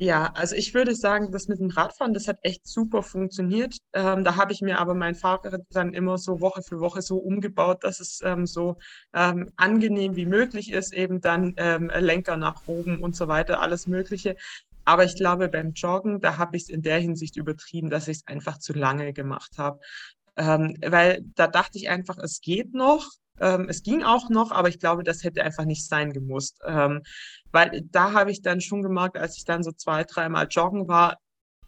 Ja, 0.00 0.30
also 0.34 0.54
ich 0.54 0.74
würde 0.74 0.94
sagen, 0.94 1.32
das 1.32 1.48
mit 1.48 1.58
dem 1.58 1.70
Radfahren, 1.70 2.14
das 2.14 2.28
hat 2.28 2.38
echt 2.42 2.68
super 2.68 3.02
funktioniert. 3.02 3.78
Ähm, 3.92 4.22
da 4.22 4.36
habe 4.36 4.52
ich 4.52 4.60
mir 4.60 4.78
aber 4.78 4.94
mein 4.94 5.16
Fahrrad 5.16 5.62
dann 5.70 5.92
immer 5.92 6.18
so 6.18 6.40
Woche 6.40 6.62
für 6.62 6.78
Woche 6.78 7.02
so 7.02 7.16
umgebaut, 7.16 7.82
dass 7.82 7.98
es 7.98 8.20
ähm, 8.22 8.46
so 8.46 8.76
ähm, 9.12 9.50
angenehm 9.56 10.14
wie 10.14 10.26
möglich 10.26 10.70
ist, 10.70 10.92
eben 10.94 11.20
dann 11.20 11.54
ähm, 11.56 11.90
Lenker 11.98 12.36
nach 12.36 12.62
oben 12.68 13.02
und 13.02 13.16
so 13.16 13.26
weiter, 13.26 13.60
alles 13.60 13.88
Mögliche. 13.88 14.36
Aber 14.84 15.04
ich 15.04 15.16
glaube, 15.16 15.48
beim 15.48 15.72
Joggen, 15.72 16.20
da 16.20 16.38
habe 16.38 16.56
ich 16.56 16.64
es 16.64 16.68
in 16.68 16.82
der 16.82 16.98
Hinsicht 16.98 17.36
übertrieben, 17.36 17.90
dass 17.90 18.06
ich 18.06 18.18
es 18.18 18.26
einfach 18.28 18.58
zu 18.58 18.74
lange 18.74 19.12
gemacht 19.12 19.58
habe. 19.58 19.80
Ähm, 20.36 20.76
weil 20.86 21.24
da 21.34 21.48
dachte 21.48 21.76
ich 21.76 21.88
einfach, 21.88 22.18
es 22.18 22.40
geht 22.40 22.72
noch. 22.72 23.10
Ähm, 23.40 23.66
es 23.68 23.82
ging 23.82 24.02
auch 24.04 24.30
noch, 24.30 24.52
aber 24.52 24.68
ich 24.68 24.78
glaube, 24.78 25.02
das 25.02 25.24
hätte 25.24 25.42
einfach 25.42 25.64
nicht 25.64 25.86
sein 25.86 26.12
gemusst. 26.12 26.60
Weil 27.52 27.82
da 27.90 28.12
habe 28.12 28.30
ich 28.30 28.42
dann 28.42 28.60
schon 28.60 28.82
gemerkt, 28.82 29.16
als 29.16 29.36
ich 29.36 29.44
dann 29.44 29.62
so 29.62 29.72
zwei, 29.72 30.04
dreimal 30.04 30.46
joggen 30.50 30.88
war, 30.88 31.18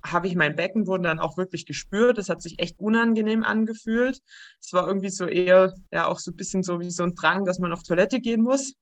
habe 0.04 0.28
ich 0.28 0.34
mein 0.34 0.56
Beckenboden 0.56 1.02
dann 1.02 1.18
auch 1.18 1.36
wirklich 1.36 1.66
gespürt. 1.66 2.18
Das 2.18 2.28
hat 2.28 2.42
sich 2.42 2.58
echt 2.58 2.78
unangenehm 2.78 3.44
angefühlt. 3.44 4.20
Es 4.60 4.72
war 4.72 4.86
irgendwie 4.86 5.10
so 5.10 5.26
eher, 5.26 5.74
ja, 5.92 6.06
auch 6.06 6.18
so 6.18 6.30
ein 6.30 6.36
bisschen 6.36 6.62
so 6.62 6.80
wie 6.80 6.90
so 6.90 7.02
ein 7.02 7.14
Drang, 7.14 7.44
dass 7.44 7.58
man 7.58 7.72
auf 7.72 7.82
Toilette 7.82 8.20
gehen 8.20 8.42
muss. 8.42 8.74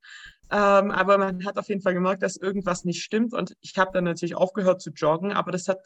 Ähm, 0.50 0.90
aber 0.90 1.18
man 1.18 1.44
hat 1.44 1.58
auf 1.58 1.68
jeden 1.68 1.82
Fall 1.82 1.94
gemerkt, 1.94 2.22
dass 2.22 2.36
irgendwas 2.36 2.84
nicht 2.84 3.02
stimmt. 3.02 3.34
Und 3.34 3.54
ich 3.60 3.76
habe 3.76 3.90
dann 3.92 4.04
natürlich 4.04 4.36
aufgehört 4.36 4.80
zu 4.80 4.90
joggen, 4.90 5.32
aber 5.32 5.50
das 5.50 5.68
hat 5.68 5.78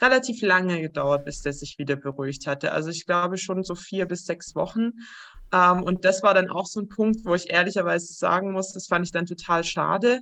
relativ 0.00 0.40
lange 0.42 0.80
gedauert, 0.80 1.24
bis 1.24 1.42
der 1.42 1.52
sich 1.52 1.76
wieder 1.78 1.96
beruhigt 1.96 2.46
hatte. 2.46 2.72
Also 2.72 2.90
ich 2.90 3.04
glaube 3.06 3.36
schon 3.36 3.62
so 3.62 3.74
vier 3.74 4.06
bis 4.06 4.24
sechs 4.24 4.54
Wochen. 4.54 4.92
Ähm, 5.52 5.82
und 5.82 6.04
das 6.04 6.22
war 6.22 6.34
dann 6.34 6.50
auch 6.50 6.66
so 6.66 6.80
ein 6.80 6.88
Punkt, 6.88 7.24
wo 7.24 7.34
ich 7.34 7.50
ehrlicherweise 7.50 8.12
sagen 8.12 8.52
muss, 8.52 8.72
das 8.72 8.86
fand 8.86 9.06
ich 9.06 9.12
dann 9.12 9.26
total 9.26 9.64
schade, 9.64 10.20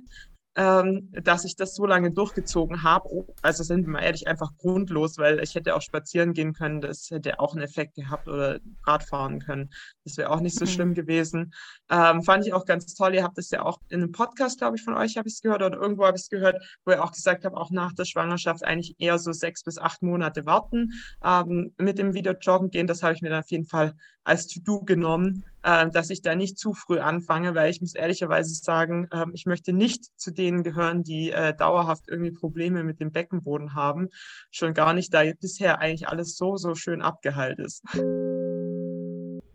ähm, 0.59 1.09
dass 1.13 1.45
ich 1.45 1.55
das 1.55 1.73
so 1.73 1.85
lange 1.85 2.11
durchgezogen 2.11 2.83
habe. 2.83 3.07
Oh, 3.09 3.33
also 3.41 3.63
sind 3.63 3.85
wir 3.85 3.93
mal 3.93 4.03
ehrlich 4.03 4.27
einfach 4.27 4.51
grundlos, 4.57 5.17
weil 5.17 5.39
ich 5.39 5.55
hätte 5.55 5.73
auch 5.73 5.81
spazieren 5.81 6.33
gehen 6.33 6.51
können, 6.51 6.81
das 6.81 7.09
hätte 7.09 7.39
auch 7.39 7.53
einen 7.53 7.63
Effekt 7.63 7.95
gehabt 7.95 8.27
oder 8.27 8.59
Rad 8.85 9.03
fahren 9.03 9.39
können. 9.39 9.69
Das 10.03 10.17
wäre 10.17 10.29
auch 10.29 10.41
nicht 10.41 10.59
so 10.59 10.65
mhm. 10.65 10.69
schlimm 10.69 10.93
gewesen. 10.95 11.53
Ähm, 11.89 12.23
fand 12.23 12.45
ich 12.45 12.51
auch 12.51 12.65
ganz 12.65 12.93
toll. 12.93 13.15
Ihr 13.15 13.23
habt 13.23 13.37
es 13.37 13.51
ja 13.51 13.63
auch 13.63 13.79
in 13.87 14.03
einem 14.03 14.11
Podcast, 14.11 14.57
glaube 14.57 14.75
ich, 14.75 14.83
von 14.83 14.95
euch 14.95 15.15
habe 15.15 15.29
ich 15.29 15.35
es 15.35 15.41
gehört 15.41 15.63
oder 15.63 15.77
irgendwo 15.77 16.05
habe 16.05 16.17
ich 16.17 16.23
es 16.23 16.29
gehört, 16.29 16.61
wo 16.83 16.91
ihr 16.91 17.01
auch 17.01 17.13
gesagt 17.13 17.45
habt, 17.45 17.55
auch 17.55 17.71
nach 17.71 17.93
der 17.93 18.03
Schwangerschaft 18.03 18.65
eigentlich 18.65 18.95
eher 18.99 19.17
so 19.17 19.31
sechs 19.31 19.63
bis 19.63 19.77
acht 19.77 20.01
Monate 20.01 20.45
warten 20.45 20.91
ähm, 21.23 21.73
mit 21.77 21.97
dem 21.99 22.13
wieder 22.13 22.37
joggen 22.37 22.69
gehen. 22.69 22.85
Das 22.85 23.01
habe 23.01 23.13
ich 23.13 23.21
mir 23.21 23.29
dann 23.29 23.43
auf 23.43 23.51
jeden 23.51 23.65
Fall 23.65 23.93
als 24.25 24.47
To-Do 24.47 24.81
genommen, 24.81 25.45
äh, 25.63 25.89
dass 25.89 26.09
ich 26.09 26.21
da 26.21 26.35
nicht 26.35 26.57
zu 26.57 26.73
früh 26.73 26.99
anfange, 26.99 27.55
weil 27.55 27.69
ich 27.69 27.81
muss 27.81 27.95
ehrlicherweise 27.95 28.53
sagen, 28.53 29.07
äh, 29.11 29.25
ich 29.33 29.45
möchte 29.45 29.73
nicht 29.73 30.05
zu 30.19 30.31
denen 30.31 30.63
gehören, 30.63 31.03
die 31.03 31.31
äh, 31.31 31.53
dauerhaft 31.55 32.05
irgendwie 32.07 32.31
Probleme 32.31 32.83
mit 32.83 32.99
dem 32.99 33.11
Beckenboden 33.11 33.73
haben. 33.73 34.09
Schon 34.51 34.73
gar 34.73 34.93
nicht, 34.93 35.13
da 35.13 35.23
bisher 35.39 35.79
eigentlich 35.79 36.07
alles 36.07 36.35
so, 36.35 36.57
so 36.57 36.75
schön 36.75 37.01
abgeheilt 37.01 37.59
ist. 37.59 37.83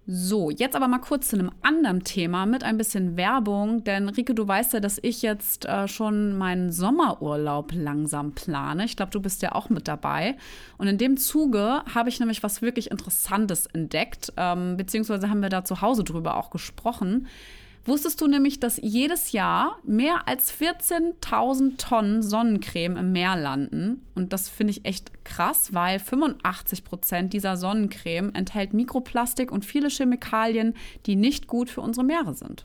So, 0.06 0.50
jetzt 0.50 0.76
aber 0.76 0.86
mal 0.86 0.98
kurz 0.98 1.28
zu 1.28 1.38
einem 1.38 1.50
anderen 1.62 2.04
Thema 2.04 2.44
mit 2.44 2.62
ein 2.62 2.76
bisschen 2.76 3.16
Werbung, 3.16 3.84
denn 3.84 4.10
Rike, 4.10 4.34
du 4.34 4.46
weißt 4.46 4.74
ja, 4.74 4.80
dass 4.80 4.98
ich 5.00 5.22
jetzt 5.22 5.64
äh, 5.64 5.88
schon 5.88 6.36
meinen 6.36 6.70
Sommerurlaub 6.70 7.72
langsam 7.72 8.32
plane. 8.32 8.84
Ich 8.84 8.96
glaube, 8.96 9.12
du 9.12 9.20
bist 9.20 9.40
ja 9.40 9.52
auch 9.52 9.70
mit 9.70 9.88
dabei. 9.88 10.36
Und 10.76 10.88
in 10.88 10.98
dem 10.98 11.16
Zuge 11.16 11.82
habe 11.94 12.10
ich 12.10 12.20
nämlich 12.20 12.42
was 12.42 12.60
wirklich 12.60 12.90
Interessantes 12.90 13.64
entdeckt, 13.64 14.30
ähm, 14.36 14.76
beziehungsweise 14.76 15.30
haben 15.30 15.40
wir 15.40 15.48
da 15.48 15.64
zu 15.64 15.80
Hause 15.80 16.04
drüber 16.04 16.36
auch 16.36 16.50
gesprochen. 16.50 17.26
Wusstest 17.86 18.20
du 18.22 18.26
nämlich, 18.26 18.60
dass 18.60 18.78
jedes 18.82 19.32
Jahr 19.32 19.78
mehr 19.84 20.26
als 20.26 20.52
14.000 20.52 21.76
Tonnen 21.76 22.22
Sonnencreme 22.22 22.96
im 22.96 23.12
Meer 23.12 23.36
landen? 23.36 24.06
Und 24.14 24.32
das 24.32 24.48
finde 24.48 24.70
ich 24.70 24.86
echt 24.86 25.24
krass, 25.24 25.74
weil 25.74 25.98
85 25.98 26.84
Prozent 26.84 27.32
dieser 27.34 27.58
Sonnencreme 27.58 28.34
enthält 28.34 28.72
Mikroplastik 28.72 29.52
und 29.52 29.66
viele 29.66 29.90
Chemikalien, 29.90 30.74
die 31.04 31.16
nicht 31.16 31.46
gut 31.46 31.68
für 31.68 31.82
unsere 31.82 32.06
Meere 32.06 32.34
sind. 32.34 32.64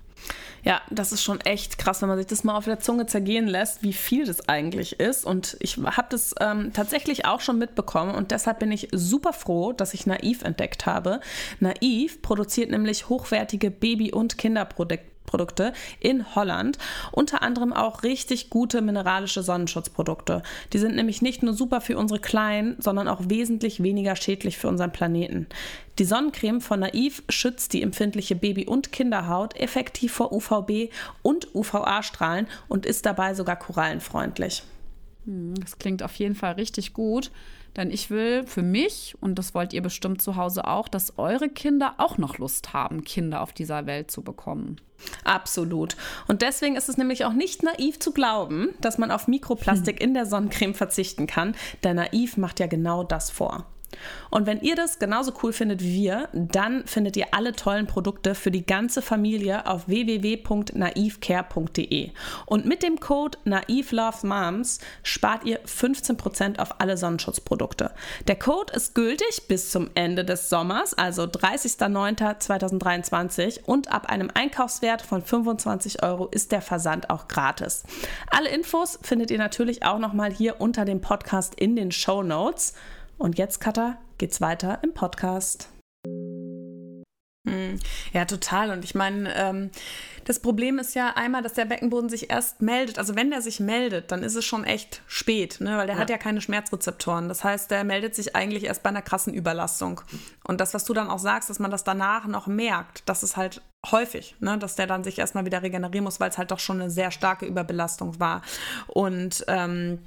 Ja, 0.64 0.82
das 0.90 1.14
ist 1.14 1.24
schon 1.24 1.40
echt 1.42 1.78
krass, 1.78 2.02
wenn 2.02 2.10
man 2.10 2.18
sich 2.18 2.28
das 2.28 2.44
mal 2.44 2.56
auf 2.56 2.66
der 2.66 2.80
Zunge 2.80 3.06
zergehen 3.06 3.48
lässt, 3.48 3.84
wie 3.84 3.94
viel 3.94 4.26
das 4.26 4.48
eigentlich 4.50 5.00
ist. 5.00 5.26
Und 5.26 5.56
ich 5.62 5.78
habe 5.78 6.08
das 6.10 6.36
ähm, 6.42 6.72
tatsächlich 6.74 7.26
auch 7.26 7.40
schon 7.40 7.58
mitbekommen 7.58 8.14
und 8.14 8.32
deshalb 8.32 8.60
bin 8.60 8.72
ich 8.72 8.90
super 8.92 9.32
froh, 9.32 9.72
dass 9.72 9.94
ich 9.94 10.06
Naiv 10.06 10.44
entdeckt 10.44 10.86
habe. 10.86 11.22
Naiv 11.60 12.22
produziert 12.22 12.72
nämlich 12.72 13.08
hochwertige 13.08 13.72
Baby- 13.72 14.12
und 14.12 14.38
Kinderprodukte 14.38 15.09
Produkte 15.30 15.74
in 16.00 16.36
Holland. 16.36 16.80
Unter 17.12 17.44
anderem 17.44 17.72
auch 17.72 18.04
richtig 18.04 18.50
gute 18.50 18.82
mineralische 18.82 19.44
Sonnenschutzprodukte. 19.44 20.42
Die 20.74 20.80
sind 20.80 20.96
nämlich 20.96 21.22
nicht 21.22 21.44
nur 21.44 21.54
super 21.54 21.82
für 21.82 21.98
unsere 21.98 22.20
Kleinen, 22.20 22.76
sondern 22.80 23.08
auch 23.08 23.22
wesentlich 23.28 23.84
weniger 23.84 24.16
schädlich 24.16 24.58
für 24.58 24.68
unseren 24.68 24.92
Planeten. 24.92 25.48
Die 26.00 26.06
Sonnencreme 26.06 26.62
von 26.62 26.80
Naiv 26.80 27.24
schützt 27.30 27.74
die 27.74 27.84
empfindliche 27.84 28.36
Baby- 28.36 28.66
und 28.66 28.92
Kinderhaut 28.92 29.56
effektiv 29.56 30.14
vor 30.14 30.32
UVB 30.32 30.92
und 31.22 31.54
UVA-Strahlen 31.54 32.48
und 32.68 32.86
ist 32.86 33.06
dabei 33.06 33.34
sogar 33.34 33.58
korallenfreundlich. 33.58 34.64
Hm, 35.26 35.56
das 35.60 35.78
klingt 35.78 36.02
auf 36.02 36.16
jeden 36.16 36.36
Fall 36.36 36.54
richtig 36.54 36.94
gut. 36.94 37.32
Denn 37.76 37.92
ich 37.92 38.10
will 38.10 38.46
für 38.46 38.62
mich, 38.62 39.16
und 39.22 39.36
das 39.36 39.54
wollt 39.54 39.74
ihr 39.74 39.82
bestimmt 39.82 40.22
zu 40.22 40.36
Hause 40.36 40.68
auch, 40.68 40.88
dass 40.88 41.18
eure 41.18 41.50
Kinder 41.50 41.96
auch 41.98 42.18
noch 42.18 42.38
Lust 42.38 42.74
haben, 42.74 43.04
Kinder 43.04 43.42
auf 43.42 43.54
dieser 43.54 43.86
Welt 43.86 44.12
zu 44.12 44.22
bekommen. 44.22 44.78
Absolut. 45.24 45.96
Und 46.28 46.42
deswegen 46.42 46.76
ist 46.76 46.90
es 46.90 46.98
nämlich 46.98 47.26
auch 47.26 47.34
nicht 47.34 47.64
naiv 47.64 48.00
zu 48.00 48.12
glauben, 48.12 48.70
dass 48.82 48.98
man 48.98 49.12
auf 49.12 49.28
Mikroplastik 49.28 50.00
hm. 50.00 50.04
in 50.10 50.14
der 50.14 50.26
Sonnencreme 50.26 50.74
verzichten 50.74 51.28
kann. 51.28 51.56
Denn 51.84 51.96
naiv 51.96 52.38
macht 52.38 52.60
ja 52.60 52.68
genau 52.68 53.04
das 53.04 53.30
vor. 53.32 53.66
Und 54.30 54.46
wenn 54.46 54.62
ihr 54.62 54.76
das 54.76 55.00
genauso 55.00 55.34
cool 55.44 55.54
findet 55.54 55.82
wie 55.82 55.94
wir, 55.94 56.28
dann 56.34 56.86
findet 56.86 57.16
ihr 57.18 57.28
alle 57.32 57.54
tollen 57.54 57.88
Produkte 57.88 58.36
für 58.36 58.52
die 58.52 58.66
ganze 58.66 59.02
Familie 59.02 59.66
auf 59.66 59.88
www.naivcare.de. 59.88 62.12
Und 62.46 62.66
mit 62.66 62.84
dem 62.84 63.00
Code 63.00 63.38
NaivLoveMoms 63.46 64.80
spart 65.04 65.46
ihr 65.46 65.64
15% 65.66 66.60
auf 66.60 66.80
alle 66.80 66.98
Sonnenschutzprodukte. 66.98 67.92
Der 68.28 68.38
Code 68.38 68.74
ist 68.74 68.94
gültig 68.96 69.44
bis 69.48 69.72
zum 69.72 69.92
Ende 69.96 70.26
des 70.26 70.50
Sommers, 70.50 70.94
also 70.94 71.24
30.09.2023 71.24 73.64
und 73.64 73.90
ab 73.92 74.08
einem 74.08 74.30
Einkaufswert 74.34 75.02
von 75.02 75.22
25 75.22 76.04
Euro 76.04 76.28
ist 76.28 76.52
der 76.52 76.62
Versand 76.62 77.10
auch 77.10 77.28
gratis. 77.28 77.84
Alle 78.30 78.50
Infos 78.50 79.00
findet 79.02 79.32
ihr 79.32 79.38
natürlich 79.38 79.84
auch 79.84 80.00
nochmal 80.00 80.32
hier 80.32 80.62
unter 80.62 80.86
dem 80.86 81.02
Podcast 81.02 81.56
in 81.56 81.76
den 81.76 81.92
Show 81.92 82.24
Notes. 82.24 82.74
Und 83.20 83.38
jetzt, 83.38 83.60
Katha, 83.60 83.98
geht's 84.18 84.40
weiter 84.40 84.80
im 84.82 84.94
Podcast. 84.94 85.70
Hm. 87.46 87.78
Ja, 88.14 88.24
total. 88.24 88.72
Und 88.72 88.86
ich 88.86 88.96
meine, 88.96 89.36
ähm, 89.36 89.72
das 90.24 90.40
Problem 90.40 90.80
ist 90.80 90.96
ja 90.96 91.14
einmal, 91.16 91.42
dass 91.42 91.54
der 91.54 91.66
Beckenboden 91.66 92.10
sich 92.10 92.30
erst 92.30 92.62
meldet. 92.62 92.98
Also 92.98 93.18
wenn 93.18 93.30
der 93.30 93.42
sich 93.42 93.60
meldet, 93.60 94.14
dann 94.14 94.24
ist 94.24 94.36
es 94.36 94.46
schon 94.46 94.64
echt 94.64 95.02
spät, 95.06 95.60
ne? 95.60 95.78
weil 95.78 95.86
der 95.86 95.96
ja. 95.96 96.02
hat 96.02 96.10
ja 96.10 96.18
keine 96.18 96.40
Schmerzrezeptoren. 96.40 97.28
Das 97.28 97.44
heißt, 97.44 97.70
der 97.72 97.84
meldet 97.84 98.16
sich 98.16 98.38
eigentlich 98.38 98.64
erst 98.64 98.84
bei 98.84 98.90
einer 98.90 99.02
krassen 99.02 99.34
Überlastung. 99.34 100.00
Und 100.46 100.62
das, 100.62 100.74
was 100.74 100.86
du 100.86 100.94
dann 100.94 101.10
auch 101.10 101.20
sagst, 101.20 101.50
dass 101.50 101.60
man 101.60 101.72
das 101.72 101.84
danach 101.84 102.26
noch 102.26 102.48
merkt, 102.48 103.04
das 103.06 103.24
ist 103.24 103.36
halt 103.36 103.62
häufig, 103.92 104.38
ne? 104.40 104.58
dass 104.58 104.76
der 104.76 104.88
dann 104.88 105.04
sich 105.04 105.20
erstmal 105.20 105.46
wieder 105.46 105.62
regenerieren 105.62 106.06
muss, 106.06 106.22
weil 106.22 106.30
es 106.30 106.38
halt 106.38 106.52
doch 106.52 106.60
schon 106.60 106.80
eine 106.80 106.90
sehr 106.90 107.12
starke 107.12 107.46
Überbelastung 107.46 108.18
war. 108.22 108.44
Und 108.88 109.44
ähm, 109.50 110.00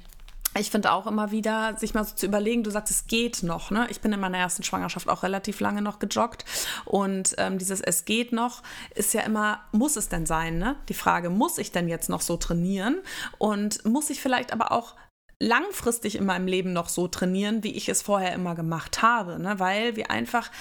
ich 0.59 0.69
finde 0.69 0.91
auch 0.91 1.07
immer 1.07 1.31
wieder, 1.31 1.75
sich 1.77 1.93
mal 1.93 2.03
so 2.03 2.13
zu 2.15 2.25
überlegen, 2.25 2.63
du 2.63 2.69
sagst, 2.69 2.91
es 2.91 3.07
geht 3.07 3.43
noch. 3.43 3.71
Ne? 3.71 3.87
Ich 3.89 4.01
bin 4.01 4.13
in 4.13 4.19
meiner 4.19 4.37
ersten 4.37 4.63
Schwangerschaft 4.63 5.09
auch 5.09 5.23
relativ 5.23 5.59
lange 5.59 5.81
noch 5.81 5.99
gejoggt. 5.99 6.45
Und 6.85 7.35
ähm, 7.37 7.57
dieses 7.57 7.81
Es 7.81 8.05
geht 8.05 8.31
noch 8.31 8.61
ist 8.93 9.13
ja 9.13 9.21
immer, 9.21 9.61
muss 9.71 9.95
es 9.95 10.09
denn 10.09 10.25
sein? 10.25 10.57
Ne? 10.57 10.75
Die 10.89 10.93
Frage, 10.93 11.29
muss 11.29 11.57
ich 11.57 11.71
denn 11.71 11.87
jetzt 11.87 12.09
noch 12.09 12.21
so 12.21 12.37
trainieren? 12.37 12.99
Und 13.37 13.83
muss 13.85 14.09
ich 14.09 14.21
vielleicht 14.21 14.53
aber 14.53 14.71
auch 14.71 14.95
langfristig 15.39 16.15
in 16.15 16.25
meinem 16.25 16.47
Leben 16.47 16.71
noch 16.71 16.89
so 16.89 17.07
trainieren, 17.07 17.63
wie 17.63 17.73
ich 17.73 17.89
es 17.89 18.01
vorher 18.01 18.33
immer 18.33 18.55
gemacht 18.55 19.01
habe? 19.01 19.39
Ne? 19.39 19.59
Weil 19.59 19.95
wir 19.95 20.11
einfach 20.11 20.51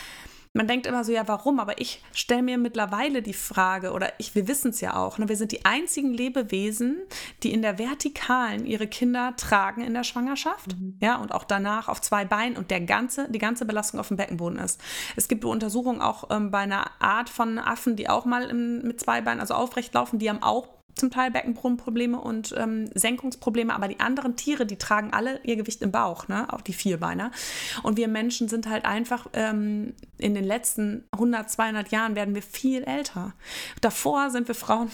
man 0.55 0.69
denkt 0.69 0.87
immer 0.87 1.03
so, 1.03 1.13
ja, 1.13 1.27
warum? 1.29 1.61
Aber 1.61 1.81
ich 1.81 2.03
stelle 2.13 2.43
mir 2.43 2.59
mittlerweile 2.59 3.23
die 3.23 3.33
Frage, 3.33 3.93
oder 3.93 4.13
ich, 4.19 4.35
wir 4.35 4.49
wissen 4.49 4.71
es 4.71 4.81
ja 4.81 4.97
auch, 4.97 5.19
ne, 5.19 5.29
wir 5.29 5.37
sind 5.37 5.53
die 5.53 5.65
einzigen 5.65 6.13
Lebewesen, 6.13 6.99
die 7.43 7.53
in 7.53 7.63
der 7.63 7.79
Vertikalen 7.79 8.67
ihre 8.67 8.87
Kinder 8.87 9.35
tragen 9.37 9.83
in 9.83 9.95
der 9.95 10.05
Schwangerschaft, 10.05 10.79
mhm. 10.79 10.99
ja, 11.01 11.17
und 11.17 11.33
auch 11.33 11.45
danach 11.45 11.89
auf 11.89 12.01
zwei 12.01 12.25
Beinen 12.25 12.57
und 12.57 12.71
der 12.71 12.83
ganze, 12.83 13.31
die 13.31 13.39
ganze 13.39 13.65
Belastung 13.65 13.99
auf 13.99 14.09
dem 14.09 14.19
Beckenboden 14.19 14.59
ist. 14.59 14.81
Es 15.17 15.29
gibt 15.29 15.45
Untersuchungen 15.45 16.03
auch 16.03 16.31
ähm, 16.31 16.51
bei 16.51 16.59
einer 16.59 16.91
Art 17.01 17.31
von 17.31 17.59
Affen, 17.59 17.97
die 17.97 18.09
auch 18.09 18.27
mal 18.27 18.45
im, 18.45 18.83
mit 18.83 19.01
zwei 19.01 19.23
Beinen, 19.23 19.41
also 19.41 19.55
aufrecht 19.55 19.95
laufen, 19.95 20.19
die 20.19 20.29
haben 20.29 20.43
auch 20.43 20.69
zum 20.95 21.11
Teil 21.11 21.31
Beckenbodenprobleme 21.31 22.21
und 22.21 22.55
ähm, 22.57 22.91
Senkungsprobleme, 22.95 23.75
aber 23.75 23.89
die 23.89 24.01
anderen 24.01 24.37
Tiere, 24.37 24.67
die 24.67 24.77
tragen 24.77 25.13
alle 25.13 25.41
ihr 25.45 25.57
Gewicht 25.57 25.83
im 25.83 25.91
Bauch, 25.91 26.29
ne, 26.29 26.53
auch 26.53 26.61
die 26.61 26.73
Vierbeiner. 26.73 27.31
Und 27.83 27.97
wir 27.97 28.09
Menschen 28.09 28.49
sind 28.49 28.69
halt 28.69 28.85
einfach 28.85 29.27
ähm, 29.33 29.95
in 30.19 30.35
den 30.35 30.45
letzten 30.45 31.05
100, 31.13 31.51
200 31.51 31.89
Jahren 31.91 32.15
werden 32.15 32.35
wir 32.35 32.43
viel 32.43 32.85
älter. 32.85 33.33
Davor 33.81 34.31
sind 34.31 34.49
wir 34.49 34.55
Frauen 34.55 34.91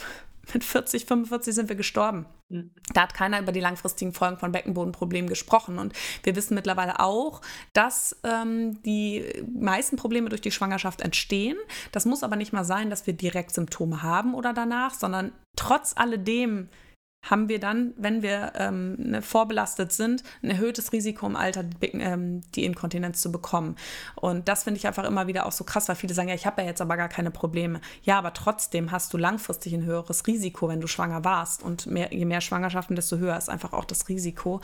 mit 0.54 0.64
40, 0.64 1.04
45 1.04 1.54
sind 1.54 1.68
wir 1.68 1.76
gestorben. 1.76 2.26
Mhm. 2.48 2.70
Da 2.94 3.02
hat 3.02 3.14
keiner 3.14 3.40
über 3.40 3.52
die 3.52 3.60
langfristigen 3.60 4.12
Folgen 4.12 4.38
von 4.38 4.52
Beckenbodenproblemen 4.52 5.28
gesprochen. 5.28 5.78
Und 5.78 5.92
wir 6.22 6.36
wissen 6.36 6.54
mittlerweile 6.54 7.00
auch, 7.00 7.40
dass 7.72 8.16
ähm, 8.24 8.82
die 8.82 9.24
meisten 9.52 9.96
Probleme 9.96 10.28
durch 10.28 10.40
die 10.40 10.50
Schwangerschaft 10.50 11.00
entstehen. 11.00 11.56
Das 11.92 12.04
muss 12.04 12.22
aber 12.22 12.36
nicht 12.36 12.52
mal 12.52 12.64
sein, 12.64 12.90
dass 12.90 13.06
wir 13.06 13.14
direkt 13.14 13.52
Symptome 13.52 14.02
haben 14.02 14.34
oder 14.34 14.52
danach, 14.52 14.94
sondern 14.94 15.32
trotz 15.56 15.94
alledem 15.96 16.68
haben 17.30 17.48
wir 17.48 17.60
dann, 17.60 17.92
wenn 17.96 18.22
wir 18.22 18.52
ähm, 18.56 18.94
ne, 18.98 19.22
vorbelastet 19.22 19.92
sind, 19.92 20.22
ein 20.42 20.50
erhöhtes 20.50 20.92
Risiko 20.92 21.26
im 21.26 21.36
Alter, 21.36 21.62
die, 21.62 21.86
ähm, 21.86 22.40
die 22.54 22.64
Inkontinenz 22.64 23.20
zu 23.20 23.30
bekommen. 23.30 23.76
Und 24.14 24.48
das 24.48 24.64
finde 24.64 24.78
ich 24.78 24.86
einfach 24.86 25.04
immer 25.04 25.26
wieder 25.26 25.46
auch 25.46 25.52
so 25.52 25.64
krass, 25.64 25.88
weil 25.88 25.96
viele 25.96 26.14
sagen, 26.14 26.28
ja, 26.28 26.34
ich 26.34 26.46
habe 26.46 26.62
ja 26.62 26.68
jetzt 26.68 26.80
aber 26.80 26.96
gar 26.96 27.08
keine 27.08 27.30
Probleme. 27.30 27.80
Ja, 28.02 28.18
aber 28.18 28.32
trotzdem 28.32 28.90
hast 28.90 29.12
du 29.12 29.18
langfristig 29.18 29.74
ein 29.74 29.84
höheres 29.84 30.26
Risiko, 30.26 30.68
wenn 30.68 30.80
du 30.80 30.86
schwanger 30.86 31.24
warst. 31.24 31.62
Und 31.62 31.86
mehr, 31.86 32.12
je 32.12 32.24
mehr 32.24 32.40
Schwangerschaften, 32.40 32.96
desto 32.96 33.18
höher 33.18 33.36
ist 33.36 33.48
einfach 33.48 33.72
auch 33.72 33.84
das 33.84 34.08
Risiko 34.08 34.60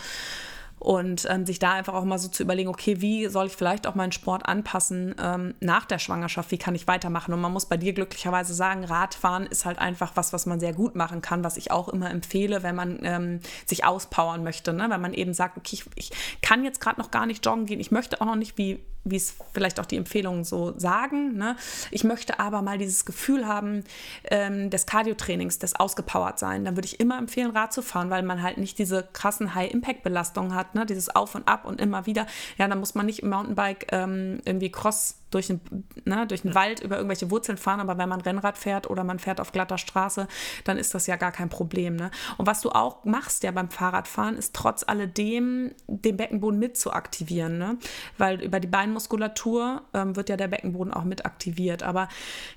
und 0.85 1.27
ähm, 1.31 1.47
sich 1.47 1.59
da 1.59 1.73
einfach 1.73 1.94
auch 1.94 2.05
mal 2.05 2.18
so 2.18 2.29
zu 2.29 2.42
überlegen, 2.42 2.68
okay, 2.68 3.01
wie 3.01 3.27
soll 3.29 3.47
ich 3.47 3.57
vielleicht 3.57 3.87
auch 3.87 3.94
meinen 3.94 4.12
Sport 4.12 4.44
anpassen 4.44 5.14
ähm, 5.18 5.55
nach 5.61 5.87
der 5.87 5.99
Schwangerschaft, 5.99 6.51
wie 6.51 6.59
kann 6.59 6.75
ich 6.75 6.87
weitermachen? 6.87 7.33
Und 7.33 7.40
man 7.40 7.53
muss 7.53 7.64
bei 7.64 7.79
dir 7.79 7.94
glücklicherweise 7.94 8.53
sagen, 8.53 8.85
Radfahren 8.85 9.47
ist 9.47 9.64
halt 9.64 9.79
einfach 9.79 10.12
was, 10.14 10.35
was 10.35 10.44
man 10.44 10.61
sehr 10.61 10.75
gut 10.75 10.94
machen 10.94 11.23
kann, 11.23 11.42
was 11.42 11.57
ich 11.57 11.70
auch 11.70 11.88
immer 11.88 12.11
empfehle, 12.11 12.62
wenn 12.62 12.75
man 12.75 12.99
ähm, 13.03 13.40
sich 13.64 13.87
auspowern 13.87 14.44
möchte, 14.44 14.75
ne? 14.75 14.90
wenn 14.90 15.01
man 15.01 15.14
eben 15.14 15.33
sagt, 15.33 15.57
okay, 15.57 15.77
ich, 15.77 15.85
ich 15.94 16.11
kann 16.42 16.64
jetzt 16.64 16.83
gerade 16.83 17.01
noch 17.01 17.11
gar 17.11 17.25
nicht 17.25 17.47
joggen 17.47 17.64
gehen, 17.64 17.81
ich 17.81 17.90
möchte 17.90 18.20
auch 18.20 18.27
noch 18.27 18.37
nicht 18.37 18.59
wie 18.59 18.79
wie 19.05 19.17
es 19.17 19.37
vielleicht 19.53 19.79
auch 19.81 19.87
die 19.87 19.97
Empfehlungen 19.97 20.45
so 20.45 20.79
sagen. 20.79 21.37
Ne? 21.37 21.57
Ich 21.90 22.05
möchte 22.05 22.40
aber 22.40 22.62
mal 22.62 22.79
dieses 22.79 23.05
Gefühl 23.05 23.47
haben 23.47 23.85
ähm, 24.31 24.71
des 24.71 24.87
Cardiotrainings, 24.87 25.59
des 25.59 25.77
ausgepowert 25.77 26.38
sein. 26.38 26.64
Dann 26.64 26.77
würde 26.77 26.87
ich 26.87 27.01
immer 27.01 27.19
empfehlen, 27.19 27.51
Rad 27.51 27.73
zu 27.73 27.83
fahren, 27.83 28.11
weil 28.11 28.23
man 28.23 28.43
halt 28.43 28.59
nicht 28.59 28.79
diese 28.79 29.07
krassen 29.12 29.55
High-Impact-Belastungen 29.55 30.55
hat, 30.55 30.75
ne? 30.75 30.87
dieses 30.87 31.14
Auf 31.14 31.35
und 31.35 31.47
Ab 31.47 31.64
und 31.64 31.81
immer 31.81 32.07
wieder. 32.07 32.27
Ja, 32.57 32.67
dann 32.67 32.81
muss 32.81 32.95
man 32.95 33.07
nicht 33.07 33.23
im 33.23 33.31
Mountainbike 33.31 33.87
ähm, 33.93 34.40
irgendwie 34.45 34.71
Cross 34.71 35.17
durch 35.35 35.49
den, 35.49 35.61
ne, 36.05 36.27
durch 36.27 36.43
den 36.43 36.55
Wald 36.55 36.81
über 36.81 36.97
irgendwelche 36.97 37.31
Wurzeln 37.31 37.59
fahren, 37.59 37.81
aber 37.81 37.99
wenn 37.99 38.09
man 38.09 38.21
Rennrad 38.21 38.57
fährt 38.57 38.88
oder 38.88 39.05
man 39.05 39.19
fährt 39.19 39.40
auf 39.40 39.53
glatter 39.53 39.79
Straße, 39.79 40.29
dann 40.64 40.79
ist 40.79 40.95
das 40.95 41.07
ja 41.07 41.17
gar 41.17 41.33
kein 41.33 41.49
Problem. 41.49 41.97
Ne? 41.97 42.11
Und 42.38 42.47
was 42.47 42.61
du 42.61 42.71
auch 42.71 43.05
machst 43.05 43.43
ja 43.43 43.51
beim 43.51 43.69
Fahrradfahren, 43.69 44.37
ist 44.37 44.55
trotz 44.55 44.85
alledem 44.87 45.73
den 45.88 46.17
Beckenboden 46.17 46.59
mit 46.59 46.77
zu 46.77 46.93
aktivieren, 46.93 47.59
ne? 47.59 47.79
weil 48.17 48.40
über 48.43 48.61
die 48.61 48.69
Beinmuskulatur 48.94 49.83
ähm, 49.92 50.16
wird 50.16 50.28
ja 50.28 50.37
der 50.37 50.48
Beckenboden 50.48 50.92
auch 50.94 51.04
mit 51.04 51.26
aktiviert. 51.26 51.83
Aber 51.83 52.09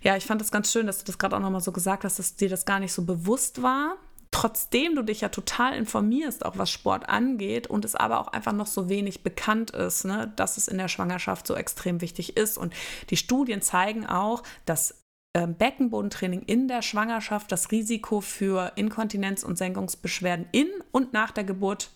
ja, 0.02 0.16
ich 0.16 0.26
fand 0.26 0.40
das 0.42 0.52
ganz 0.52 0.72
schön, 0.72 0.88
dass 0.88 1.00
du 1.00 1.06
das 1.06 1.18
gerade 1.18 1.36
auch 1.36 1.42
nochmal 1.42 1.62
so 1.62 1.72
gesagt 1.72 2.04
hast, 2.04 2.20
dass 2.20 2.36
dir 2.36 2.50
das 2.50 2.66
gar 2.66 2.80
nicht 2.80 2.94
so 2.94 3.04
bewusst 3.04 3.62
war 3.62 3.98
trotzdem 4.30 4.96
du 4.96 5.04
dich 5.04 5.22
ja 5.22 5.30
total 5.30 5.74
informierst, 5.74 6.46
auch 6.46 6.58
was 6.58 6.70
Sport 6.70 7.10
angeht 7.10 7.66
und 7.68 7.86
es 7.86 7.96
aber 7.96 8.20
auch 8.20 8.28
einfach 8.28 8.52
noch 8.52 8.68
so 8.68 8.88
wenig 8.90 9.24
bekannt 9.24 9.72
ist, 9.72 10.06
ne, 10.06 10.32
dass 10.36 10.58
es 10.58 10.68
in 10.68 10.78
der 10.78 10.90
Schwangerschaft 10.90 11.48
so 11.48 11.56
extrem 11.56 12.02
wichtig 12.02 12.38
ist. 12.38 12.58
Und 12.58 12.74
die 13.10 13.18
Studien 13.18 13.62
zeigen 13.62 14.06
auch, 14.06 14.44
dass 14.66 15.02
ähm, 15.34 15.56
Beckenbodentraining 15.56 16.44
in 16.44 16.68
der 16.68 16.84
Schwangerschaft 16.84 17.52
das 17.52 17.72
Risiko 17.72 18.22
für 18.22 18.74
Inkontinenz 18.76 19.44
und 19.44 19.58
Senkungsbeschwerden 19.58 20.48
in 20.52 20.68
und 20.92 21.14
nach 21.14 21.32
der 21.32 21.46
Geburt 21.46 21.92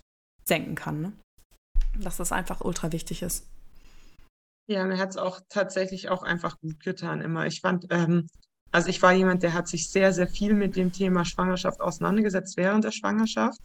senken 0.46 0.74
kann. 0.74 1.02
Ne? 1.02 1.14
Dass 2.00 2.18
das 2.18 2.32
einfach 2.32 2.62
ultra 2.62 2.92
wichtig 2.92 3.22
ist. 3.22 3.46
Ja, 4.72 4.86
mir 4.86 4.98
hat 5.00 5.10
es 5.10 5.18
auch 5.18 5.42
tatsächlich 5.50 6.08
auch 6.08 6.24
einfach 6.24 6.58
gut 6.62 6.80
getan 6.80 7.20
immer. 7.20 7.46
Ich 7.46 7.60
fand, 7.60 7.88
ähm, 7.90 8.28
also 8.72 8.88
ich 8.88 9.02
war 9.02 9.12
jemand, 9.12 9.44
der 9.44 9.54
hat 9.54 9.68
sich 9.68 9.90
sehr, 9.92 10.14
sehr 10.14 10.28
viel 10.28 10.54
mit 10.54 10.78
dem 10.78 10.94
Thema 10.94 11.26
Schwangerschaft 11.26 11.82
auseinandergesetzt 11.82 12.56
während 12.56 12.86
der 12.86 12.92
Schwangerschaft. 12.92 13.60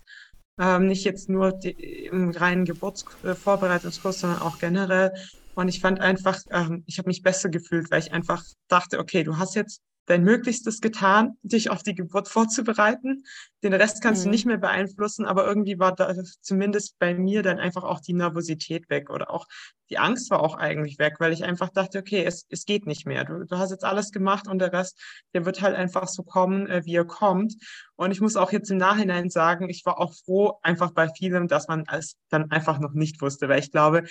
Ähm, 0.59 0.89
nicht 0.89 1.05
jetzt 1.05 1.29
nur 1.29 1.53
die, 1.53 2.07
im 2.07 2.31
reinen 2.31 2.65
Geburtsvorbereitungskurs, 2.65 4.19
sondern 4.19 4.41
auch 4.41 4.59
generell. 4.59 5.13
Und 5.55 5.69
ich 5.69 5.81
fand 5.81 6.01
einfach, 6.01 6.41
ähm, 6.51 6.83
ich 6.87 6.99
habe 6.99 7.09
mich 7.09 7.23
besser 7.23 7.51
gefühlt, 7.51 7.89
weil 7.93 8.01
ich 8.01 8.13
einfach 8.13 8.43
dachte, 8.67 8.99
okay, 8.99 9.23
du 9.23 9.39
hast 9.39 9.55
jetzt 9.55 9.83
dein 10.07 10.23
Möglichstes 10.23 10.81
getan, 10.81 11.37
dich 11.43 11.71
auf 11.71 11.83
die 11.83 11.95
Geburt 11.95 12.29
vorzubereiten. 12.29 13.25
Den 13.63 13.75
Rest 13.75 14.03
kannst 14.03 14.23
mhm. 14.23 14.25
du 14.25 14.31
nicht 14.31 14.47
mehr 14.47 14.57
beeinflussen, 14.57 15.27
aber 15.27 15.47
irgendwie 15.47 15.79
war 15.79 15.95
da 15.95 16.15
zumindest 16.41 16.99
bei 16.99 17.15
mir 17.15 17.43
dann 17.43 17.59
einfach 17.59 17.85
auch 17.85 18.01
die 18.01 18.15
Nervosität 18.15 18.89
weg 18.89 19.11
oder 19.11 19.31
auch 19.31 19.47
die 19.91 19.99
Angst 19.99 20.31
war 20.31 20.41
auch 20.41 20.57
eigentlich 20.57 20.99
weg, 20.99 21.17
weil 21.19 21.33
ich 21.33 21.45
einfach 21.45 21.71
dachte, 21.71 21.99
okay, 21.99 22.25
es, 22.25 22.47
es 22.49 22.65
geht 22.65 22.87
nicht 22.87 23.07
mehr. 23.07 23.25
Du, 23.25 23.45
du 23.45 23.59
hast 23.59 23.71
jetzt 23.71 23.85
alles 23.85 24.11
gemacht 24.11 24.49
und 24.49 24.59
der 24.59 24.73
Rest, 24.73 25.01
der 25.35 25.45
wird 25.45 25.61
halt 25.63 25.77
einfach 25.77 26.09
so 26.09 26.23
kommen, 26.23 26.67
äh, 26.67 26.85
wie 26.85 26.97
er 26.97 27.05
kommt. 27.05 27.55
Und 27.95 28.11
ich 28.11 28.21
muss 28.21 28.37
auch 28.37 28.53
jetzt 28.53 28.71
im 28.71 28.79
Nachhinein 28.79 29.31
sagen, 29.31 29.69
ich 29.69 29.85
war 29.85 29.99
auch 30.01 30.15
froh 30.15 30.59
einfach 30.63 30.93
bei 30.93 31.09
vielem, 31.09 31.49
dass 31.49 31.69
man 31.69 31.85
es 31.93 32.17
dann 32.31 32.51
einfach 32.51 32.79
noch 32.79 32.93
nicht 32.93 33.21
wusste, 33.21 33.49
weil 33.49 33.61
ich 33.61 33.71
glaube, 33.71 34.05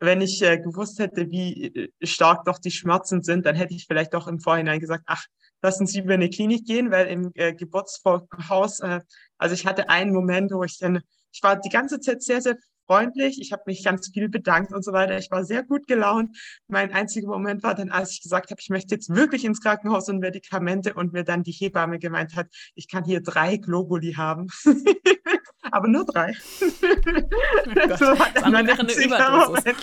wenn 0.00 0.20
ich 0.20 0.42
äh, 0.42 0.58
gewusst 0.58 0.98
hätte, 0.98 1.30
wie 1.30 1.66
äh, 1.66 2.06
stark 2.06 2.44
doch 2.44 2.58
die 2.58 2.70
Schmerzen 2.70 3.22
sind, 3.22 3.46
dann 3.46 3.56
hätte 3.56 3.74
ich 3.74 3.86
vielleicht 3.86 4.14
doch 4.14 4.28
im 4.28 4.40
Vorhinein 4.40 4.80
gesagt, 4.80 5.04
ach, 5.06 5.24
lassen 5.62 5.86
Sie 5.86 6.00
über 6.00 6.14
eine 6.14 6.30
Klinik 6.30 6.66
gehen, 6.66 6.90
weil 6.90 7.06
im 7.08 7.30
äh, 7.34 7.54
Geburtshaus, 7.54 8.80
äh, 8.80 9.00
also 9.38 9.54
ich 9.54 9.66
hatte 9.66 9.88
einen 9.88 10.12
Moment, 10.12 10.52
wo 10.52 10.64
ich 10.64 10.78
dann, 10.78 11.00
ich 11.32 11.42
war 11.42 11.56
die 11.56 11.68
ganze 11.68 12.00
Zeit 12.00 12.22
sehr, 12.22 12.40
sehr 12.40 12.56
freundlich. 12.88 13.40
Ich 13.40 13.52
habe 13.52 13.62
mich 13.66 13.84
ganz 13.84 14.08
viel 14.08 14.28
bedankt 14.28 14.72
und 14.72 14.84
so 14.84 14.92
weiter. 14.92 15.18
Ich 15.18 15.30
war 15.30 15.44
sehr 15.44 15.62
gut 15.62 15.86
gelaunt. 15.86 16.36
Mein 16.66 16.92
einziger 16.92 17.28
Moment 17.28 17.62
war 17.62 17.74
dann, 17.74 17.90
als 17.90 18.12
ich 18.12 18.22
gesagt 18.22 18.50
habe, 18.50 18.60
ich 18.60 18.70
möchte 18.70 18.94
jetzt 18.94 19.14
wirklich 19.14 19.44
ins 19.44 19.60
Krankenhaus 19.60 20.08
und 20.08 20.18
Medikamente 20.18 20.94
und 20.94 21.12
mir 21.12 21.22
dann 21.22 21.42
die 21.42 21.52
Hebamme 21.52 21.98
gemeint 21.98 22.34
hat, 22.34 22.48
ich 22.74 22.88
kann 22.88 23.04
hier 23.04 23.20
drei 23.20 23.58
Globuli 23.58 24.14
haben. 24.14 24.48
Aber 25.70 25.86
nur 25.86 26.06
drei. 26.06 26.34
Oh 26.60 26.66
so 27.98 28.06
war 28.06 28.30
dann 28.34 28.52
mein 28.52 28.70
einziger 28.70 29.46
Moment, 29.46 29.76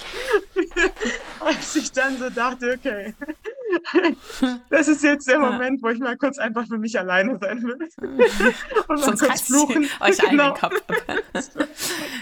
als 1.39 1.75
ich 1.75 1.91
dann 1.91 2.17
so 2.17 2.29
dachte, 2.31 2.75
okay, 2.77 3.13
das 4.69 4.87
ist 4.87 5.03
jetzt 5.03 5.27
der 5.27 5.39
Moment, 5.39 5.81
wo 5.81 5.89
ich 5.89 5.99
mal 5.99 6.17
kurz 6.17 6.37
einfach 6.37 6.67
für 6.67 6.77
mich 6.77 6.97
alleine 6.97 7.37
sein 7.39 7.63
will. 7.63 7.77
Und 8.87 8.99
Sonst 8.99 9.23
kurz 9.23 9.41
fluchen. 9.41 9.87
euch 9.99 10.17
genau. 10.17 10.53
allen 10.53 10.53
den 10.53 10.59
Kopf 10.59 11.57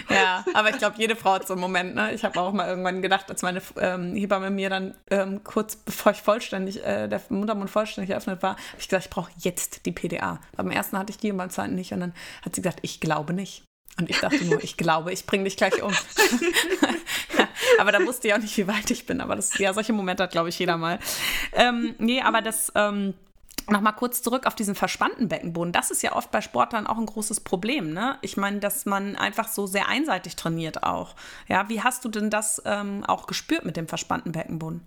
Ja, 0.10 0.44
aber 0.54 0.70
ich 0.70 0.78
glaube, 0.78 0.96
jede 0.98 1.16
Frau 1.16 1.34
hat 1.34 1.46
so 1.46 1.54
einen 1.54 1.60
Moment. 1.60 1.94
Ne? 1.94 2.12
Ich 2.14 2.24
habe 2.24 2.40
auch 2.40 2.52
mal 2.52 2.68
irgendwann 2.68 3.02
gedacht, 3.02 3.30
als 3.30 3.42
meine 3.42 3.62
ähm, 3.78 4.14
Hebamme 4.14 4.50
mir 4.50 4.70
dann 4.70 4.94
ähm, 5.10 5.42
kurz 5.44 5.76
bevor 5.76 6.12
ich 6.12 6.22
vollständig, 6.22 6.84
äh, 6.84 7.08
der 7.08 7.20
Muttermund 7.28 7.70
vollständig 7.70 8.10
eröffnet 8.10 8.42
war, 8.42 8.52
habe 8.52 8.60
ich 8.78 8.88
gesagt, 8.88 9.06
ich 9.06 9.10
brauche 9.10 9.30
jetzt 9.38 9.86
die 9.86 9.92
PDA. 9.92 10.40
Beim 10.56 10.70
ersten 10.70 10.98
hatte 10.98 11.10
ich 11.10 11.18
die 11.18 11.30
und 11.30 11.38
beim 11.38 11.50
zweiten 11.50 11.74
nicht. 11.74 11.92
Und 11.92 12.00
dann 12.00 12.14
hat 12.44 12.54
sie 12.54 12.62
gesagt, 12.62 12.80
ich 12.82 13.00
glaube 13.00 13.32
nicht. 13.32 13.64
Und 13.98 14.10
ich 14.10 14.18
dachte 14.18 14.44
nur, 14.44 14.62
ich 14.62 14.76
glaube, 14.76 15.12
ich 15.12 15.24
bringe 15.24 15.44
dich 15.44 15.56
gleich 15.56 15.80
um. 15.82 15.92
Aber 17.78 17.92
da 17.92 18.04
wusste 18.04 18.28
ich 18.28 18.34
auch 18.34 18.38
nicht, 18.38 18.56
wie 18.56 18.66
weit 18.66 18.90
ich 18.90 19.06
bin. 19.06 19.20
Aber 19.20 19.36
das, 19.36 19.58
ja, 19.58 19.72
solche 19.72 19.92
Momente 19.92 20.22
hat, 20.22 20.32
glaube 20.32 20.48
ich, 20.48 20.58
jeder 20.58 20.76
mal. 20.76 20.98
Ähm, 21.52 21.94
nee, 21.98 22.20
aber 22.20 22.42
das. 22.42 22.72
Ähm, 22.74 23.14
Nochmal 23.66 23.94
kurz 23.94 24.20
zurück 24.20 24.46
auf 24.46 24.54
diesen 24.54 24.74
verspannten 24.74 25.28
Beckenboden. 25.28 25.72
Das 25.72 25.90
ist 25.90 26.02
ja 26.02 26.14
oft 26.14 26.30
bei 26.30 26.42
Sportlern 26.42 26.86
auch 26.86 26.98
ein 26.98 27.06
großes 27.06 27.40
Problem. 27.40 27.94
Ne? 27.94 28.18
Ich 28.20 28.36
meine, 28.36 28.58
dass 28.58 28.84
man 28.84 29.16
einfach 29.16 29.48
so 29.48 29.66
sehr 29.66 29.88
einseitig 29.88 30.36
trainiert 30.36 30.82
auch. 30.82 31.14
Ja, 31.48 31.66
wie 31.70 31.80
hast 31.80 32.04
du 32.04 32.10
denn 32.10 32.28
das 32.28 32.60
ähm, 32.66 33.04
auch 33.06 33.26
gespürt 33.26 33.64
mit 33.64 33.78
dem 33.78 33.88
verspannten 33.88 34.32
Beckenboden? 34.32 34.86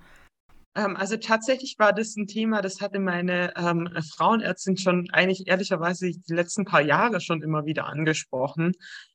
Ähm, 0.78 0.96
also 0.96 1.18
tatsächlich 1.18 1.80
war 1.80 1.92
das 1.92 2.16
ein 2.16 2.28
Thema, 2.28 2.62
das 2.62 2.82
hatte 2.82 3.00
meine 3.00 3.52
ähm, 3.58 3.90
Frauenärztin 4.16 4.78
schon 4.78 5.10
eigentlich 5.12 5.48
ehrlicherweise 5.48 6.12
die 6.12 6.34
letzten 6.34 6.66
paar 6.66 6.82
Jahre 6.82 7.20
schon 7.20 7.42
immer 7.42 7.66
wieder 7.66 7.88
angesprochen. 7.88 8.74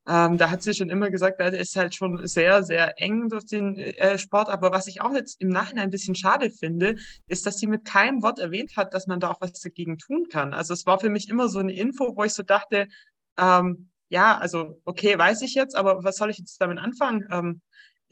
Ähm, 0.09 0.39
da 0.39 0.51
hat 0.51 0.63
sie 0.63 0.75
schon 0.75 0.91
immer 0.91 1.11
gesagt, 1.11 1.39
er 1.39 1.53
ist 1.53 1.77
halt 1.77 1.95
schon 1.95 2.27
sehr, 2.27 2.65
sehr 2.65 3.01
eng 3.01 3.29
durch 3.29 3.47
den 3.47 3.77
äh, 3.79 4.19
Sport. 4.19 4.49
Aber 4.49 4.73
was 4.73 4.89
ich 4.89 5.01
auch 5.03 5.15
jetzt 5.15 5.41
im 5.41 5.51
Nachhinein 5.51 5.85
ein 5.85 5.91
bisschen 5.91 6.17
schade 6.17 6.51
finde, 6.51 6.97
ist, 7.29 7.47
dass 7.47 7.59
sie 7.59 7.69
mit 7.69 7.85
keinem 7.85 8.23
Wort 8.23 8.41
erwähnt 8.41 8.77
hat, 8.77 8.93
dass 8.93 9.07
man 9.07 9.21
da 9.21 9.31
auch 9.31 9.41
was 9.41 9.53
dagegen 9.61 9.99
tun 9.99 10.27
kann. 10.29 10.55
Also 10.55 10.75
es 10.75 10.85
war 10.85 10.99
für 10.99 11.11
mich 11.11 11.29
immer 11.29 11.49
so 11.49 11.61
eine 11.61 11.73
Info, 11.73 12.17
wo 12.17 12.25
ich 12.25 12.35
so 12.35 12.43
dachte, 12.43 12.89
ähm, 13.39 13.89
ja, 14.09 14.37
also 14.37 14.81
okay, 14.85 15.17
weiß 15.17 15.43
ich 15.43 15.55
jetzt, 15.55 15.77
aber 15.77 16.03
was 16.03 16.17
soll 16.17 16.31
ich 16.31 16.39
jetzt 16.39 16.61
damit 16.61 16.79
anfangen? 16.79 17.27
Ähm, 17.31 17.61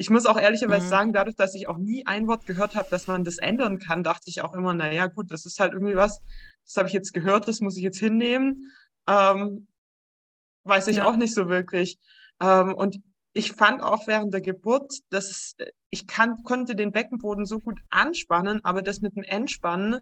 ich 0.01 0.09
muss 0.09 0.25
auch 0.25 0.41
ehrlicherweise 0.41 0.87
mhm. 0.87 0.89
sagen, 0.89 1.13
dadurch, 1.13 1.37
dass 1.37 1.55
ich 1.55 1.69
auch 1.69 1.77
nie 1.77 2.07
ein 2.07 2.27
Wort 2.27 2.47
gehört 2.47 2.75
habe, 2.75 2.89
dass 2.89 3.07
man 3.07 3.23
das 3.23 3.37
ändern 3.37 3.79
kann, 3.79 4.03
dachte 4.03 4.31
ich 4.31 4.41
auch 4.41 4.55
immer, 4.55 4.73
naja, 4.73 5.09
gut, 5.09 5.31
das 5.31 5.45
ist 5.45 5.61
halt 5.61 5.75
irgendwie 5.75 5.95
was, 5.95 6.23
das 6.65 6.77
habe 6.79 6.89
ich 6.89 6.95
jetzt 6.95 7.13
gehört, 7.13 7.49
das 7.49 7.61
muss 7.61 7.77
ich 7.77 7.83
jetzt 7.83 7.99
hinnehmen. 7.99 8.73
Ähm, 9.07 9.69
weiß 10.65 10.89
ich 10.89 10.97
ja. 10.97 11.05
auch 11.05 11.17
nicht 11.17 11.35
so 11.35 11.51
wirklich. 11.51 11.99
Ähm, 12.41 12.73
und 12.73 13.03
ich 13.35 13.53
fand 13.53 13.83
auch 13.83 14.07
während 14.07 14.33
der 14.33 14.41
Geburt, 14.41 14.91
dass 15.11 15.55
ich 15.91 16.07
kann, 16.07 16.45
konnte 16.45 16.75
den 16.75 16.93
Beckenboden 16.93 17.45
so 17.45 17.59
gut 17.59 17.79
anspannen, 17.91 18.65
aber 18.65 18.81
das 18.81 19.03
mit 19.03 19.17
dem 19.17 19.23
Entspannen, 19.23 20.01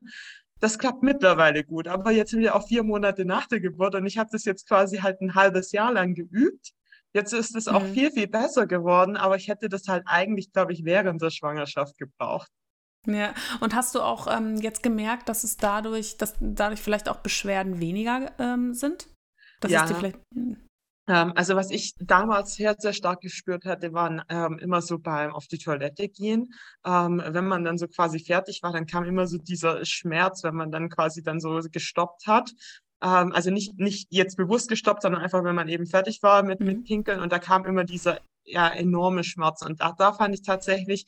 das 0.60 0.78
klappt 0.78 1.02
mittlerweile 1.02 1.64
gut. 1.64 1.88
Aber 1.88 2.12
jetzt 2.12 2.30
sind 2.30 2.40
wir 2.42 2.54
auch 2.54 2.68
vier 2.68 2.84
Monate 2.84 3.24
nach 3.24 3.48
der 3.48 3.58
Geburt 3.58 3.96
und 3.96 4.06
ich 4.06 4.16
habe 4.16 4.30
das 4.30 4.44
jetzt 4.44 4.68
quasi 4.68 4.98
halt 4.98 5.20
ein 5.20 5.34
halbes 5.34 5.72
Jahr 5.72 5.92
lang 5.92 6.14
geübt. 6.14 6.72
Jetzt 7.14 7.32
ist 7.32 7.56
es 7.56 7.68
auch 7.68 7.82
mhm. 7.82 7.92
viel, 7.94 8.10
viel 8.10 8.28
besser 8.28 8.66
geworden, 8.66 9.16
aber 9.16 9.36
ich 9.36 9.48
hätte 9.48 9.68
das 9.68 9.88
halt 9.88 10.04
eigentlich, 10.06 10.52
glaube 10.52 10.72
ich, 10.72 10.84
während 10.84 11.22
der 11.22 11.30
Schwangerschaft 11.30 11.96
gebraucht. 11.98 12.48
Ja, 13.06 13.32
und 13.60 13.74
hast 13.74 13.94
du 13.94 14.00
auch 14.00 14.26
ähm, 14.26 14.56
jetzt 14.56 14.82
gemerkt, 14.82 15.28
dass 15.28 15.44
es 15.44 15.56
dadurch, 15.56 16.18
dass 16.18 16.34
dadurch 16.40 16.80
vielleicht 16.80 17.08
auch 17.08 17.18
Beschwerden 17.18 17.80
weniger 17.80 18.32
ähm, 18.38 18.74
sind? 18.74 19.08
Dass 19.60 19.70
ja. 19.70 19.88
Hm. 20.34 20.56
Ähm, 21.08 21.32
also 21.34 21.56
was 21.56 21.70
ich 21.70 21.94
damals 21.98 22.54
sehr, 22.54 22.76
sehr 22.78 22.92
stark 22.92 23.20
gespürt 23.20 23.64
hatte, 23.64 23.94
waren 23.94 24.22
ähm, 24.28 24.58
immer 24.58 24.82
so 24.82 24.98
beim 24.98 25.32
auf 25.32 25.46
die 25.46 25.58
Toilette 25.58 26.08
gehen. 26.08 26.52
Ähm, 26.84 27.22
wenn 27.24 27.46
man 27.46 27.64
dann 27.64 27.78
so 27.78 27.88
quasi 27.88 28.20
fertig 28.20 28.60
war, 28.62 28.72
dann 28.72 28.86
kam 28.86 29.04
immer 29.04 29.26
so 29.26 29.38
dieser 29.38 29.84
Schmerz, 29.86 30.44
wenn 30.44 30.54
man 30.54 30.70
dann 30.70 30.90
quasi 30.90 31.22
dann 31.22 31.40
so 31.40 31.58
gestoppt 31.72 32.26
hat. 32.26 32.52
Ähm, 33.02 33.32
also 33.32 33.50
nicht, 33.50 33.78
nicht 33.78 34.08
jetzt 34.10 34.36
bewusst 34.36 34.68
gestoppt, 34.68 35.02
sondern 35.02 35.22
einfach, 35.22 35.44
wenn 35.44 35.54
man 35.54 35.68
eben 35.68 35.86
fertig 35.86 36.22
war 36.22 36.42
mit, 36.42 36.60
mit 36.60 36.78
mhm. 36.78 36.84
Pinkeln 36.84 37.20
und 37.20 37.32
da 37.32 37.38
kam 37.38 37.64
immer 37.64 37.84
dieser 37.84 38.20
ja, 38.44 38.68
enorme 38.68 39.24
Schmerz. 39.24 39.62
Und 39.62 39.80
da, 39.80 39.94
da 39.96 40.12
fand 40.12 40.34
ich 40.34 40.42
tatsächlich, 40.42 41.06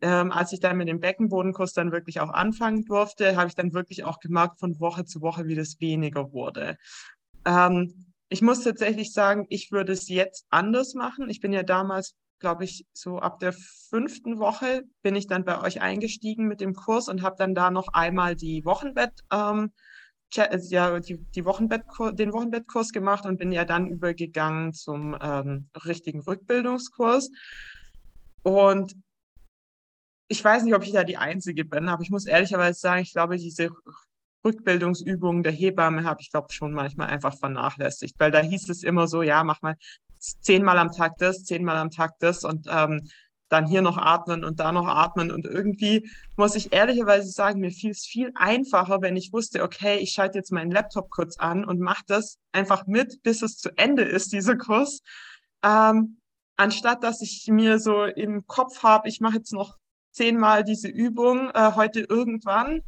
ähm, 0.00 0.32
als 0.32 0.52
ich 0.52 0.60
dann 0.60 0.76
mit 0.76 0.88
dem 0.88 1.00
Beckenbodenkurs 1.00 1.72
dann 1.72 1.92
wirklich 1.92 2.20
auch 2.20 2.30
anfangen 2.30 2.84
durfte, 2.84 3.36
habe 3.36 3.48
ich 3.48 3.54
dann 3.54 3.74
wirklich 3.74 4.04
auch 4.04 4.20
gemerkt 4.20 4.58
von 4.58 4.80
Woche 4.80 5.04
zu 5.04 5.20
Woche, 5.20 5.46
wie 5.46 5.54
das 5.54 5.80
weniger 5.80 6.32
wurde. 6.32 6.76
Ähm, 7.44 8.06
ich 8.30 8.42
muss 8.42 8.64
tatsächlich 8.64 9.12
sagen, 9.12 9.46
ich 9.48 9.70
würde 9.70 9.92
es 9.92 10.08
jetzt 10.08 10.46
anders 10.50 10.94
machen. 10.94 11.30
Ich 11.30 11.40
bin 11.40 11.52
ja 11.52 11.62
damals, 11.62 12.14
glaube 12.40 12.64
ich, 12.64 12.84
so 12.92 13.18
ab 13.18 13.38
der 13.38 13.52
fünften 13.52 14.38
Woche 14.38 14.82
bin 15.02 15.16
ich 15.16 15.26
dann 15.26 15.44
bei 15.44 15.60
euch 15.62 15.80
eingestiegen 15.80 16.46
mit 16.46 16.60
dem 16.60 16.74
Kurs 16.74 17.08
und 17.08 17.22
habe 17.22 17.36
dann 17.38 17.54
da 17.54 17.70
noch 17.70 17.88
einmal 17.88 18.36
die 18.36 18.64
Wochenbett 18.64 19.12
ähm, 19.32 19.72
ja, 20.36 21.00
die, 21.00 21.18
die 21.18 21.44
Wochenbettkurs, 21.44 22.14
den 22.14 22.32
Wochenbettkurs 22.32 22.92
gemacht 22.92 23.24
und 23.24 23.38
bin 23.38 23.52
ja 23.52 23.64
dann 23.64 23.86
übergegangen 23.86 24.72
zum 24.72 25.16
ähm, 25.20 25.68
richtigen 25.84 26.20
Rückbildungskurs. 26.20 27.30
Und 28.42 28.94
ich 30.28 30.44
weiß 30.44 30.62
nicht, 30.62 30.74
ob 30.74 30.84
ich 30.84 30.92
da 30.92 31.04
die 31.04 31.16
Einzige 31.16 31.64
bin, 31.64 31.88
aber 31.88 32.02
ich 32.02 32.10
muss 32.10 32.26
ehrlicherweise 32.26 32.78
sagen, 32.78 33.02
ich 33.02 33.12
glaube, 33.12 33.38
diese 33.38 33.70
Rückbildungsübungen 34.44 35.42
der 35.42 35.52
Hebamme 35.52 36.04
habe 36.04 36.20
ich, 36.20 36.30
glaube 36.30 36.52
schon 36.52 36.72
manchmal 36.72 37.08
einfach 37.08 37.36
vernachlässigt, 37.36 38.14
weil 38.18 38.30
da 38.30 38.40
hieß 38.40 38.68
es 38.68 38.82
immer 38.82 39.08
so, 39.08 39.22
ja, 39.22 39.42
mach 39.42 39.62
mal 39.62 39.76
zehnmal 40.18 40.78
am 40.78 40.92
Tag 40.92 41.16
das, 41.18 41.44
zehnmal 41.44 41.76
am 41.76 41.90
Tag 41.90 42.18
das 42.18 42.44
und 42.44 42.66
ähm, 42.70 43.08
dann 43.48 43.66
hier 43.66 43.82
noch 43.82 43.96
atmen 43.96 44.44
und 44.44 44.60
da 44.60 44.72
noch 44.72 44.86
atmen. 44.86 45.30
Und 45.30 45.46
irgendwie 45.46 46.10
muss 46.36 46.54
ich 46.54 46.72
ehrlicherweise 46.72 47.30
sagen, 47.30 47.60
mir 47.60 47.70
fiel 47.70 47.90
es 47.90 48.04
viel 48.04 48.32
einfacher, 48.34 49.00
wenn 49.00 49.16
ich 49.16 49.32
wusste, 49.32 49.62
okay, 49.62 49.98
ich 49.98 50.12
schalte 50.12 50.38
jetzt 50.38 50.52
meinen 50.52 50.70
Laptop 50.70 51.10
kurz 51.10 51.38
an 51.38 51.64
und 51.64 51.80
mache 51.80 52.04
das 52.06 52.38
einfach 52.52 52.86
mit, 52.86 53.22
bis 53.22 53.42
es 53.42 53.56
zu 53.56 53.70
Ende 53.76 54.02
ist, 54.02 54.32
dieser 54.32 54.56
Kurs. 54.56 55.00
Ähm, 55.62 56.18
anstatt 56.56 57.02
dass 57.02 57.22
ich 57.22 57.46
mir 57.48 57.78
so 57.78 58.04
im 58.04 58.46
Kopf 58.46 58.82
habe, 58.82 59.08
ich 59.08 59.20
mache 59.20 59.36
jetzt 59.36 59.52
noch 59.52 59.76
zehnmal 60.12 60.64
diese 60.64 60.88
Übung 60.88 61.50
äh, 61.54 61.72
heute 61.74 62.00
irgendwann. 62.00 62.82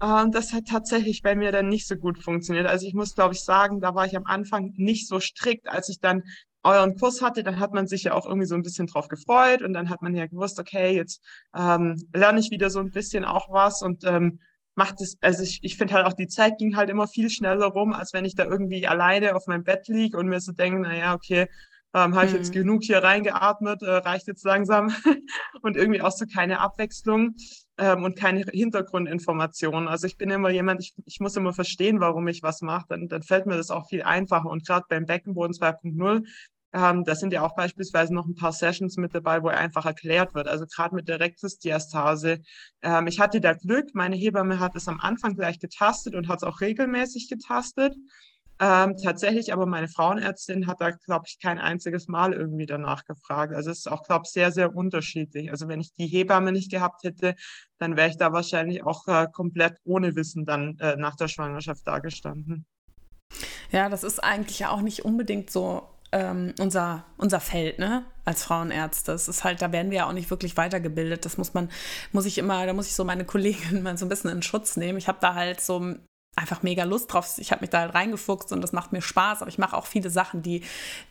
Ähm, 0.00 0.30
das 0.30 0.52
hat 0.52 0.66
tatsächlich 0.68 1.22
bei 1.22 1.34
mir 1.34 1.52
dann 1.52 1.68
nicht 1.68 1.86
so 1.86 1.96
gut 1.96 2.22
funktioniert. 2.22 2.66
Also 2.66 2.86
ich 2.86 2.94
muss, 2.94 3.14
glaube 3.14 3.34
ich, 3.34 3.42
sagen, 3.42 3.80
da 3.80 3.94
war 3.94 4.06
ich 4.06 4.16
am 4.16 4.26
Anfang 4.26 4.72
nicht 4.76 5.08
so 5.08 5.20
strikt, 5.20 5.68
als 5.68 5.88
ich 5.88 6.00
dann 6.00 6.22
euren 6.62 6.96
Kurs 6.96 7.22
hatte, 7.22 7.42
dann 7.42 7.60
hat 7.60 7.72
man 7.72 7.86
sich 7.86 8.04
ja 8.04 8.14
auch 8.14 8.26
irgendwie 8.26 8.46
so 8.46 8.54
ein 8.54 8.62
bisschen 8.62 8.86
drauf 8.86 9.08
gefreut 9.08 9.62
und 9.62 9.72
dann 9.72 9.88
hat 9.88 10.02
man 10.02 10.14
ja 10.14 10.26
gewusst, 10.26 10.58
okay, 10.58 10.94
jetzt 10.94 11.22
ähm, 11.56 11.96
lerne 12.12 12.40
ich 12.40 12.50
wieder 12.50 12.70
so 12.70 12.80
ein 12.80 12.90
bisschen 12.90 13.24
auch 13.24 13.50
was 13.50 13.82
und 13.82 14.04
ähm, 14.04 14.40
macht 14.74 15.00
es, 15.00 15.16
also 15.20 15.42
ich, 15.42 15.60
ich 15.62 15.76
finde 15.76 15.94
halt 15.94 16.06
auch, 16.06 16.12
die 16.12 16.28
Zeit 16.28 16.58
ging 16.58 16.76
halt 16.76 16.90
immer 16.90 17.08
viel 17.08 17.30
schneller 17.30 17.66
rum, 17.66 17.92
als 17.92 18.12
wenn 18.12 18.24
ich 18.24 18.34
da 18.34 18.44
irgendwie 18.44 18.86
alleine 18.86 19.34
auf 19.34 19.46
meinem 19.46 19.64
Bett 19.64 19.88
liege 19.88 20.18
und 20.18 20.28
mir 20.28 20.40
so 20.40 20.52
denke, 20.52 20.80
naja, 20.80 21.14
okay, 21.14 21.46
ähm, 21.94 22.14
habe 22.14 22.26
ich 22.26 22.32
jetzt 22.32 22.50
mhm. 22.50 22.58
genug 22.58 22.82
hier 22.82 22.98
reingeatmet, 22.98 23.82
äh, 23.82 23.90
reicht 23.90 24.26
jetzt 24.26 24.44
langsam 24.44 24.94
und 25.62 25.76
irgendwie 25.76 26.02
auch 26.02 26.12
so 26.12 26.26
keine 26.26 26.60
Abwechslung 26.60 27.34
ähm, 27.78 28.04
und 28.04 28.16
keine 28.16 28.44
Hintergrundinformationen. 28.52 29.88
Also 29.88 30.06
ich 30.06 30.16
bin 30.16 30.30
immer 30.30 30.50
jemand, 30.50 30.80
ich, 30.82 30.94
ich 31.04 31.20
muss 31.20 31.36
immer 31.36 31.52
verstehen, 31.52 32.00
warum 32.00 32.28
ich 32.28 32.42
was 32.42 32.62
mache, 32.62 32.86
dann, 32.88 33.08
dann 33.08 33.22
fällt 33.22 33.46
mir 33.46 33.56
das 33.56 33.70
auch 33.70 33.88
viel 33.88 34.02
einfacher 34.02 34.48
und 34.48 34.66
gerade 34.66 34.86
beim 34.88 35.06
Beckenboden 35.06 35.54
2.0 35.54 36.24
ähm, 36.76 37.04
da 37.04 37.14
sind 37.14 37.32
ja 37.32 37.40
auch 37.40 37.54
beispielsweise 37.54 38.12
noch 38.12 38.26
ein 38.26 38.34
paar 38.34 38.52
Sessions 38.52 38.98
mit 38.98 39.14
dabei, 39.14 39.42
wo 39.42 39.48
einfach 39.48 39.86
erklärt 39.86 40.34
wird. 40.34 40.46
Also 40.46 40.66
gerade 40.66 40.94
mit 40.94 41.08
der 41.08 41.20
Rektusdiastase. 41.20 42.42
Ähm, 42.82 43.06
ich 43.06 43.18
hatte 43.18 43.40
da 43.40 43.54
Glück, 43.54 43.94
meine 43.94 44.14
Hebamme 44.14 44.58
hat 44.58 44.76
es 44.76 44.86
am 44.86 45.00
Anfang 45.00 45.36
gleich 45.36 45.58
getastet 45.58 46.14
und 46.14 46.28
hat 46.28 46.38
es 46.38 46.42
auch 46.42 46.60
regelmäßig 46.60 47.30
getastet. 47.30 47.94
Ähm, 48.58 48.96
tatsächlich, 48.96 49.52
aber 49.52 49.66
meine 49.66 49.88
Frauenärztin 49.88 50.66
hat 50.66 50.80
da, 50.80 50.90
glaube 50.90 51.26
ich, 51.28 51.38
kein 51.40 51.58
einziges 51.58 52.08
Mal 52.08 52.32
irgendwie 52.32 52.64
danach 52.64 53.04
gefragt. 53.04 53.52
Also 53.52 53.70
es 53.70 53.80
ist 53.80 53.90
auch, 53.90 54.02
glaube 54.02 54.22
ich, 54.24 54.32
sehr, 54.32 54.50
sehr 54.50 54.74
unterschiedlich. 54.74 55.50
Also 55.50 55.68
wenn 55.68 55.80
ich 55.80 55.92
die 55.92 56.06
Hebamme 56.06 56.52
nicht 56.52 56.70
gehabt 56.70 57.02
hätte, 57.04 57.34
dann 57.78 57.96
wäre 57.96 58.08
ich 58.08 58.16
da 58.16 58.32
wahrscheinlich 58.32 58.82
auch 58.82 59.06
äh, 59.08 59.26
komplett 59.30 59.78
ohne 59.84 60.16
Wissen 60.16 60.46
dann 60.46 60.78
äh, 60.78 60.96
nach 60.96 61.16
der 61.16 61.28
Schwangerschaft 61.28 61.86
dagestanden. 61.86 62.64
Ja, 63.72 63.90
das 63.90 64.04
ist 64.04 64.20
eigentlich 64.20 64.60
ja 64.60 64.70
auch 64.70 64.80
nicht 64.80 65.04
unbedingt 65.04 65.50
so 65.50 65.82
ähm, 66.12 66.54
unser, 66.58 67.04
unser 67.18 67.40
Feld, 67.40 67.78
ne? 67.78 68.04
Als 68.24 68.42
Frauenärzte. 68.44 69.12
Das 69.12 69.28
ist 69.28 69.44
halt, 69.44 69.60
da 69.60 69.72
werden 69.72 69.90
wir 69.90 69.98
ja 69.98 70.08
auch 70.08 70.12
nicht 70.12 70.30
wirklich 70.30 70.56
weitergebildet. 70.56 71.24
Das 71.24 71.36
muss 71.36 71.52
man, 71.52 71.68
muss 72.12 72.26
ich 72.26 72.38
immer, 72.38 72.64
da 72.64 72.72
muss 72.72 72.86
ich 72.86 72.94
so 72.94 73.04
meine 73.04 73.24
Kollegin 73.24 73.82
mal 73.82 73.98
so 73.98 74.06
ein 74.06 74.08
bisschen 74.08 74.30
in 74.30 74.42
Schutz 74.42 74.76
nehmen. 74.76 74.98
Ich 74.98 75.08
habe 75.08 75.18
da 75.20 75.34
halt 75.34 75.60
so 75.60 75.96
einfach 76.36 76.62
mega 76.62 76.84
Lust 76.84 77.12
drauf. 77.12 77.38
Ich 77.38 77.50
habe 77.50 77.62
mich 77.62 77.70
da 77.70 77.80
halt 77.80 77.94
reingefuchst 77.94 78.52
und 78.52 78.60
das 78.60 78.72
macht 78.72 78.92
mir 78.92 79.00
Spaß, 79.00 79.40
aber 79.40 79.48
ich 79.48 79.58
mache 79.58 79.76
auch 79.76 79.86
viele 79.86 80.10
Sachen, 80.10 80.42
die, 80.42 80.62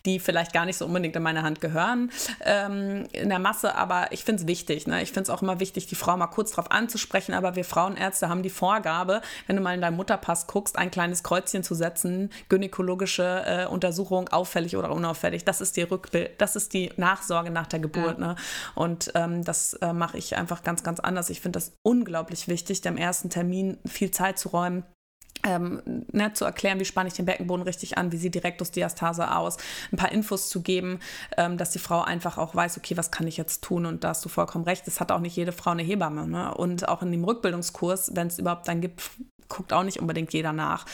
die 0.05 0.19
vielleicht 0.19 0.53
gar 0.53 0.65
nicht 0.65 0.77
so 0.77 0.85
unbedingt 0.85 1.15
in 1.15 1.23
meine 1.23 1.41
Hand 1.41 1.61
gehören 1.61 2.11
ähm, 2.41 3.07
in 3.11 3.29
der 3.29 3.39
Masse, 3.39 3.75
aber 3.75 4.11
ich 4.11 4.23
finde 4.23 4.43
es 4.43 4.47
wichtig. 4.47 4.85
Ne? 4.85 5.01
Ich 5.01 5.09
finde 5.09 5.23
es 5.23 5.29
auch 5.31 5.41
immer 5.41 5.59
wichtig, 5.59 5.87
die 5.87 5.95
Frau 5.95 6.15
mal 6.15 6.27
kurz 6.27 6.51
drauf 6.51 6.69
anzusprechen, 6.69 7.33
aber 7.33 7.55
wir 7.55 7.65
Frauenärzte 7.65 8.29
haben 8.29 8.43
die 8.43 8.51
Vorgabe, 8.51 9.21
wenn 9.47 9.55
du 9.55 9.63
mal 9.63 9.73
in 9.73 9.81
deinen 9.81 9.97
Mutterpass 9.97 10.45
guckst, 10.45 10.77
ein 10.77 10.91
kleines 10.91 11.23
Kreuzchen 11.23 11.63
zu 11.63 11.73
setzen, 11.73 12.31
gynäkologische 12.47 13.43
äh, 13.45 13.65
Untersuchung, 13.65 14.29
auffällig 14.29 14.77
oder 14.77 14.91
unauffällig. 14.91 15.43
Das 15.43 15.59
ist 15.59 15.75
die 15.75 15.83
Rückbild, 15.83 16.39
das 16.39 16.55
ist 16.55 16.73
die 16.73 16.91
Nachsorge 16.97 17.49
nach 17.49 17.67
der 17.67 17.79
Geburt. 17.79 18.19
Ja. 18.19 18.27
Ne? 18.27 18.35
Und 18.75 19.11
ähm, 19.15 19.43
das 19.43 19.73
äh, 19.73 19.91
mache 19.91 20.19
ich 20.19 20.37
einfach 20.37 20.63
ganz, 20.63 20.83
ganz 20.83 20.99
anders. 20.99 21.31
Ich 21.31 21.41
finde 21.41 21.57
das 21.57 21.73
unglaublich 21.81 22.47
wichtig, 22.47 22.81
dem 22.81 22.97
ersten 22.97 23.31
Termin 23.31 23.79
viel 23.87 24.11
Zeit 24.11 24.37
zu 24.37 24.49
räumen 24.49 24.83
ähm, 25.45 25.81
ne, 26.11 26.33
zu 26.33 26.43
erklären, 26.43 26.79
wie 26.79 26.85
spanne 26.85 27.07
ich 27.07 27.13
den 27.13 27.25
Beckenboden 27.25 27.63
richtig 27.63 27.97
an, 27.97 28.11
wie 28.11 28.17
sieht 28.17 28.35
die 28.35 28.39
Rektusdiastase 28.39 29.35
aus, 29.35 29.57
ein 29.91 29.97
paar 29.97 30.11
Infos 30.11 30.49
zu 30.49 30.61
geben, 30.61 30.99
ähm, 31.37 31.57
dass 31.57 31.71
die 31.71 31.79
Frau 31.79 32.01
einfach 32.01 32.37
auch 32.37 32.55
weiß, 32.55 32.77
okay, 32.77 32.97
was 32.97 33.11
kann 33.11 33.27
ich 33.27 33.37
jetzt 33.37 33.63
tun? 33.63 33.85
Und 33.85 34.03
da 34.03 34.09
hast 34.09 34.25
du 34.25 34.29
vollkommen 34.29 34.65
recht, 34.65 34.87
es 34.87 34.99
hat 34.99 35.11
auch 35.11 35.19
nicht 35.19 35.35
jede 35.35 35.51
Frau 35.51 35.71
eine 35.71 35.83
Hebamme. 35.83 36.27
Ne? 36.27 36.53
Und 36.53 36.87
auch 36.87 37.01
in 37.01 37.11
dem 37.11 37.23
Rückbildungskurs, 37.23 38.15
wenn 38.15 38.27
es 38.27 38.39
überhaupt 38.39 38.67
einen 38.67 38.81
gibt, 38.81 39.11
guckt 39.47 39.73
auch 39.73 39.83
nicht 39.83 39.99
unbedingt 39.99 40.33
jeder 40.33 40.53
nach. 40.53 40.85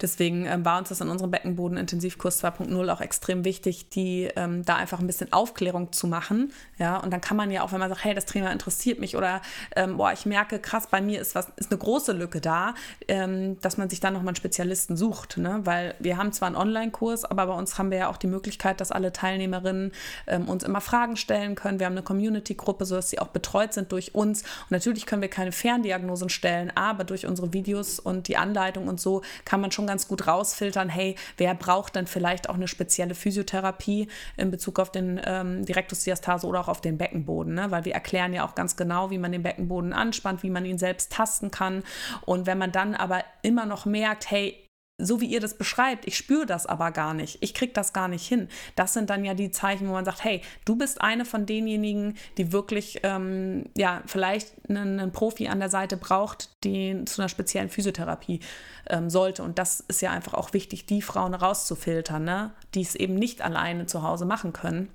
Deswegen 0.00 0.46
ähm, 0.46 0.64
war 0.64 0.78
uns 0.78 0.88
das 0.88 1.00
in 1.00 1.08
unserem 1.08 1.30
Beckenboden-Intensivkurs 1.30 2.42
2.0 2.42 2.92
auch 2.92 3.00
extrem 3.00 3.44
wichtig, 3.44 3.88
die 3.90 4.28
ähm, 4.36 4.64
da 4.64 4.76
einfach 4.76 4.98
ein 4.98 5.06
bisschen 5.06 5.32
Aufklärung 5.32 5.92
zu 5.92 6.06
machen. 6.06 6.52
Ja, 6.78 6.98
und 6.98 7.12
dann 7.12 7.20
kann 7.20 7.36
man 7.36 7.50
ja 7.50 7.62
auch, 7.62 7.72
wenn 7.72 7.80
man 7.80 7.88
sagt, 7.88 8.04
hey, 8.04 8.14
das 8.14 8.26
Thema 8.26 8.50
interessiert 8.50 8.98
mich 8.98 9.16
oder 9.16 9.40
ähm, 9.76 9.96
boah, 9.96 10.12
ich 10.12 10.26
merke, 10.26 10.58
krass, 10.58 10.88
bei 10.90 11.00
mir 11.00 11.20
ist 11.20 11.34
was, 11.34 11.48
ist 11.56 11.70
eine 11.70 11.78
große 11.78 12.12
Lücke 12.12 12.40
da, 12.40 12.74
ähm, 13.08 13.60
dass 13.60 13.76
man 13.76 13.88
sich 13.88 14.00
dann 14.00 14.14
nochmal 14.14 14.30
einen 14.30 14.36
Spezialisten 14.36 14.96
sucht. 14.96 15.36
Ne? 15.36 15.60
Weil 15.64 15.94
wir 15.98 16.16
haben 16.16 16.32
zwar 16.32 16.46
einen 16.46 16.56
Online-Kurs, 16.56 17.24
aber 17.24 17.46
bei 17.46 17.54
uns 17.54 17.78
haben 17.78 17.90
wir 17.90 17.98
ja 17.98 18.08
auch 18.08 18.16
die 18.16 18.26
Möglichkeit, 18.26 18.80
dass 18.80 18.90
alle 18.90 19.12
Teilnehmerinnen 19.12 19.92
ähm, 20.26 20.48
uns 20.48 20.64
immer 20.64 20.80
Fragen 20.80 21.16
stellen 21.16 21.54
können. 21.54 21.78
Wir 21.78 21.86
haben 21.86 21.94
eine 21.94 22.02
Community-Gruppe, 22.02 22.84
sodass 22.84 23.10
sie 23.10 23.18
auch 23.18 23.28
betreut 23.28 23.72
sind 23.72 23.92
durch 23.92 24.14
uns. 24.14 24.42
Und 24.42 24.70
natürlich 24.70 25.06
können 25.06 25.22
wir 25.22 25.30
keine 25.30 25.52
Ferndiagnosen 25.52 26.28
stellen, 26.28 26.72
aber 26.74 27.04
durch 27.04 27.26
unsere 27.26 27.52
Videos 27.52 27.98
und 27.98 28.28
die 28.28 28.36
Anleitung 28.36 28.88
und 28.88 29.00
so 29.00 29.22
kann 29.44 29.60
man 29.60 29.70
schon 29.70 29.84
schon 29.84 29.88
ganz 29.94 30.08
gut 30.08 30.26
rausfiltern, 30.26 30.88
hey, 30.88 31.14
wer 31.36 31.54
braucht 31.54 31.94
dann 31.94 32.08
vielleicht 32.08 32.48
auch 32.50 32.56
eine 32.56 32.66
spezielle 32.66 33.14
Physiotherapie 33.14 34.08
in 34.36 34.50
Bezug 34.50 34.80
auf 34.80 34.90
den 34.90 35.20
ähm, 35.24 35.64
Direktusdiastase 35.64 36.48
oder 36.48 36.58
auch 36.58 36.66
auf 36.66 36.80
den 36.80 36.98
Beckenboden, 36.98 37.54
ne? 37.54 37.70
weil 37.70 37.84
wir 37.84 37.94
erklären 37.94 38.32
ja 38.32 38.44
auch 38.44 38.56
ganz 38.56 38.74
genau, 38.74 39.10
wie 39.10 39.18
man 39.18 39.30
den 39.30 39.44
Beckenboden 39.44 39.92
anspannt, 39.92 40.42
wie 40.42 40.50
man 40.50 40.64
ihn 40.64 40.78
selbst 40.78 41.12
tasten 41.12 41.52
kann. 41.52 41.84
Und 42.22 42.46
wenn 42.46 42.58
man 42.58 42.72
dann 42.72 42.96
aber 42.96 43.22
immer 43.42 43.66
noch 43.66 43.86
merkt, 43.86 44.28
hey, 44.32 44.63
so 44.98 45.20
wie 45.20 45.26
ihr 45.26 45.40
das 45.40 45.58
beschreibt, 45.58 46.06
ich 46.06 46.16
spüre 46.16 46.46
das 46.46 46.66
aber 46.66 46.92
gar 46.92 47.14
nicht, 47.14 47.38
ich 47.40 47.52
kriege 47.52 47.72
das 47.72 47.92
gar 47.92 48.06
nicht 48.06 48.26
hin. 48.26 48.48
Das 48.76 48.92
sind 48.92 49.10
dann 49.10 49.24
ja 49.24 49.34
die 49.34 49.50
Zeichen, 49.50 49.88
wo 49.88 49.92
man 49.92 50.04
sagt, 50.04 50.22
hey, 50.22 50.40
du 50.64 50.76
bist 50.76 51.00
eine 51.00 51.24
von 51.24 51.46
denjenigen, 51.46 52.16
die 52.38 52.52
wirklich 52.52 53.00
ähm, 53.02 53.64
ja 53.76 54.02
vielleicht 54.06 54.52
einen, 54.68 55.00
einen, 55.00 55.12
Profi 55.12 55.48
an 55.48 55.58
der 55.58 55.68
Seite 55.68 55.96
braucht, 55.96 56.50
die 56.62 57.04
zu 57.06 57.20
einer 57.20 57.28
speziellen 57.28 57.70
Physiotherapie 57.70 58.40
ähm, 58.88 59.10
sollte. 59.10 59.42
Und 59.42 59.58
das 59.58 59.80
ist 59.80 60.00
ja 60.00 60.12
einfach 60.12 60.34
auch 60.34 60.52
wichtig, 60.52 60.86
die 60.86 61.02
Frauen 61.02 61.34
rauszufiltern, 61.34 62.22
ne? 62.22 62.52
die 62.74 62.82
es 62.82 62.94
eben 62.94 63.14
nicht 63.14 63.42
alleine 63.42 63.86
zu 63.86 64.02
Hause 64.02 64.26
machen 64.26 64.52
können 64.52 64.90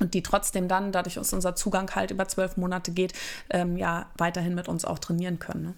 und 0.00 0.14
die 0.14 0.22
trotzdem 0.22 0.68
dann, 0.68 0.92
dadurch, 0.92 1.14
dass 1.14 1.32
unser 1.32 1.54
Zugang 1.54 1.94
halt 1.94 2.10
über 2.10 2.26
zwölf 2.28 2.56
Monate 2.56 2.90
geht, 2.90 3.12
ähm, 3.50 3.76
ja 3.76 4.10
weiterhin 4.18 4.54
mit 4.54 4.68
uns 4.68 4.84
auch 4.84 4.98
trainieren 4.98 5.38
können. 5.38 5.62
Ne? 5.62 5.74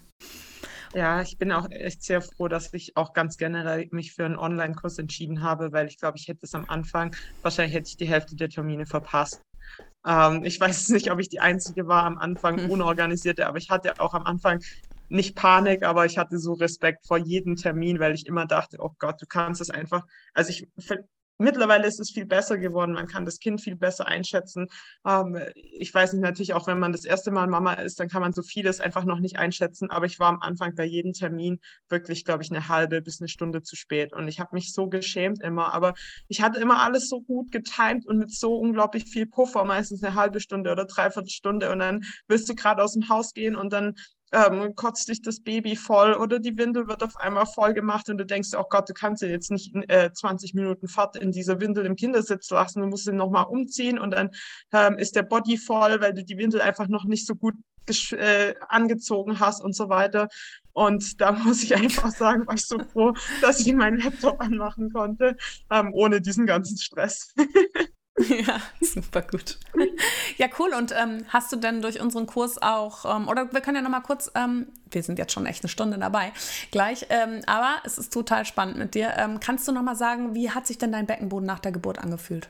Ja, 0.93 1.21
ich 1.21 1.37
bin 1.37 1.51
auch 1.51 1.69
echt 1.69 2.01
sehr 2.03 2.21
froh, 2.21 2.47
dass 2.47 2.73
ich 2.73 2.97
auch 2.97 3.13
ganz 3.13 3.37
generell 3.37 3.87
mich 3.91 4.13
für 4.13 4.25
einen 4.25 4.37
Online-Kurs 4.37 4.97
entschieden 4.97 5.43
habe, 5.43 5.71
weil 5.71 5.87
ich 5.87 5.99
glaube, 5.99 6.17
ich 6.17 6.27
hätte 6.27 6.45
es 6.45 6.55
am 6.55 6.65
Anfang, 6.67 7.15
wahrscheinlich 7.41 7.75
hätte 7.75 7.89
ich 7.89 7.97
die 7.97 8.07
Hälfte 8.07 8.35
der 8.35 8.49
Termine 8.49 8.87
verpasst. 8.87 9.43
Ähm, 10.05 10.43
ich 10.43 10.59
weiß 10.61 10.89
nicht, 10.89 11.11
ob 11.11 11.19
ich 11.19 11.29
die 11.29 11.39
Einzige 11.41 11.87
war 11.87 12.03
am 12.05 12.17
Anfang, 12.17 12.57
hm. 12.59 12.69
unorganisierte, 12.71 13.45
aber 13.47 13.59
ich 13.59 13.69
hatte 13.69 13.99
auch 13.99 14.13
am 14.15 14.23
Anfang 14.23 14.61
nicht 15.09 15.35
Panik, 15.35 15.83
aber 15.83 16.05
ich 16.05 16.17
hatte 16.17 16.39
so 16.39 16.53
Respekt 16.53 17.05
vor 17.05 17.17
jedem 17.17 17.55
Termin, 17.55 17.99
weil 17.99 18.13
ich 18.13 18.25
immer 18.27 18.45
dachte, 18.45 18.77
oh 18.79 18.91
Gott, 18.99 19.21
du 19.21 19.25
kannst 19.27 19.61
es 19.61 19.69
einfach. 19.69 20.05
Also 20.33 20.51
ich 20.51 20.67
Mittlerweile 21.41 21.87
ist 21.87 22.01
es 22.01 22.11
viel 22.11 22.25
besser 22.25 22.57
geworden. 22.57 22.91
Man 22.91 23.07
kann 23.07 23.23
das 23.23 23.39
Kind 23.39 23.61
viel 23.61 23.77
besser 23.77 24.07
einschätzen. 24.07 24.67
Ähm, 25.07 25.39
ich 25.55 25.93
weiß 25.93 26.11
nicht, 26.11 26.21
natürlich 26.21 26.53
auch, 26.53 26.67
wenn 26.67 26.79
man 26.79 26.91
das 26.91 27.05
erste 27.05 27.31
Mal 27.31 27.47
Mama 27.47 27.73
ist, 27.73 27.97
dann 28.01 28.09
kann 28.09 28.21
man 28.21 28.33
so 28.33 28.41
vieles 28.41 28.81
einfach 28.81 29.05
noch 29.05 29.21
nicht 29.21 29.37
einschätzen. 29.39 29.89
Aber 29.89 30.05
ich 30.05 30.19
war 30.19 30.27
am 30.27 30.41
Anfang 30.41 30.75
bei 30.75 30.83
jedem 30.83 31.13
Termin 31.13 31.61
wirklich, 31.87 32.25
glaube 32.25 32.43
ich, 32.43 32.51
eine 32.51 32.67
halbe 32.67 33.01
bis 33.01 33.21
eine 33.21 33.29
Stunde 33.29 33.61
zu 33.61 33.77
spät. 33.77 34.11
Und 34.11 34.27
ich 34.27 34.41
habe 34.41 34.53
mich 34.53 34.73
so 34.73 34.89
geschämt 34.89 35.41
immer. 35.41 35.73
Aber 35.73 35.93
ich 36.27 36.41
hatte 36.41 36.59
immer 36.59 36.81
alles 36.81 37.07
so 37.07 37.21
gut 37.21 37.53
getimt 37.53 38.05
und 38.05 38.17
mit 38.17 38.31
so 38.31 38.57
unglaublich 38.57 39.05
viel 39.05 39.25
Puffer, 39.25 39.63
meistens 39.63 40.03
eine 40.03 40.15
halbe 40.15 40.41
Stunde 40.41 40.73
oder 40.73 40.83
dreiviertel 40.83 41.29
Stunde. 41.29 41.71
Und 41.71 41.79
dann 41.79 42.03
willst 42.27 42.49
du 42.49 42.53
gerade 42.55 42.83
aus 42.83 42.93
dem 42.93 43.07
Haus 43.07 43.33
gehen 43.33 43.55
und 43.55 43.71
dann 43.71 43.95
ähm, 44.31 44.75
kotzt 44.75 45.09
dich 45.09 45.21
das 45.21 45.41
Baby 45.41 45.75
voll 45.75 46.13
oder 46.13 46.39
die 46.39 46.57
Windel 46.57 46.87
wird 46.87 47.03
auf 47.03 47.17
einmal 47.17 47.45
voll 47.45 47.73
gemacht 47.73 48.09
und 48.09 48.17
du 48.17 48.25
denkst, 48.25 48.49
oh 48.57 48.65
Gott, 48.69 48.89
du 48.89 48.93
kannst 48.93 49.21
sie 49.21 49.27
jetzt 49.27 49.51
nicht 49.51 49.73
äh, 49.89 50.11
20 50.11 50.53
Minuten 50.53 50.87
Fahrt 50.87 51.15
in 51.17 51.31
dieser 51.31 51.59
Windel 51.59 51.85
im 51.85 51.95
Kindersitz 51.95 52.49
lassen, 52.49 52.81
du 52.81 52.87
musst 52.87 53.05
sie 53.05 53.13
nochmal 53.13 53.45
umziehen 53.45 53.99
und 53.99 54.11
dann 54.11 54.31
ähm, 54.73 54.97
ist 54.97 55.15
der 55.15 55.23
Body 55.23 55.57
voll, 55.57 56.01
weil 56.01 56.13
du 56.13 56.23
die 56.23 56.37
Windel 56.37 56.61
einfach 56.61 56.87
noch 56.87 57.05
nicht 57.05 57.25
so 57.25 57.35
gut 57.35 57.55
äh, 58.11 58.53
angezogen 58.67 59.39
hast 59.39 59.63
und 59.63 59.75
so 59.75 59.89
weiter. 59.89 60.27
Und 60.73 61.19
da 61.21 61.31
muss 61.43 61.63
ich 61.63 61.75
einfach 61.75 62.11
sagen, 62.11 62.45
war 62.47 62.55
ich 62.55 62.65
so 62.65 62.79
froh, 62.79 63.13
dass 63.41 63.59
ich 63.59 63.73
meinen 63.73 63.99
Laptop 63.99 64.39
anmachen 64.41 64.91
konnte, 64.91 65.35
ähm, 65.71 65.91
ohne 65.93 66.21
diesen 66.21 66.45
ganzen 66.45 66.77
Stress. 66.77 67.33
Ja, 68.45 68.61
super 68.81 69.21
gut. 69.21 69.57
Ja, 70.37 70.47
cool. 70.59 70.73
Und 70.73 70.91
ähm, 70.91 71.25
hast 71.29 71.51
du 71.51 71.55
denn 71.55 71.81
durch 71.81 72.01
unseren 72.01 72.27
Kurs 72.27 72.61
auch, 72.61 73.05
ähm, 73.05 73.27
oder 73.27 73.51
wir 73.51 73.61
können 73.61 73.77
ja 73.77 73.81
nochmal 73.81 74.01
kurz, 74.01 74.31
ähm, 74.35 74.67
wir 74.91 75.03
sind 75.03 75.19
jetzt 75.19 75.33
schon 75.33 75.45
echt 75.45 75.63
eine 75.63 75.69
Stunde 75.69 75.97
dabei, 75.97 76.31
gleich, 76.71 77.07
ähm, 77.09 77.41
aber 77.45 77.77
es 77.83 77.97
ist 77.97 78.13
total 78.13 78.45
spannend 78.45 78.77
mit 78.77 78.95
dir. 78.95 79.13
Ähm, 79.17 79.39
kannst 79.39 79.67
du 79.67 79.71
nochmal 79.71 79.95
sagen, 79.95 80.35
wie 80.35 80.51
hat 80.51 80.67
sich 80.67 80.77
denn 80.77 80.91
dein 80.91 81.05
Beckenboden 81.05 81.45
nach 81.45 81.59
der 81.59 81.71
Geburt 81.71 81.99
angefühlt? 81.99 82.49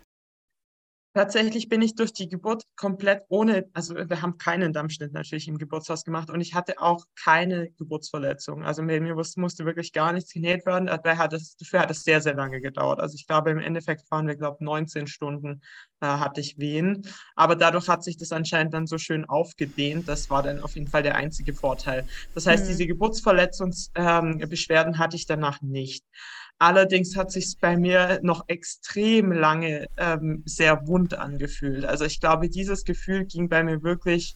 Tatsächlich 1.15 1.69
bin 1.69 1.81
ich 1.81 1.95
durch 1.95 2.13
die 2.13 2.29
Geburt 2.29 2.61
komplett 2.75 3.23
ohne, 3.29 3.67
also 3.73 3.95
wir 3.95 4.21
haben 4.21 4.37
keinen 4.37 4.73
Dammschnitt 4.73 5.11
natürlich 5.11 5.47
im 5.47 5.57
Geburtshaus 5.57 6.03
gemacht 6.03 6.29
und 6.29 6.39
ich 6.39 6.53
hatte 6.53 6.79
auch 6.79 7.03
keine 7.15 7.71
Geburtsverletzung. 7.71 8.63
Also 8.63 8.83
mir, 8.83 9.01
mir 9.01 9.15
musste 9.15 9.65
wirklich 9.65 9.91
gar 9.91 10.13
nichts 10.13 10.31
genäht 10.31 10.67
werden. 10.67 10.85
Dafür 10.85 11.17
hat, 11.17 11.33
es, 11.33 11.57
dafür 11.57 11.79
hat 11.79 11.89
es 11.89 12.03
sehr, 12.03 12.21
sehr 12.21 12.35
lange 12.35 12.61
gedauert. 12.61 12.99
Also 12.99 13.15
ich 13.15 13.25
glaube, 13.25 13.49
im 13.49 13.57
Endeffekt 13.57 14.09
waren 14.11 14.27
wir, 14.27 14.35
glaube 14.35 14.57
ich, 14.59 14.65
19 14.65 15.07
Stunden 15.07 15.61
äh, 16.01 16.05
hatte 16.05 16.41
ich 16.41 16.59
Wehen. 16.59 17.01
Aber 17.35 17.55
dadurch 17.55 17.89
hat 17.89 18.03
sich 18.03 18.17
das 18.17 18.31
anscheinend 18.31 18.75
dann 18.75 18.85
so 18.85 18.99
schön 18.99 19.25
aufgedehnt. 19.25 20.07
Das 20.07 20.29
war 20.29 20.43
dann 20.43 20.61
auf 20.61 20.75
jeden 20.75 20.87
Fall 20.87 21.01
der 21.03 21.15
einzige 21.15 21.55
Vorteil. 21.55 22.05
Das 22.35 22.45
heißt, 22.45 22.65
mhm. 22.65 22.69
diese 22.69 22.85
Geburtsverletzungsbeschwerden 22.85 24.93
ähm, 24.93 24.99
hatte 24.99 25.15
ich 25.15 25.25
danach 25.25 25.59
nicht. 25.61 26.05
Allerdings 26.59 27.15
hat 27.15 27.31
sich 27.31 27.55
bei 27.61 27.77
mir 27.77 28.19
noch 28.21 28.43
extrem 28.47 29.31
lange 29.31 29.87
ähm, 29.97 30.43
sehr 30.45 30.85
wund 30.87 31.13
angefühlt. 31.13 31.85
Also 31.85 32.03
ich 32.05 32.19
glaube, 32.19 32.49
dieses 32.49 32.83
Gefühl 32.83 33.25
ging 33.25 33.47
bei 33.47 33.63
mir 33.63 33.81
wirklich 33.81 34.35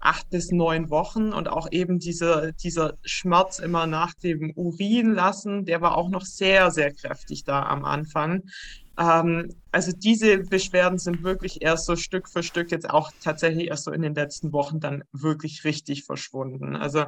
acht 0.00 0.28
bis 0.30 0.50
neun 0.50 0.90
Wochen 0.90 1.32
und 1.32 1.48
auch 1.48 1.68
eben 1.70 1.98
diese, 1.98 2.52
dieser 2.62 2.98
Schmerz 3.04 3.58
immer 3.58 3.86
nach 3.86 4.14
dem 4.14 4.52
Urin 4.54 5.14
lassen, 5.14 5.64
der 5.64 5.80
war 5.80 5.96
auch 5.96 6.10
noch 6.10 6.24
sehr, 6.24 6.70
sehr 6.72 6.92
kräftig 6.92 7.44
da 7.44 7.62
am 7.62 7.84
Anfang. 7.84 8.42
Ähm, 8.98 9.48
also 9.72 9.92
diese 9.96 10.38
Beschwerden 10.38 10.98
sind 10.98 11.22
wirklich 11.22 11.62
erst 11.62 11.86
so 11.86 11.96
Stück 11.96 12.28
für 12.28 12.42
Stück 12.42 12.70
jetzt 12.72 12.90
auch 12.90 13.10
tatsächlich 13.20 13.68
erst 13.68 13.84
so 13.84 13.92
in 13.92 14.02
den 14.02 14.14
letzten 14.14 14.52
Wochen 14.52 14.80
dann 14.80 15.04
wirklich 15.12 15.64
richtig 15.64 16.04
verschwunden. 16.04 16.76
Also 16.76 17.06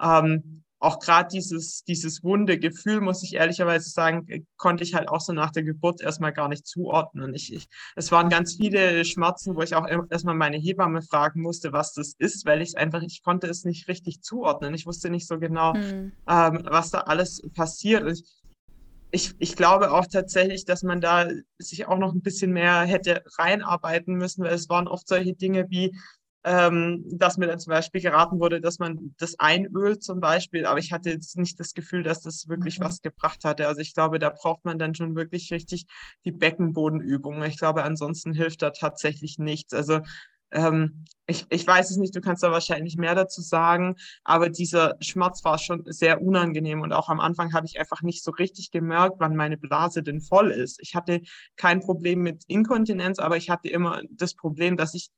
ähm, 0.00 0.62
auch 0.86 1.00
gerade 1.00 1.28
dieses, 1.32 1.82
dieses 1.82 2.22
wunde 2.22 2.58
Gefühl, 2.58 3.00
muss 3.00 3.24
ich 3.24 3.34
ehrlicherweise 3.34 3.90
sagen, 3.90 4.24
äh, 4.28 4.42
konnte 4.56 4.84
ich 4.84 4.94
halt 4.94 5.08
auch 5.08 5.20
so 5.20 5.32
nach 5.32 5.50
der 5.50 5.64
Geburt 5.64 6.00
erstmal 6.00 6.32
gar 6.32 6.48
nicht 6.48 6.64
zuordnen. 6.64 7.34
Ich, 7.34 7.52
ich, 7.52 7.68
es 7.96 8.12
waren 8.12 8.28
ganz 8.28 8.54
viele 8.54 9.04
Schmerzen, 9.04 9.56
wo 9.56 9.62
ich 9.62 9.74
auch 9.74 9.86
erstmal 10.10 10.36
meine 10.36 10.58
Hebamme 10.58 11.02
fragen 11.02 11.42
musste, 11.42 11.72
was 11.72 11.92
das 11.92 12.14
ist, 12.18 12.46
weil 12.46 12.62
ich 12.62 12.68
es 12.68 12.74
einfach, 12.76 13.02
ich 13.02 13.24
konnte 13.24 13.48
es 13.48 13.64
nicht 13.64 13.88
richtig 13.88 14.22
zuordnen. 14.22 14.74
Ich 14.74 14.86
wusste 14.86 15.10
nicht 15.10 15.26
so 15.26 15.40
genau, 15.40 15.74
hm. 15.74 16.12
ähm, 16.28 16.62
was 16.64 16.92
da 16.92 17.00
alles 17.00 17.42
passiert. 17.52 18.08
Ich, 18.08 18.24
ich, 19.10 19.34
ich 19.38 19.56
glaube 19.56 19.90
auch 19.90 20.06
tatsächlich, 20.06 20.66
dass 20.66 20.84
man 20.84 21.00
da 21.00 21.28
sich 21.58 21.86
auch 21.86 21.98
noch 21.98 22.14
ein 22.14 22.22
bisschen 22.22 22.52
mehr 22.52 22.82
hätte 22.82 23.24
reinarbeiten 23.38 24.14
müssen, 24.14 24.44
weil 24.44 24.54
es 24.54 24.68
waren 24.68 24.86
oft 24.86 25.08
solche 25.08 25.34
Dinge 25.34 25.66
wie, 25.68 25.92
ähm, 26.44 27.04
dass 27.10 27.38
mir 27.38 27.46
dann 27.46 27.58
zum 27.58 27.72
Beispiel 27.72 28.00
geraten 28.00 28.38
wurde, 28.38 28.60
dass 28.60 28.78
man 28.78 29.14
das 29.18 29.38
einölt 29.38 30.02
zum 30.04 30.20
Beispiel, 30.20 30.64
aber 30.64 30.78
ich 30.78 30.92
hatte 30.92 31.10
jetzt 31.10 31.36
nicht 31.36 31.58
das 31.58 31.74
Gefühl, 31.74 32.04
dass 32.04 32.20
das 32.20 32.48
wirklich 32.48 32.78
mhm. 32.78 32.84
was 32.84 33.02
gebracht 33.02 33.44
hatte. 33.44 33.66
Also 33.66 33.80
ich 33.80 33.94
glaube, 33.94 34.18
da 34.18 34.30
braucht 34.30 34.64
man 34.64 34.78
dann 34.78 34.94
schon 34.94 35.16
wirklich 35.16 35.52
richtig 35.52 35.86
die 36.24 36.32
Beckenbodenübung. 36.32 37.42
Ich 37.42 37.58
glaube, 37.58 37.82
ansonsten 37.82 38.32
hilft 38.32 38.62
da 38.62 38.70
tatsächlich 38.70 39.38
nichts. 39.38 39.74
Also 39.74 40.00
ähm, 40.52 41.04
ich, 41.26 41.46
ich 41.50 41.66
weiß 41.66 41.90
es 41.90 41.96
nicht, 41.96 42.14
du 42.14 42.20
kannst 42.20 42.42
da 42.42 42.52
wahrscheinlich 42.52 42.96
mehr 42.96 43.16
dazu 43.16 43.40
sagen, 43.40 43.96
aber 44.22 44.48
dieser 44.48 44.96
Schmerz 45.00 45.44
war 45.44 45.58
schon 45.58 45.82
sehr 45.86 46.22
unangenehm 46.22 46.82
und 46.82 46.92
auch 46.92 47.08
am 47.08 47.18
Anfang 47.18 47.52
habe 47.52 47.66
ich 47.66 47.80
einfach 47.80 48.02
nicht 48.02 48.22
so 48.22 48.30
richtig 48.30 48.70
gemerkt, 48.70 49.16
wann 49.18 49.34
meine 49.34 49.58
Blase 49.58 50.04
denn 50.04 50.20
voll 50.20 50.52
ist. 50.52 50.78
Ich 50.80 50.94
hatte 50.94 51.22
kein 51.56 51.80
Problem 51.80 52.20
mit 52.22 52.44
Inkontinenz, 52.46 53.18
aber 53.18 53.36
ich 53.36 53.50
hatte 53.50 53.68
immer 53.68 54.02
das 54.10 54.34
Problem, 54.34 54.76
dass 54.76 54.94
ich 54.94 55.10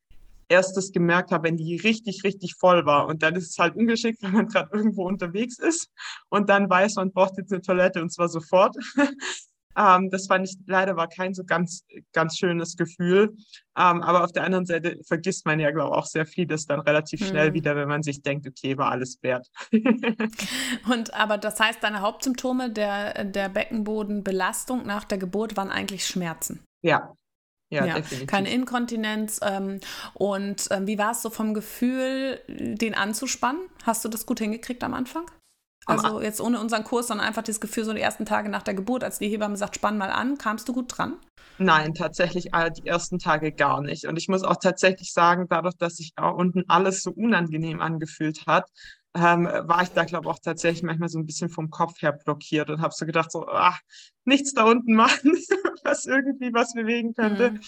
erst 0.49 0.77
das 0.77 0.93
gemerkt 0.93 1.31
habe, 1.31 1.49
wenn 1.49 1.57
die 1.57 1.77
richtig, 1.77 2.25
richtig 2.25 2.55
voll 2.59 2.87
war. 2.87 3.07
Und 3.07 3.23
dann 3.23 3.37
ist 3.37 3.51
es 3.51 3.59
halt 3.59 3.77
ungeschickt, 3.77 4.23
wenn 4.23 4.33
man 4.33 4.49
gerade 4.49 4.71
irgendwo 4.73 5.07
unterwegs 5.07 5.59
ist 5.59 5.91
und 6.29 6.49
dann 6.49 6.69
weiß, 6.69 6.97
man 6.97 7.13
braucht 7.13 7.37
jetzt 7.39 7.53
eine 7.53 7.63
Toilette 7.63 8.03
und 8.03 8.13
zwar 8.13 8.29
sofort. 8.29 8.77
Ähm, 9.79 10.11
das 10.11 10.27
fand 10.27 10.49
ich 10.49 10.57
leider 10.67 10.97
war 10.97 11.09
kein 11.09 11.35
so 11.35 11.45
ganz, 11.45 11.85
ganz 12.13 12.37
schönes 12.37 12.77
Gefühl. 12.77 13.37
Ähm, 13.77 14.03
aber 14.03 14.25
auf 14.25 14.33
der 14.33 14.43
anderen 14.43 14.67
Seite 14.67 14.99
vergisst 15.07 15.47
man 15.47 15.61
ja, 15.61 15.71
glaube 15.71 15.91
ich, 15.91 15.97
auch 15.97 16.07
sehr 16.07 16.27
vieles 16.27 16.67
dann 16.67 16.81
relativ 16.81 17.25
schnell 17.25 17.51
mhm. 17.51 17.55
wieder, 17.55 17.77
wenn 17.77 17.87
man 17.87 18.03
sich 18.03 18.23
denkt, 18.23 18.47
okay, 18.49 18.77
war 18.77 18.91
alles 18.91 19.19
wert. 19.23 19.47
Und 20.91 21.15
aber 21.15 21.39
das 21.39 21.61
heißt, 21.61 21.83
deine 21.83 22.01
Hauptsymptome 22.01 22.71
der, 22.71 23.25
der 23.25 23.49
Beckenbodenbelastung 23.49 24.85
nach 24.85 25.05
der 25.05 25.19
Geburt 25.19 25.57
waren 25.57 25.71
eigentlich 25.71 26.07
Schmerzen. 26.07 26.65
Ja, 26.83 27.15
ja, 27.71 27.85
ja, 27.85 27.95
definitiv. 27.97 28.27
Keine 28.27 28.51
Inkontinenz. 28.51 29.41
Ähm, 29.43 29.81
und 30.15 30.69
ähm, 30.71 30.87
wie 30.87 30.99
war 30.99 31.13
es 31.13 31.23
so 31.23 31.31
vom 31.31 31.55
Gefühl, 31.55 32.41
den 32.49 32.95
anzuspannen? 32.95 33.61
Hast 33.85 34.05
du 34.05 34.09
das 34.09 34.27
gut 34.27 34.39
hingekriegt 34.39 34.83
am 34.85 34.95
Anfang? 34.95 35.31
Also 35.87 36.21
jetzt 36.21 36.41
ohne 36.41 36.61
unseren 36.61 36.85
Kurs, 36.85 37.07
sondern 37.07 37.27
einfach 37.27 37.43
das 37.43 37.61
Gefühl, 37.61 37.85
so 37.85 37.95
die 37.95 38.01
ersten 38.01 38.27
Tage 38.27 38.51
nach 38.51 38.63
der 38.63 38.75
Geburt, 38.75 39.03
als 39.03 39.19
die 39.19 39.29
Hebamme 39.29 39.57
sagt, 39.57 39.77
spann 39.77 39.97
mal 39.97 40.11
an, 40.11 40.37
kamst 40.37 40.69
du 40.69 40.75
gut 40.75 40.99
dran? 40.99 41.17
Nein, 41.57 41.95
tatsächlich 41.95 42.51
die 42.77 42.87
ersten 42.87 43.19
Tage 43.19 43.53
gar 43.53 43.81
nicht. 43.81 44.05
Und 44.05 44.17
ich 44.17 44.29
muss 44.29 44.45
auch 44.45 44.57
tatsächlich 44.57 45.13
sagen, 45.13 45.47
dadurch, 45.49 45.77
dass 45.77 45.97
sich 45.97 46.13
da 46.15 46.29
unten 46.29 46.65
alles 46.69 47.03
so 47.03 47.11
unangenehm 47.11 47.81
angefühlt 47.81 48.47
hat, 48.47 48.69
ähm, 49.15 49.45
war 49.45 49.83
ich 49.83 49.89
da, 49.91 50.05
glaube 50.05 50.27
ich, 50.27 50.31
auch 50.31 50.39
tatsächlich 50.39 50.83
manchmal 50.83 51.09
so 51.09 51.19
ein 51.19 51.27
bisschen 51.27 51.49
vom 51.49 51.71
Kopf 51.71 52.01
her 52.03 52.13
blockiert 52.13 52.71
und 52.71 52.81
habe 52.81 52.95
so 52.95 53.07
gedacht, 53.07 53.33
so, 53.33 53.47
ach, 53.49 53.81
nichts 54.25 54.53
da 54.53 54.65
unten 54.65 54.95
machen, 54.95 55.33
was 55.85 56.05
irgendwie 56.05 56.53
was 56.53 56.75
bewegen 56.75 57.15
könnte. 57.15 57.53
Mhm. 57.53 57.61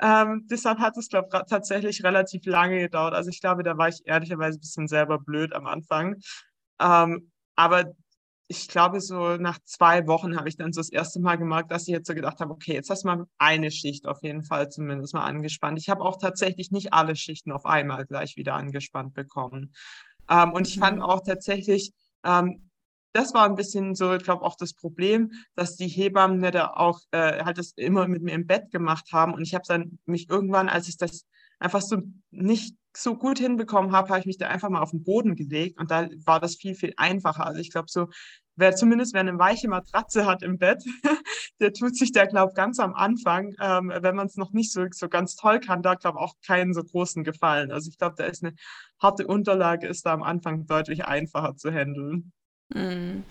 Ähm, 0.00 0.46
deshalb 0.50 0.78
hat 0.78 0.96
es, 0.96 1.08
glaube 1.08 1.28
ich, 1.32 1.40
tatsächlich 1.48 2.02
relativ 2.02 2.44
lange 2.46 2.80
gedauert. 2.80 3.14
Also 3.14 3.30
ich 3.30 3.40
glaube, 3.40 3.62
da 3.62 3.76
war 3.76 3.88
ich 3.88 4.02
ehrlicherweise 4.04 4.58
ein 4.58 4.60
bisschen 4.60 4.88
selber 4.88 5.18
blöd 5.18 5.52
am 5.52 5.66
Anfang. 5.66 6.16
Ähm, 6.80 7.30
aber 7.54 7.92
ich 8.48 8.68
glaube, 8.68 9.00
so 9.00 9.36
nach 9.36 9.58
zwei 9.64 10.06
Wochen 10.06 10.36
habe 10.36 10.48
ich 10.48 10.56
dann 10.56 10.72
so 10.72 10.80
das 10.80 10.90
erste 10.90 11.20
Mal 11.20 11.36
gemerkt, 11.36 11.70
dass 11.70 11.88
ich 11.88 11.92
jetzt 11.92 12.06
so 12.06 12.14
gedacht 12.14 12.40
habe, 12.40 12.52
okay, 12.52 12.74
jetzt 12.74 12.90
hast 12.90 13.04
du 13.04 13.08
mal 13.08 13.24
eine 13.38 13.70
Schicht 13.70 14.06
auf 14.06 14.22
jeden 14.22 14.42
Fall 14.42 14.68
zumindest 14.68 15.14
mal 15.14 15.24
angespannt. 15.24 15.78
Ich 15.78 15.88
habe 15.88 16.02
auch 16.02 16.18
tatsächlich 16.18 16.70
nicht 16.70 16.92
alle 16.92 17.16
Schichten 17.16 17.52
auf 17.52 17.64
einmal 17.64 18.04
gleich 18.04 18.36
wieder 18.36 18.54
angespannt 18.54 19.14
bekommen. 19.14 19.72
Ähm, 20.28 20.52
und 20.52 20.68
ich 20.68 20.78
fand 20.78 20.98
mhm. 20.98 21.02
auch 21.02 21.20
tatsächlich, 21.20 21.92
ähm, 22.24 22.70
das 23.12 23.34
war 23.34 23.44
ein 23.44 23.56
bisschen 23.56 23.94
so, 23.94 24.14
ich 24.14 24.22
glaube, 24.22 24.42
auch 24.42 24.56
das 24.56 24.72
Problem, 24.72 25.32
dass 25.54 25.76
die 25.76 25.88
Hebammen 25.88 26.40
da 26.40 26.68
auch 26.68 27.00
äh, 27.10 27.44
halt 27.44 27.58
das 27.58 27.72
immer 27.76 28.08
mit 28.08 28.22
mir 28.22 28.32
im 28.32 28.46
Bett 28.46 28.70
gemacht 28.70 29.12
haben. 29.12 29.34
Und 29.34 29.42
ich 29.42 29.54
habe 29.54 29.64
dann 29.68 29.98
mich 30.06 30.30
irgendwann, 30.30 30.68
als 30.68 30.88
ich 30.88 30.96
das 30.96 31.26
einfach 31.58 31.82
so 31.82 31.98
nicht 32.30 32.74
so 32.96 33.16
gut 33.16 33.38
hinbekommen 33.38 33.92
habe, 33.92 34.08
habe 34.08 34.20
ich 34.20 34.26
mich 34.26 34.38
da 34.38 34.48
einfach 34.48 34.68
mal 34.68 34.82
auf 34.82 34.90
den 34.90 35.04
Boden 35.04 35.36
gelegt 35.36 35.78
und 35.78 35.90
da 35.90 36.08
war 36.24 36.40
das 36.40 36.56
viel, 36.56 36.74
viel 36.74 36.92
einfacher. 36.96 37.46
Also 37.46 37.60
ich 37.60 37.70
glaube, 37.70 37.88
so, 37.90 38.08
wer 38.56 38.74
zumindest 38.74 39.14
wer 39.14 39.20
eine 39.20 39.38
weiche 39.38 39.68
Matratze 39.68 40.26
hat 40.26 40.42
im 40.42 40.58
Bett, 40.58 40.82
der 41.60 41.72
tut 41.72 41.96
sich 41.96 42.12
da, 42.12 42.26
glaube 42.26 42.52
ganz 42.54 42.78
am 42.78 42.94
Anfang, 42.94 43.54
ähm, 43.60 43.92
wenn 43.94 44.16
man 44.16 44.26
es 44.26 44.36
noch 44.36 44.52
nicht 44.52 44.72
so, 44.72 44.86
so 44.90 45.08
ganz 45.08 45.36
toll 45.36 45.60
kann, 45.60 45.82
da, 45.82 45.94
glaube 45.94 46.18
auch 46.18 46.34
keinen 46.46 46.74
so 46.74 46.82
großen 46.82 47.24
Gefallen. 47.24 47.72
Also 47.72 47.90
ich 47.90 47.98
glaube, 47.98 48.14
da 48.16 48.24
ist 48.24 48.44
eine 48.44 48.54
harte 49.00 49.26
Unterlage, 49.26 49.86
ist 49.86 50.06
da 50.06 50.12
am 50.12 50.22
Anfang 50.22 50.66
deutlich 50.66 51.04
einfacher 51.04 51.56
zu 51.56 51.70
handeln. 51.70 52.32
Mm, 52.74 53.22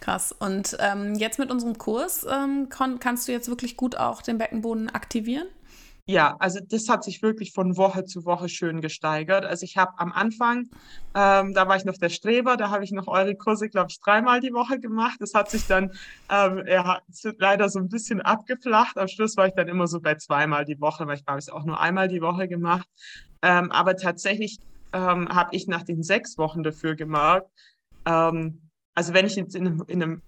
krass. 0.00 0.32
Und 0.32 0.76
ähm, 0.80 1.14
jetzt 1.14 1.38
mit 1.38 1.50
unserem 1.50 1.76
Kurs 1.78 2.26
ähm, 2.30 2.68
kannst 2.68 3.28
du 3.28 3.32
jetzt 3.32 3.48
wirklich 3.48 3.76
gut 3.76 3.96
auch 3.96 4.22
den 4.22 4.38
Beckenboden 4.38 4.88
aktivieren? 4.88 5.48
Ja, 6.08 6.36
also 6.38 6.60
das 6.62 6.88
hat 6.88 7.02
sich 7.02 7.20
wirklich 7.20 7.52
von 7.52 7.76
Woche 7.76 8.04
zu 8.04 8.24
Woche 8.24 8.48
schön 8.48 8.80
gesteigert. 8.80 9.44
Also 9.44 9.64
ich 9.64 9.76
habe 9.76 9.98
am 9.98 10.12
Anfang, 10.12 10.68
ähm, 11.16 11.52
da 11.52 11.66
war 11.66 11.76
ich 11.76 11.84
noch 11.84 11.96
der 11.98 12.10
Streber, 12.10 12.56
da 12.56 12.70
habe 12.70 12.84
ich 12.84 12.92
noch 12.92 13.08
eure 13.08 13.34
Kurse, 13.34 13.68
glaube 13.68 13.88
ich, 13.90 14.00
dreimal 14.00 14.38
die 14.38 14.52
Woche 14.52 14.78
gemacht. 14.78 15.16
Das 15.18 15.34
hat 15.34 15.50
sich 15.50 15.66
dann 15.66 15.90
ähm, 16.30 16.62
ja, 16.68 17.00
leider 17.38 17.68
so 17.68 17.80
ein 17.80 17.88
bisschen 17.88 18.20
abgeflacht. 18.20 18.96
Am 18.98 19.08
Schluss 19.08 19.36
war 19.36 19.48
ich 19.48 19.54
dann 19.54 19.66
immer 19.66 19.88
so 19.88 20.00
bei 20.00 20.14
zweimal 20.14 20.64
die 20.64 20.80
Woche, 20.80 21.08
weil 21.08 21.16
ich 21.16 21.24
habe 21.26 21.38
es 21.38 21.48
auch 21.48 21.64
nur 21.64 21.80
einmal 21.80 22.06
die 22.06 22.22
Woche 22.22 22.46
gemacht. 22.46 22.86
Ähm, 23.42 23.72
aber 23.72 23.96
tatsächlich 23.96 24.58
ähm, 24.92 25.28
habe 25.28 25.56
ich 25.56 25.66
nach 25.66 25.82
den 25.82 26.04
sechs 26.04 26.38
Wochen 26.38 26.62
dafür 26.62 26.94
gemerkt, 26.94 27.50
ähm, 28.06 28.70
also 28.94 29.12
wenn 29.12 29.26
ich 29.26 29.36
jetzt 29.36 29.54
in, 29.54 29.82
in 29.88 30.02
einem 30.02 30.22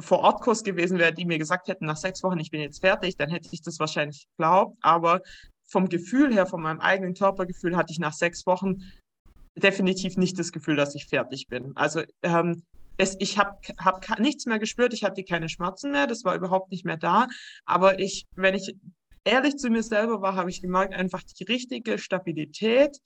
vor-Ort-Kurs 0.00 0.64
gewesen 0.64 0.98
wäre, 0.98 1.12
die 1.12 1.24
mir 1.24 1.38
gesagt 1.38 1.68
hätten, 1.68 1.86
nach 1.86 1.96
sechs 1.96 2.22
Wochen, 2.22 2.38
ich 2.38 2.50
bin 2.50 2.60
jetzt 2.60 2.80
fertig, 2.80 3.16
dann 3.16 3.30
hätte 3.30 3.48
ich 3.52 3.62
das 3.62 3.78
wahrscheinlich 3.78 4.26
geglaubt. 4.36 4.76
Aber 4.80 5.20
vom 5.66 5.88
Gefühl 5.88 6.32
her, 6.32 6.46
von 6.46 6.62
meinem 6.62 6.80
eigenen 6.80 7.14
Körpergefühl, 7.14 7.76
hatte 7.76 7.92
ich 7.92 7.98
nach 7.98 8.12
sechs 8.12 8.46
Wochen 8.46 8.82
definitiv 9.56 10.16
nicht 10.16 10.38
das 10.38 10.52
Gefühl, 10.52 10.76
dass 10.76 10.94
ich 10.94 11.06
fertig 11.06 11.46
bin. 11.48 11.72
Also 11.76 12.02
ähm, 12.22 12.62
es, 12.96 13.16
ich 13.18 13.38
habe 13.38 13.58
hab 13.78 14.18
nichts 14.18 14.46
mehr 14.46 14.58
gespürt, 14.58 14.92
ich 14.92 15.04
hatte 15.04 15.24
keine 15.24 15.48
Schmerzen 15.48 15.90
mehr, 15.90 16.06
das 16.06 16.24
war 16.24 16.34
überhaupt 16.34 16.70
nicht 16.70 16.84
mehr 16.84 16.96
da. 16.96 17.28
Aber 17.64 17.98
ich, 17.98 18.24
wenn 18.36 18.54
ich 18.54 18.74
ehrlich 19.24 19.56
zu 19.56 19.70
mir 19.70 19.82
selber 19.82 20.20
war, 20.20 20.34
habe 20.34 20.50
ich 20.50 20.62
gemerkt, 20.62 20.94
einfach 20.94 21.22
die 21.22 21.44
richtige 21.44 21.98
Stabilität. 21.98 22.98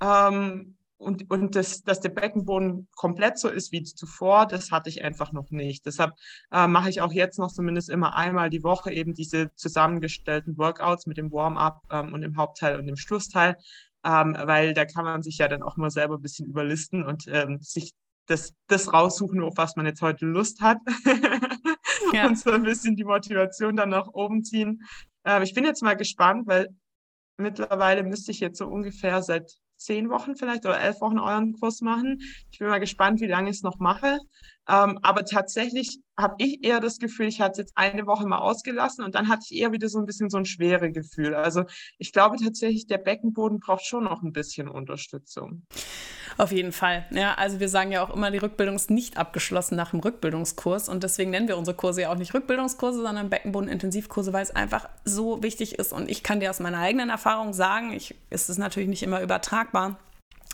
Ähm, 0.00 0.75
und, 0.98 1.30
und 1.30 1.54
das, 1.54 1.82
dass 1.82 2.00
der 2.00 2.08
Beckenboden 2.08 2.88
komplett 2.94 3.38
so 3.38 3.48
ist 3.48 3.70
wie 3.72 3.82
zuvor, 3.82 4.46
das 4.46 4.70
hatte 4.70 4.88
ich 4.88 5.04
einfach 5.04 5.32
noch 5.32 5.50
nicht. 5.50 5.84
Deshalb 5.84 6.14
äh, 6.50 6.66
mache 6.66 6.88
ich 6.88 7.00
auch 7.00 7.12
jetzt 7.12 7.38
noch 7.38 7.52
zumindest 7.52 7.90
immer 7.90 8.16
einmal 8.16 8.48
die 8.48 8.62
Woche 8.62 8.92
eben 8.92 9.12
diese 9.12 9.52
zusammengestellten 9.56 10.56
Workouts 10.56 11.06
mit 11.06 11.18
dem 11.18 11.30
Warm-up 11.30 11.82
ähm, 11.90 12.14
und 12.14 12.22
dem 12.22 12.36
Hauptteil 12.36 12.78
und 12.78 12.86
dem 12.86 12.96
Schlussteil, 12.96 13.56
ähm, 14.04 14.36
weil 14.44 14.72
da 14.72 14.86
kann 14.86 15.04
man 15.04 15.22
sich 15.22 15.38
ja 15.38 15.48
dann 15.48 15.62
auch 15.62 15.76
mal 15.76 15.90
selber 15.90 16.16
ein 16.16 16.22
bisschen 16.22 16.48
überlisten 16.48 17.04
und 17.04 17.26
ähm, 17.28 17.58
sich 17.60 17.92
das, 18.26 18.54
das 18.66 18.92
raussuchen, 18.92 19.42
auf 19.42 19.56
was 19.56 19.76
man 19.76 19.86
jetzt 19.86 20.02
heute 20.02 20.24
Lust 20.24 20.60
hat. 20.60 20.78
ja. 22.12 22.26
und 22.26 22.38
so 22.38 22.50
ein 22.50 22.62
bisschen 22.62 22.96
die 22.96 23.04
Motivation 23.04 23.76
dann 23.76 23.90
nach 23.90 24.08
oben 24.08 24.44
ziehen. 24.44 24.82
Äh, 25.24 25.42
ich 25.42 25.52
bin 25.52 25.64
jetzt 25.64 25.82
mal 25.82 25.94
gespannt, 25.94 26.46
weil 26.46 26.68
mittlerweile 27.36 28.02
müsste 28.02 28.30
ich 28.30 28.40
jetzt 28.40 28.58
so 28.58 28.66
ungefähr 28.66 29.22
seit 29.22 29.58
zehn 29.76 30.10
Wochen 30.10 30.36
vielleicht 30.36 30.64
oder 30.64 30.80
elf 30.80 31.00
Wochen 31.00 31.18
euren 31.18 31.52
Kurs 31.52 31.80
machen. 31.80 32.18
Ich 32.50 32.58
bin 32.58 32.68
mal 32.68 32.80
gespannt, 32.80 33.20
wie 33.20 33.26
lange 33.26 33.50
ich 33.50 33.56
es 33.56 33.62
noch 33.62 33.78
mache. 33.78 34.18
Ähm, 34.68 34.98
aber 35.02 35.24
tatsächlich 35.24 36.00
habe 36.18 36.34
ich 36.38 36.64
eher 36.64 36.80
das 36.80 36.98
Gefühl, 36.98 37.26
ich 37.26 37.40
hatte 37.40 37.52
es 37.52 37.58
jetzt 37.58 37.72
eine 37.76 38.06
Woche 38.06 38.26
mal 38.26 38.38
ausgelassen 38.38 39.04
und 39.04 39.14
dann 39.14 39.28
hatte 39.28 39.42
ich 39.48 39.58
eher 39.58 39.72
wieder 39.72 39.88
so 39.88 39.98
ein 39.98 40.06
bisschen 40.06 40.30
so 40.30 40.38
ein 40.38 40.46
schwere 40.46 40.90
Gefühl. 40.90 41.34
Also 41.34 41.64
ich 41.98 42.12
glaube 42.12 42.36
tatsächlich, 42.42 42.86
der 42.86 42.98
Beckenboden 42.98 43.60
braucht 43.60 43.84
schon 43.84 44.04
noch 44.04 44.22
ein 44.22 44.32
bisschen 44.32 44.68
Unterstützung. 44.68 45.66
Auf 46.38 46.52
jeden 46.52 46.72
Fall. 46.72 47.06
Ja, 47.10 47.34
also 47.34 47.60
wir 47.60 47.68
sagen 47.68 47.92
ja 47.92 48.02
auch 48.02 48.14
immer, 48.14 48.30
die 48.30 48.38
Rückbildung 48.38 48.76
ist 48.76 48.90
nicht 48.90 49.16
abgeschlossen 49.16 49.76
nach 49.76 49.90
dem 49.90 50.00
Rückbildungskurs 50.00 50.88
und 50.88 51.02
deswegen 51.02 51.30
nennen 51.30 51.48
wir 51.48 51.56
unsere 51.56 51.76
Kurse 51.76 52.02
ja 52.02 52.10
auch 52.10 52.16
nicht 52.16 52.34
Rückbildungskurse, 52.34 53.02
sondern 53.02 53.30
Beckenbodenintensivkurse, 53.30 54.32
weil 54.32 54.42
es 54.42 54.50
einfach 54.50 54.88
so 55.04 55.42
wichtig 55.42 55.78
ist 55.78 55.92
und 55.92 56.10
ich 56.10 56.22
kann 56.22 56.40
dir 56.40 56.50
aus 56.50 56.60
meiner 56.60 56.78
eigenen 56.78 57.10
Erfahrung 57.10 57.52
sagen, 57.52 57.92
ich, 57.92 58.14
ist 58.30 58.48
es 58.48 58.58
natürlich 58.58 58.88
nicht 58.88 59.02
immer 59.02 59.22
übertragbar, 59.22 59.98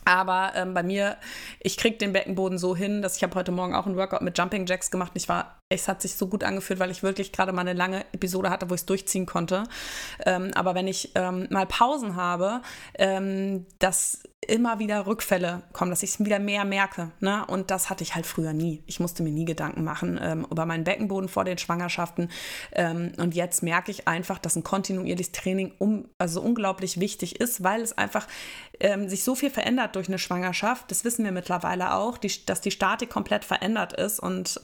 aber 0.05 0.53
ähm, 0.55 0.75
bei 0.75 0.83
mir, 0.83 1.17
ich 1.61 1.77
kriege 1.77 1.97
den 1.97 2.13
Beckenboden 2.13 2.59
so 2.59 2.75
hin, 2.75 3.03
dass 3.03 3.17
ich 3.17 3.23
habe 3.23 3.35
heute 3.35 3.53
Morgen 3.53 3.75
auch 3.75 3.87
einen 3.87 3.97
Workout 3.97 4.23
mit 4.23 4.37
Jumping 4.37 4.67
Jacks 4.67 4.91
gemacht. 4.91 5.13
Ich 5.15 5.29
war, 5.29 5.62
es 5.73 5.89
hat 5.89 6.03
sich 6.03 6.15
so 6.15 6.27
gut 6.27 6.45
angefühlt, 6.45 6.79
weil 6.79 6.91
ich 6.91 7.03
wirklich 7.03 7.33
gerade 7.33 7.53
mal 7.53 7.63
eine 7.63 7.73
lange 7.73 8.05
Episode 8.13 8.51
hatte, 8.51 8.69
wo 8.69 8.75
ich 8.75 8.83
es 8.83 8.87
durchziehen 8.87 9.27
konnte. 9.27 9.65
Ähm, 10.25 10.51
aber 10.55 10.75
wenn 10.75 10.87
ich 10.87 11.13
ähm, 11.15 11.47
mal 11.51 11.67
Pausen 11.67 12.17
habe, 12.17 12.61
ähm, 12.99 13.67
dass 13.79 14.23
immer 14.47 14.81
wieder 14.81 15.07
Rückfälle 15.07 15.63
kommen, 15.73 15.91
dass 15.91 16.03
ich 16.03 16.11
es 16.11 16.25
wieder 16.25 16.41
mehr 16.41 16.65
merke. 16.65 17.13
Ne? 17.21 17.47
Und 17.47 17.71
das 17.71 17.91
hatte 17.91 18.03
ich 18.03 18.15
halt 18.15 18.27
früher 18.27 18.53
nie. 18.53 18.83
Ich 18.87 18.99
musste 18.99 19.23
mir 19.23 19.31
nie 19.31 19.45
Gedanken 19.45 19.85
machen 19.85 20.19
ähm, 20.21 20.47
über 20.51 20.67
meinen 20.67 20.85
Beckenboden 20.85 21.29
vor 21.29 21.45
den 21.45 21.59
Schwangerschaften. 21.59 22.29
Ähm, 22.73 23.13
und 23.19 23.35
jetzt 23.35 23.63
merke 23.63 23.93
ich 23.93 24.09
einfach, 24.09 24.39
dass 24.39 24.57
ein 24.57 24.65
kontinuierliches 24.65 25.33
Training 25.33 25.73
um, 25.79 26.09
also 26.19 26.41
unglaublich 26.41 26.99
wichtig 26.99 27.41
ist, 27.41 27.63
weil 27.63 27.83
es 27.83 27.97
einfach 27.97 28.27
ähm, 28.81 29.09
sich 29.09 29.23
so 29.23 29.37
viel 29.37 29.51
verändert 29.51 29.95
durch 29.95 30.09
eine 30.09 30.19
Schwangerschaft. 30.19 30.91
Das 30.91 31.05
wissen 31.05 31.25
wir 31.25 31.33
mittlerweile 31.33 31.95
auch, 31.95 32.19
die, 32.19 32.45
dass 32.45 32.61
die 32.61 32.73
Statik 32.73 33.11
komplett 33.11 33.45
verändert 33.45 33.93
ist 33.93 34.19
und 34.19 34.61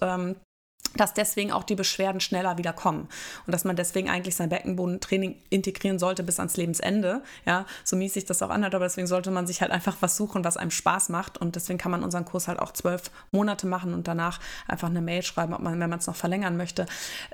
dass 0.97 1.14
deswegen 1.14 1.53
auch 1.53 1.64
die 1.64 1.74
Beschwerden 1.74 2.20
schneller 2.20 2.59
wieder 2.59 2.72
kommen 2.72 3.09
und 3.47 3.53
dass 3.53 3.64
man 3.64 3.76
deswegen 3.76 4.09
eigentlich 4.09 4.36
sein 4.36 4.49
Beckenbodentraining 4.49 5.36
integrieren 5.51 5.99
sollte 5.99 6.22
bis 6.22 6.39
ans 6.39 6.57
Lebensende. 6.57 7.22
Ja, 7.47 7.66
so 7.84 7.97
mies 7.97 8.14
sich 8.14 8.24
das 8.24 8.43
auch 8.43 8.51
anhört, 8.51 8.74
aber 8.74 8.84
deswegen 8.84 9.07
sollte 9.07 9.30
man 9.30 9.47
sich 9.47 9.61
halt 9.61 9.70
einfach 9.70 9.97
was 10.01 10.16
suchen, 10.16 10.45
was 10.45 10.57
einem 10.57 10.70
Spaß 10.70 11.09
macht 11.09 11.39
und 11.39 11.57
deswegen 11.57 11.78
kann 11.78 11.91
man 11.91 12.03
unseren 12.03 12.24
Kurs 12.24 12.49
halt 12.49 12.59
auch 12.59 12.72
zwölf 12.72 13.11
Monate 13.30 13.66
machen 13.66 13.95
und 13.95 14.09
danach 14.09 14.41
einfach 14.66 14.89
eine 14.89 15.01
Mail 15.01 15.22
schreiben, 15.22 15.55
ob 15.55 15.61
man, 15.61 15.78
wenn 15.78 15.91
man 15.91 15.99
es 15.99 16.07
noch 16.07 16.16
verlängern 16.16 16.57
möchte. 16.57 16.86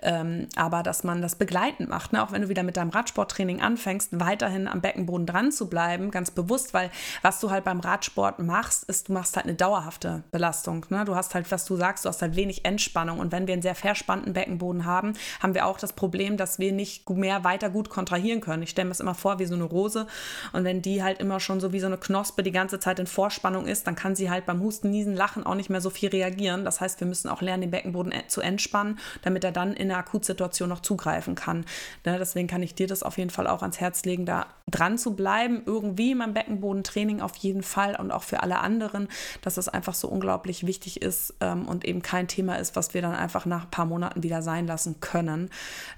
Ähm, 0.02 0.48
aber 0.57 0.82
dass 0.82 1.05
man 1.05 1.22
das 1.22 1.36
begleitend 1.36 1.88
macht, 1.88 2.12
ne? 2.12 2.22
auch 2.22 2.32
wenn 2.32 2.42
du 2.42 2.48
wieder 2.48 2.62
mit 2.62 2.76
deinem 2.76 2.90
Radsporttraining 2.90 3.61
anfängst, 3.61 4.11
weiterhin 4.12 4.68
am 4.68 4.80
Beckenboden 4.80 5.26
dran 5.26 5.52
zu 5.52 5.68
bleiben, 5.68 6.11
ganz 6.11 6.30
bewusst, 6.30 6.74
weil 6.74 6.90
was 7.22 7.40
du 7.40 7.50
halt 7.50 7.64
beim 7.64 7.80
Radsport 7.80 8.38
machst, 8.38 8.84
ist, 8.84 9.09
du 9.09 9.12
machst 9.12 9.36
halt 9.36 9.46
eine 9.46 9.55
dauerhafte 9.55 10.24
Belastung. 10.30 10.86
Ne? 10.90 11.05
Du 11.05 11.14
hast 11.14 11.34
halt, 11.34 11.50
was 11.50 11.64
du 11.64 11.76
sagst, 11.76 12.05
du 12.05 12.09
hast 12.09 12.22
halt 12.22 12.36
wenig 12.36 12.64
Entspannung 12.64 13.18
und 13.18 13.32
wenn 13.32 13.43
wir 13.47 13.55
einen 13.55 13.62
sehr 13.62 13.74
verspannten 13.74 14.32
Beckenboden 14.32 14.84
haben, 14.84 15.14
haben 15.40 15.55
wir 15.55 15.66
auch 15.66 15.78
das 15.78 15.92
Problem, 15.92 16.36
dass 16.36 16.59
wir 16.59 16.72
nicht 16.72 17.09
mehr 17.11 17.45
weiter 17.45 17.70
gut 17.70 17.90
kontrahieren 17.90 18.40
können. 18.40 18.62
Ich 18.62 18.70
stelle 18.70 18.86
mir 18.86 18.90
das 18.90 19.01
immer 19.01 19.14
vor 19.14 19.38
wie 19.38 19.47
so 19.47 19.55
eine 19.55 19.64
Rose 19.64 20.07
und 20.53 20.64
wenn 20.64 20.82
die 20.82 21.03
halt 21.03 21.20
immer 21.20 21.40
schon 21.40 21.61
so 21.61 21.72
wie 21.72 21.80
so 21.80 21.86
eine 21.86 21.99
Knospe 21.99 22.42
die 22.42 22.53
ganze 22.53 22.78
Zeit 22.78 22.99
in 22.99 23.07
Vorspannung 23.07 23.66
ist, 23.66 23.86
dann 23.86 23.97
kann 23.97 24.16
sie 24.16 24.30
halt 24.30 24.47
beim 24.47 24.61
Husten, 24.61 24.90
Niesen, 24.90 25.14
Lachen 25.14 25.45
auch 25.45 25.55
nicht 25.55 25.70
mehr 25.70 25.80
so 25.80 25.90
viel 25.90 26.09
reagieren. 26.09 26.64
Das 26.64 26.80
heißt, 26.80 27.01
wir 27.01 27.07
müssen 27.07 27.28
auch 27.28 27.42
lernen, 27.42 27.62
den 27.62 27.70
Beckenboden 27.70 28.12
e-, 28.12 28.26
zu 28.28 28.40
entspannen, 28.40 28.99
damit 29.22 29.45
er 29.45 29.53
dann 29.53 29.74
in 29.74 29.88
der 29.88 29.99
Akutsituation 29.99 30.68
noch 30.68 30.80
zugreifen 30.80 31.34
kann. 31.34 31.64
Ne, 32.05 32.18
deswegen 32.18 32.49
kann 32.49 32.62
ich 32.62 32.74
dir 32.74 32.86
das 32.86 33.03
auf 33.03 33.18
jeden 33.18 33.30
Fall 33.30 33.47
auch 33.47 33.62
ans 33.62 33.80
Herz 33.80 34.05
legen, 34.05 34.26
da 34.26 34.47
dran 34.70 34.99
zu 34.99 35.14
bleiben, 35.14 35.62
irgendwie 35.66 36.14
beim 36.14 36.34
Beckenbodentraining 36.34 37.20
auf 37.20 37.36
jeden 37.36 37.62
Fall 37.62 37.97
und 37.97 38.11
auch 38.11 38.22
für 38.22 38.42
alle 38.42 38.59
anderen, 38.59 39.09
dass 39.42 39.57
es 39.57 39.68
einfach 39.68 39.95
so 39.95 40.09
unglaublich 40.09 40.66
wichtig 40.66 41.03
ist 41.03 41.34
ähm, 41.40 41.66
und 41.66 41.84
eben 41.84 42.03
kein 42.03 42.28
Thema 42.28 42.57
ist, 42.57 42.76
was 42.76 42.95
wir 42.95 43.03
dann 43.03 43.14
einfach 43.14 43.34
nach 43.47 43.64
ein 43.64 43.70
paar 43.70 43.87
Monaten 43.87 44.22
wieder 44.22 44.43
sein 44.43 44.66
lassen 44.66 45.01
können. 45.01 45.51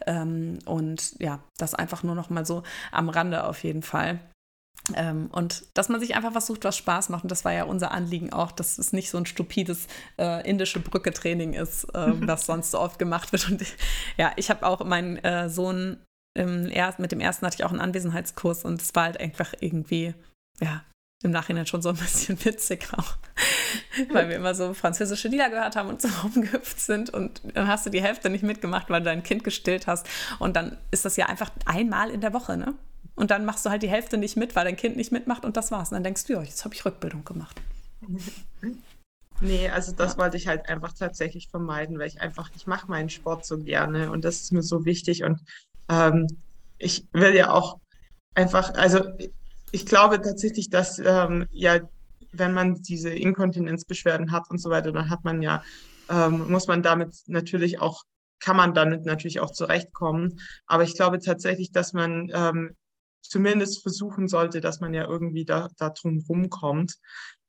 Ähm, 0.06 0.58
und 0.64 1.18
ja, 1.20 1.40
das 1.58 1.74
einfach 1.74 2.02
nur 2.02 2.14
noch 2.14 2.30
mal 2.30 2.46
so 2.46 2.62
am 2.92 3.08
Rande 3.08 3.44
auf 3.44 3.62
jeden 3.62 3.82
Fall. 3.82 4.20
Ähm, 4.94 5.28
und 5.32 5.64
dass 5.74 5.88
man 5.88 6.00
sich 6.00 6.14
einfach 6.14 6.34
was 6.34 6.46
sucht, 6.46 6.64
was 6.64 6.76
Spaß 6.76 7.08
macht. 7.08 7.24
Und 7.24 7.30
das 7.30 7.44
war 7.44 7.52
ja 7.52 7.64
unser 7.64 7.90
Anliegen 7.90 8.32
auch, 8.32 8.52
dass 8.52 8.78
es 8.78 8.92
nicht 8.92 9.10
so 9.10 9.18
ein 9.18 9.26
stupides 9.26 9.86
äh, 10.18 10.48
indische 10.48 10.80
Brücke-Training 10.80 11.54
ist, 11.54 11.84
äh, 11.94 12.12
was 12.26 12.46
sonst 12.46 12.70
so 12.70 12.80
oft 12.80 12.98
gemacht 12.98 13.32
wird. 13.32 13.50
Und 13.50 13.64
ja, 14.16 14.32
ich 14.36 14.50
habe 14.50 14.66
auch 14.66 14.84
meinen 14.84 15.16
äh, 15.18 15.48
Sohn 15.48 15.98
im 16.36 16.70
erst, 16.70 16.98
mit 16.98 17.12
dem 17.12 17.20
ersten 17.20 17.46
hatte 17.46 17.56
ich 17.56 17.64
auch 17.64 17.70
einen 17.70 17.80
Anwesenheitskurs 17.80 18.64
und 18.64 18.82
es 18.82 18.94
war 18.94 19.04
halt 19.04 19.18
einfach 19.18 19.54
irgendwie, 19.60 20.14
ja, 20.60 20.84
im 21.22 21.30
Nachhinein 21.30 21.66
schon 21.66 21.82
so 21.82 21.88
ein 21.88 21.96
bisschen 21.96 22.38
witzig 22.44 22.88
auch, 22.96 23.16
weil 24.12 24.28
wir 24.28 24.36
immer 24.36 24.54
so 24.54 24.74
französische 24.74 25.28
Lieder 25.28 25.50
gehört 25.50 25.76
haben 25.76 25.88
und 25.88 26.02
so 26.02 26.08
rumgehüpft 26.22 26.80
sind 26.80 27.10
und 27.10 27.40
dann 27.54 27.68
hast 27.68 27.86
du 27.86 27.90
die 27.90 28.02
Hälfte 28.02 28.30
nicht 28.30 28.42
mitgemacht, 28.42 28.90
weil 28.90 29.00
du 29.00 29.06
dein 29.06 29.22
Kind 29.22 29.44
gestillt 29.44 29.86
hast 29.86 30.06
und 30.38 30.56
dann 30.56 30.76
ist 30.90 31.04
das 31.04 31.16
ja 31.16 31.26
einfach 31.26 31.50
einmal 31.64 32.10
in 32.10 32.20
der 32.20 32.32
Woche, 32.32 32.56
ne? 32.56 32.74
Und 33.14 33.30
dann 33.30 33.46
machst 33.46 33.64
du 33.64 33.70
halt 33.70 33.82
die 33.82 33.88
Hälfte 33.88 34.18
nicht 34.18 34.36
mit, 34.36 34.54
weil 34.54 34.66
dein 34.66 34.76
Kind 34.76 34.96
nicht 34.96 35.10
mitmacht 35.10 35.46
und 35.46 35.56
das 35.56 35.70
war's. 35.70 35.90
Und 35.90 35.94
dann 35.94 36.04
denkst 36.04 36.26
du, 36.26 36.34
ja, 36.34 36.42
jetzt 36.42 36.66
habe 36.66 36.74
ich 36.74 36.84
Rückbildung 36.84 37.24
gemacht. 37.24 37.58
Nee, 39.40 39.68
also 39.70 39.92
das 39.92 40.12
ja. 40.12 40.18
wollte 40.18 40.36
ich 40.36 40.46
halt 40.46 40.68
einfach 40.68 40.92
tatsächlich 40.92 41.48
vermeiden, 41.48 41.98
weil 41.98 42.08
ich 42.08 42.20
einfach, 42.20 42.50
ich 42.54 42.66
mache 42.66 42.88
meinen 42.88 43.08
Sport 43.08 43.46
so 43.46 43.58
gerne 43.58 44.10
und 44.10 44.24
das 44.24 44.42
ist 44.42 44.52
mir 44.52 44.62
so 44.62 44.84
wichtig 44.84 45.24
und 45.24 45.40
ähm, 45.88 46.26
ich 46.78 47.06
will 47.12 47.34
ja 47.34 47.50
auch 47.50 47.78
einfach, 48.34 48.74
also 48.74 49.00
ich 49.72 49.86
glaube 49.86 50.20
tatsächlich, 50.20 50.70
dass 50.70 50.98
ähm, 50.98 51.46
ja, 51.50 51.80
wenn 52.38 52.52
man 52.52 52.82
diese 52.82 53.10
Inkontinenzbeschwerden 53.10 54.32
hat 54.32 54.50
und 54.50 54.58
so 54.58 54.70
weiter, 54.70 54.92
dann 54.92 55.10
hat 55.10 55.24
man 55.24 55.42
ja, 55.42 55.62
ähm, 56.08 56.50
muss 56.50 56.66
man 56.66 56.82
damit 56.82 57.16
natürlich 57.26 57.80
auch, 57.80 58.02
kann 58.40 58.56
man 58.56 58.74
damit 58.74 59.04
natürlich 59.04 59.40
auch 59.40 59.50
zurechtkommen. 59.50 60.40
Aber 60.66 60.82
ich 60.82 60.94
glaube 60.94 61.18
tatsächlich, 61.18 61.72
dass 61.72 61.92
man 61.92 62.30
ähm, 62.34 62.76
zumindest 63.22 63.82
versuchen 63.82 64.28
sollte, 64.28 64.60
dass 64.60 64.80
man 64.80 64.94
ja 64.94 65.06
irgendwie 65.06 65.44
da, 65.44 65.68
da 65.78 65.90
drum 65.90 66.24
rumkommt. 66.28 66.94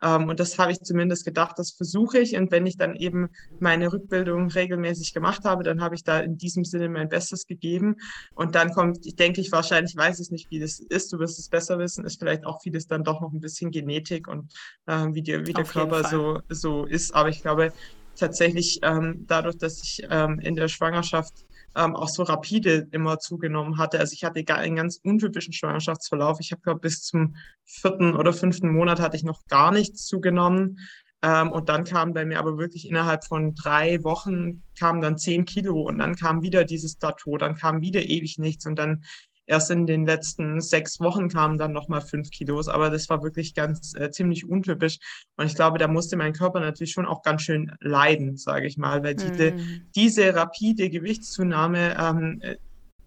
Ähm, 0.02 0.30
und 0.30 0.39
das 0.39 0.58
habe 0.60 0.72
ich 0.72 0.80
zumindest 0.80 1.26
gedacht, 1.26 1.58
das 1.58 1.72
versuche 1.72 2.20
ich. 2.20 2.36
Und 2.36 2.52
wenn 2.52 2.66
ich 2.66 2.78
dann 2.78 2.95
eben 2.95 3.30
meine 3.60 3.91
Rückbildung 3.91 4.50
regelmäßig 4.50 5.14
gemacht 5.14 5.43
habe, 5.43 5.64
dann 5.64 5.82
habe 5.82 5.95
ich 5.95 6.04
da 6.04 6.20
in 6.20 6.38
diesem 6.38 6.66
Sinne 6.66 6.89
mein 6.89 7.10
Bestes 7.10 7.48
gegeben. 7.48 7.95
Und 8.36 8.56
dann 8.56 8.72
kommt, 8.72 9.06
ich 9.06 9.16
denke 9.16 9.41
ich 9.41 9.52
wahrscheinlich, 9.52 9.95
weiß 9.95 10.20
es 10.20 10.32
nicht, 10.32 10.52
wie 10.52 10.60
das 10.60 10.80
ist, 10.80 11.12
du 11.12 11.20
wirst 11.20 11.39
es 11.39 11.50
besser 11.50 11.80
wissen, 11.80 12.06
ist 12.06 12.20
vielleicht 12.20 12.45
auch 12.45 12.62
vieles 12.62 12.88
dann 12.88 13.04
doch 13.04 13.22
noch 13.22 13.32
ein 13.32 13.41
bisschen 13.41 13.72
Genetik 13.72 14.28
und 14.28 14.54
äh, 14.86 15.08
wie, 15.12 15.22
die, 15.22 15.45
wie 15.45 15.54
der 15.54 15.66
Körper 15.66 16.04
so, 16.04 16.41
so 16.50 16.86
ist. 16.86 17.14
Aber 17.14 17.30
ich 17.30 17.41
glaube 17.41 17.74
tatsächlich, 18.16 18.80
ähm, 18.84 19.26
dadurch, 19.28 19.58
dass 19.58 19.82
ich 19.82 20.06
ähm, 20.10 20.39
in 20.39 20.56
der 20.56 20.68
Schwangerschaft 20.68 21.45
ähm, 21.78 21.95
auch 21.95 22.09
so 22.09 22.23
rapide 22.23 22.88
immer 22.91 23.19
zugenommen 23.19 23.78
hatte. 23.78 23.99
Also 23.99 24.13
ich 24.13 24.23
hatte 24.23 24.43
einen 24.55 24.75
ganz 24.75 24.99
untypischen 25.03 25.53
Schwangerschaftsverlauf. 25.53 26.39
Ich 26.39 26.51
habe, 26.51 26.61
glaube 26.61 26.82
bis 26.82 27.03
zum 27.03 27.36
vierten 27.63 28.15
oder 28.15 28.34
fünften 28.34 28.71
Monat 28.73 28.99
hatte 28.99 29.15
ich 29.15 29.23
noch 29.23 29.45
gar 29.47 29.71
nichts 29.71 30.05
zugenommen. 30.05 30.80
Ähm, 31.21 31.51
und 31.51 31.69
dann 31.69 31.84
kam 31.84 32.13
bei 32.13 32.25
mir 32.25 32.39
aber 32.39 32.57
wirklich 32.57 32.88
innerhalb 32.88 33.25
von 33.25 33.55
drei 33.55 34.03
Wochen 34.03 34.63
kamen 34.78 35.01
dann 35.01 35.17
zehn 35.17 35.45
Kilo 35.45 35.82
und 35.82 35.97
dann 35.97 36.15
kam 36.15 36.41
wieder 36.41 36.63
dieses 36.63 36.95
Plateau, 36.95 37.38
dann 37.38 37.55
kam 37.55 37.82
wieder 37.82 38.03
ewig 38.03 38.38
nichts 38.38 38.65
und 38.65 38.78
dann 38.78 39.03
Erst 39.50 39.72
in 39.72 39.88
den 39.88 40.06
letzten 40.06 40.60
sechs 40.60 41.00
Wochen 41.00 41.30
kamen 41.30 41.58
dann 41.58 41.72
nochmal 41.72 42.02
fünf 42.02 42.30
Kilos, 42.32 42.68
aber 42.68 42.89
das 42.89 43.10
war 43.10 43.24
wirklich 43.24 43.56
ganz 43.56 43.93
äh, 43.95 44.12
ziemlich 44.12 44.48
untypisch. 44.48 45.00
Und 45.38 45.45
ich 45.45 45.56
glaube, 45.56 45.78
da 45.78 45.88
musste 45.88 46.18
mein 46.18 46.34
Körper 46.34 46.60
natürlich 46.60 46.91
schon 46.91 47.06
auch 47.06 47.24
ganz 47.24 47.43
schön 47.43 47.72
leiden, 47.80 48.36
sage 48.36 48.68
ich 48.68 48.78
mal, 48.78 49.04
weil 49.04 49.16
diese, 49.16 49.54
mm. 49.54 49.88
diese 49.95 50.36
rapide 50.36 50.89
Gewichtszunahme, 50.89 51.98
ähm, 51.98 52.41
äh, 52.41 52.58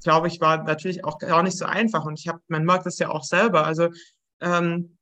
glaube 0.03 0.29
ich, 0.29 0.41
war 0.41 0.65
natürlich 0.65 1.05
auch 1.05 1.19
gar 1.19 1.43
nicht 1.43 1.59
so 1.59 1.67
einfach. 1.67 2.07
Und 2.07 2.19
ich 2.19 2.27
habe, 2.27 2.41
man 2.49 2.65
merkt 2.65 2.87
das 2.87 2.99
ja 2.99 3.11
auch 3.11 3.25
selber. 3.25 3.67
Also 3.67 3.89
ähm, 4.41 4.97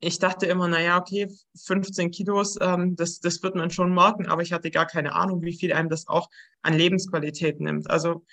ich 0.00 0.18
dachte 0.18 0.46
immer, 0.46 0.68
naja, 0.68 0.98
okay, 0.98 1.28
15 1.64 2.10
Kilos, 2.10 2.58
ähm, 2.60 2.96
das, 2.96 3.20
das 3.20 3.42
wird 3.42 3.54
man 3.54 3.70
schon 3.70 3.94
merken, 3.94 4.26
aber 4.26 4.42
ich 4.42 4.52
hatte 4.52 4.70
gar 4.70 4.86
keine 4.86 5.14
Ahnung, 5.14 5.42
wie 5.42 5.56
viel 5.56 5.72
einem 5.72 5.88
das 5.88 6.08
auch 6.08 6.28
an 6.62 6.74
Lebensqualität 6.74 7.60
nimmt. 7.60 7.88
Also 7.88 8.24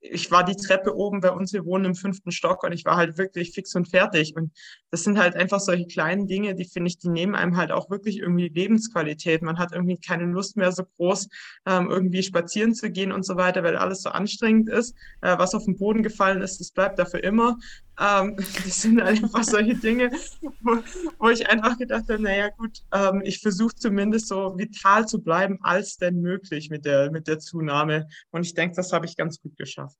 ich 0.00 0.30
war 0.30 0.44
die 0.44 0.56
Treppe 0.56 0.96
oben 0.96 1.20
bei 1.20 1.30
uns, 1.30 1.52
wir 1.52 1.64
wohnen 1.64 1.84
im 1.84 1.94
fünften 1.94 2.32
Stock 2.32 2.64
und 2.64 2.72
ich 2.72 2.84
war 2.84 2.96
halt 2.96 3.18
wirklich 3.18 3.52
fix 3.52 3.74
und 3.74 3.88
fertig. 3.88 4.34
Und 4.34 4.52
das 4.90 5.04
sind 5.04 5.18
halt 5.18 5.36
einfach 5.36 5.60
solche 5.60 5.86
kleinen 5.86 6.26
Dinge, 6.26 6.54
die 6.54 6.64
finde 6.64 6.88
ich, 6.88 6.98
die 6.98 7.10
nehmen 7.10 7.34
einem 7.34 7.56
halt 7.56 7.70
auch 7.70 7.90
wirklich 7.90 8.18
irgendwie 8.18 8.48
Lebensqualität. 8.48 9.42
Man 9.42 9.58
hat 9.58 9.72
irgendwie 9.72 9.98
keine 9.98 10.24
Lust 10.24 10.56
mehr 10.56 10.72
so 10.72 10.84
groß, 10.96 11.28
ähm, 11.66 11.90
irgendwie 11.90 12.22
spazieren 12.22 12.74
zu 12.74 12.90
gehen 12.90 13.12
und 13.12 13.24
so 13.24 13.36
weiter, 13.36 13.62
weil 13.62 13.76
alles 13.76 14.02
so 14.02 14.10
anstrengend 14.10 14.70
ist. 14.70 14.94
Äh, 15.20 15.36
was 15.38 15.54
auf 15.54 15.64
den 15.64 15.76
Boden 15.76 16.02
gefallen 16.02 16.40
ist, 16.40 16.60
das 16.60 16.70
bleibt 16.70 16.98
dafür 16.98 17.22
immer. 17.22 17.58
Ähm, 18.00 18.36
das 18.64 18.82
sind 18.82 19.00
einfach 19.00 19.44
solche 19.44 19.74
Dinge, 19.76 20.10
wo, 20.62 20.78
wo 21.18 21.28
ich 21.28 21.48
einfach 21.48 21.76
gedacht 21.76 22.04
habe, 22.08 22.22
naja 22.22 22.48
gut, 22.48 22.82
ähm, 22.92 23.22
ich 23.24 23.40
versuche 23.40 23.74
zumindest 23.74 24.28
so 24.28 24.56
vital 24.56 25.06
zu 25.06 25.22
bleiben, 25.22 25.58
als 25.62 25.98
denn 25.98 26.20
möglich 26.20 26.70
mit 26.70 26.84
der, 26.86 27.10
mit 27.10 27.28
der 27.28 27.38
Zunahme. 27.38 28.08
Und 28.30 28.46
ich 28.46 28.54
denke, 28.54 28.76
das 28.76 28.92
habe 28.92 29.06
ich 29.06 29.16
ganz 29.16 29.40
gut 29.40 29.56
geschafft. 29.56 29.98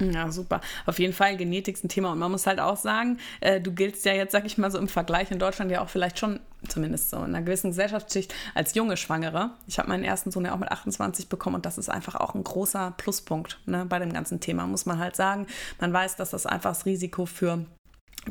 Ja, 0.00 0.30
super. 0.30 0.60
Auf 0.86 0.98
jeden 0.98 1.12
Fall 1.12 1.36
Genetik 1.36 1.76
ist 1.76 1.84
ein 1.84 1.88
Thema. 1.88 2.12
Und 2.12 2.18
man 2.18 2.30
muss 2.30 2.46
halt 2.46 2.60
auch 2.60 2.76
sagen, 2.76 3.18
äh, 3.40 3.60
du 3.60 3.72
giltst 3.72 4.04
ja 4.04 4.12
jetzt, 4.12 4.32
sag 4.32 4.44
ich 4.44 4.58
mal, 4.58 4.70
so 4.70 4.78
im 4.78 4.88
Vergleich 4.88 5.30
in 5.30 5.38
Deutschland 5.38 5.70
ja 5.70 5.82
auch 5.82 5.88
vielleicht 5.88 6.18
schon, 6.18 6.40
zumindest 6.68 7.10
so 7.10 7.18
in 7.18 7.34
einer 7.34 7.42
gewissen 7.42 7.70
Gesellschaftsschicht, 7.70 8.34
als 8.54 8.74
junge 8.74 8.96
Schwangere. 8.96 9.50
Ich 9.66 9.78
habe 9.78 9.88
meinen 9.88 10.04
ersten 10.04 10.30
Sohn 10.30 10.44
ja 10.44 10.54
auch 10.54 10.58
mit 10.58 10.70
28 10.70 11.28
bekommen 11.28 11.56
und 11.56 11.66
das 11.66 11.78
ist 11.78 11.88
einfach 11.88 12.16
auch 12.16 12.34
ein 12.34 12.44
großer 12.44 12.94
Pluspunkt 12.96 13.60
ne, 13.66 13.86
bei 13.86 13.98
dem 13.98 14.12
ganzen 14.12 14.40
Thema, 14.40 14.66
muss 14.66 14.86
man 14.86 14.98
halt 14.98 15.16
sagen. 15.16 15.46
Man 15.80 15.92
weiß, 15.92 16.16
dass 16.16 16.30
das 16.30 16.46
einfach 16.46 16.70
das 16.70 16.86
Risiko 16.86 17.26
für 17.26 17.64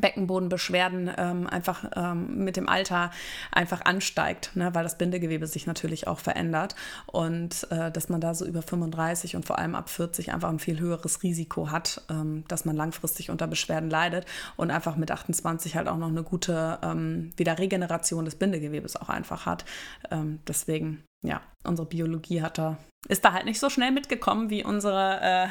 Beckenbodenbeschwerden 0.00 1.10
ähm, 1.16 1.46
einfach 1.46 1.84
ähm, 1.96 2.44
mit 2.44 2.56
dem 2.56 2.68
Alter 2.68 3.10
einfach 3.52 3.82
ansteigt, 3.84 4.52
ne, 4.54 4.74
weil 4.74 4.82
das 4.82 4.98
Bindegewebe 4.98 5.46
sich 5.46 5.66
natürlich 5.66 6.06
auch 6.06 6.18
verändert 6.18 6.74
und 7.06 7.66
äh, 7.70 7.90
dass 7.90 8.08
man 8.08 8.20
da 8.20 8.34
so 8.34 8.44
über 8.44 8.62
35 8.62 9.36
und 9.36 9.46
vor 9.46 9.58
allem 9.58 9.74
ab 9.74 9.88
40 9.88 10.32
einfach 10.32 10.48
ein 10.48 10.58
viel 10.58 10.80
höheres 10.80 11.22
Risiko 11.22 11.70
hat, 11.70 12.02
ähm, 12.10 12.44
dass 12.48 12.64
man 12.64 12.76
langfristig 12.76 13.30
unter 13.30 13.46
Beschwerden 13.46 13.90
leidet 13.90 14.26
und 14.56 14.70
einfach 14.70 14.96
mit 14.96 15.10
28 15.10 15.76
halt 15.76 15.88
auch 15.88 15.98
noch 15.98 16.08
eine 16.08 16.22
gute 16.22 16.78
ähm, 16.82 17.32
Wiederregeneration 17.36 18.24
des 18.24 18.36
Bindegewebes 18.36 18.96
auch 18.96 19.08
einfach 19.08 19.46
hat. 19.46 19.64
Ähm, 20.10 20.40
deswegen 20.46 21.04
ja, 21.24 21.40
unsere 21.64 21.88
Biologie 21.88 22.42
hat 22.42 22.58
da, 22.58 22.76
ist 23.08 23.24
da 23.24 23.32
halt 23.32 23.46
nicht 23.46 23.58
so 23.58 23.70
schnell 23.70 23.90
mitgekommen 23.90 24.50
wie 24.50 24.62
unsere 24.62 25.48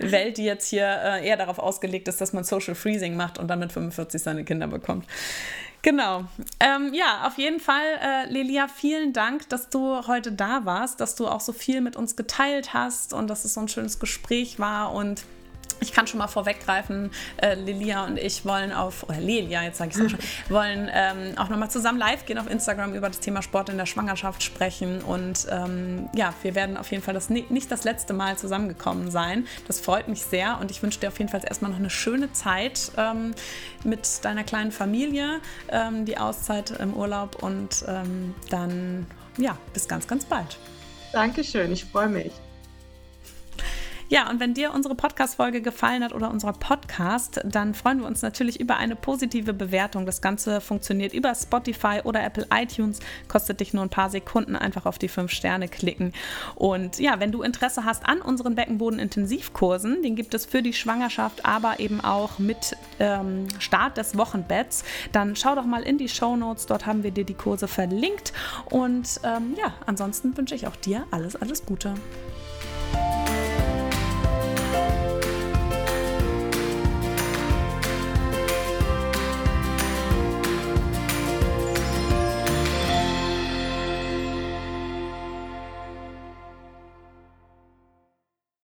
Welt, 0.10 0.38
die 0.38 0.44
jetzt 0.44 0.68
hier 0.68 0.86
äh, 0.86 1.26
eher 1.26 1.36
darauf 1.36 1.58
ausgelegt 1.58 2.08
ist, 2.08 2.20
dass 2.20 2.32
man 2.32 2.44
Social 2.44 2.74
Freezing 2.74 3.16
macht 3.16 3.38
und 3.38 3.48
dann 3.48 3.60
mit 3.60 3.72
45 3.72 4.22
seine 4.22 4.44
Kinder 4.44 4.66
bekommt. 4.66 5.06
Genau. 5.82 6.24
Ähm, 6.58 6.92
ja, 6.94 7.26
auf 7.26 7.38
jeden 7.38 7.60
Fall, 7.60 7.84
äh, 8.02 8.28
Lelia, 8.28 8.66
vielen 8.66 9.12
Dank, 9.12 9.48
dass 9.50 9.68
du 9.68 10.06
heute 10.08 10.32
da 10.32 10.64
warst, 10.64 11.00
dass 11.00 11.14
du 11.14 11.28
auch 11.28 11.40
so 11.40 11.52
viel 11.52 11.80
mit 11.80 11.94
uns 11.94 12.16
geteilt 12.16 12.74
hast 12.74 13.12
und 13.12 13.28
dass 13.28 13.44
es 13.44 13.54
so 13.54 13.60
ein 13.60 13.68
schönes 13.68 14.00
Gespräch 14.00 14.58
war 14.58 14.92
und 14.92 15.24
Ich 15.80 15.92
kann 15.92 16.06
schon 16.06 16.18
mal 16.18 16.28
vorweggreifen, 16.28 17.10
äh, 17.36 17.54
Lilia 17.54 18.04
und 18.04 18.18
ich 18.18 18.44
wollen 18.44 18.72
auf, 18.72 19.04
oder 19.08 19.20
Lilia, 19.20 19.62
jetzt 19.62 19.78
sage 19.78 19.90
ich 19.90 19.96
es 19.96 20.04
auch 20.04 20.10
schon, 20.10 20.18
wollen 20.48 20.90
ähm, 20.92 21.38
auch 21.38 21.48
nochmal 21.48 21.70
zusammen 21.70 21.98
live 21.98 22.24
gehen 22.26 22.38
auf 22.38 22.50
Instagram 22.50 22.94
über 22.94 23.08
das 23.08 23.20
Thema 23.20 23.42
Sport 23.42 23.68
in 23.68 23.76
der 23.76 23.86
Schwangerschaft 23.86 24.42
sprechen. 24.42 25.02
Und 25.02 25.46
ähm, 25.50 26.08
ja, 26.14 26.32
wir 26.42 26.54
werden 26.54 26.76
auf 26.76 26.90
jeden 26.90 27.02
Fall 27.02 27.14
das 27.14 27.30
nicht 27.30 27.70
das 27.70 27.84
letzte 27.84 28.12
Mal 28.12 28.36
zusammengekommen 28.36 29.10
sein. 29.10 29.46
Das 29.66 29.80
freut 29.80 30.08
mich 30.08 30.22
sehr 30.22 30.58
und 30.60 30.70
ich 30.70 30.82
wünsche 30.82 31.00
dir 31.00 31.08
auf 31.08 31.18
jeden 31.18 31.30
Fall 31.30 31.42
erstmal 31.46 31.70
noch 31.70 31.78
eine 31.78 31.90
schöne 31.90 32.32
Zeit 32.32 32.92
ähm, 32.96 33.34
mit 33.84 34.24
deiner 34.24 34.44
kleinen 34.44 34.72
Familie, 34.72 35.40
ähm, 35.68 36.04
die 36.04 36.18
Auszeit 36.18 36.70
im 36.70 36.94
Urlaub 36.94 37.42
und 37.42 37.84
ähm, 37.86 38.34
dann, 38.50 39.06
ja, 39.38 39.56
bis 39.72 39.88
ganz, 39.88 40.06
ganz 40.06 40.24
bald. 40.24 40.58
Dankeschön, 41.12 41.72
ich 41.72 41.84
freue 41.84 42.08
mich. 42.08 42.32
Ja, 44.08 44.30
und 44.30 44.38
wenn 44.38 44.54
dir 44.54 44.72
unsere 44.72 44.94
Podcast-Folge 44.94 45.60
gefallen 45.60 46.04
hat 46.04 46.12
oder 46.12 46.30
unser 46.30 46.52
Podcast, 46.52 47.40
dann 47.44 47.74
freuen 47.74 47.98
wir 47.98 48.06
uns 48.06 48.22
natürlich 48.22 48.60
über 48.60 48.76
eine 48.76 48.94
positive 48.94 49.52
Bewertung. 49.52 50.06
Das 50.06 50.20
Ganze 50.20 50.60
funktioniert 50.60 51.12
über 51.12 51.34
Spotify 51.34 52.02
oder 52.04 52.22
Apple 52.22 52.46
iTunes. 52.54 53.00
Kostet 53.26 53.58
dich 53.58 53.74
nur 53.74 53.82
ein 53.82 53.90
paar 53.90 54.08
Sekunden. 54.08 54.54
Einfach 54.54 54.86
auf 54.86 54.98
die 54.98 55.08
fünf 55.08 55.32
Sterne 55.32 55.66
klicken. 55.66 56.12
Und 56.54 57.00
ja, 57.00 57.18
wenn 57.18 57.32
du 57.32 57.42
Interesse 57.42 57.84
hast 57.84 58.06
an 58.06 58.22
unseren 58.22 58.54
Beckenboden-Intensivkursen, 58.54 60.02
den 60.02 60.14
gibt 60.14 60.34
es 60.34 60.46
für 60.46 60.62
die 60.62 60.72
Schwangerschaft, 60.72 61.44
aber 61.44 61.80
eben 61.80 62.00
auch 62.00 62.38
mit 62.38 62.76
ähm, 63.00 63.48
Start 63.58 63.96
des 63.96 64.16
Wochenbetts, 64.16 64.84
dann 65.10 65.34
schau 65.34 65.56
doch 65.56 65.66
mal 65.66 65.82
in 65.82 65.98
die 65.98 66.08
Show 66.08 66.36
Notes. 66.36 66.66
Dort 66.66 66.86
haben 66.86 67.02
wir 67.02 67.10
dir 67.10 67.24
die 67.24 67.34
Kurse 67.34 67.66
verlinkt. 67.66 68.32
Und 68.66 69.20
ähm, 69.24 69.56
ja, 69.58 69.74
ansonsten 69.84 70.36
wünsche 70.36 70.54
ich 70.54 70.68
auch 70.68 70.76
dir 70.76 71.04
alles, 71.10 71.34
alles 71.34 71.66
Gute. 71.66 71.94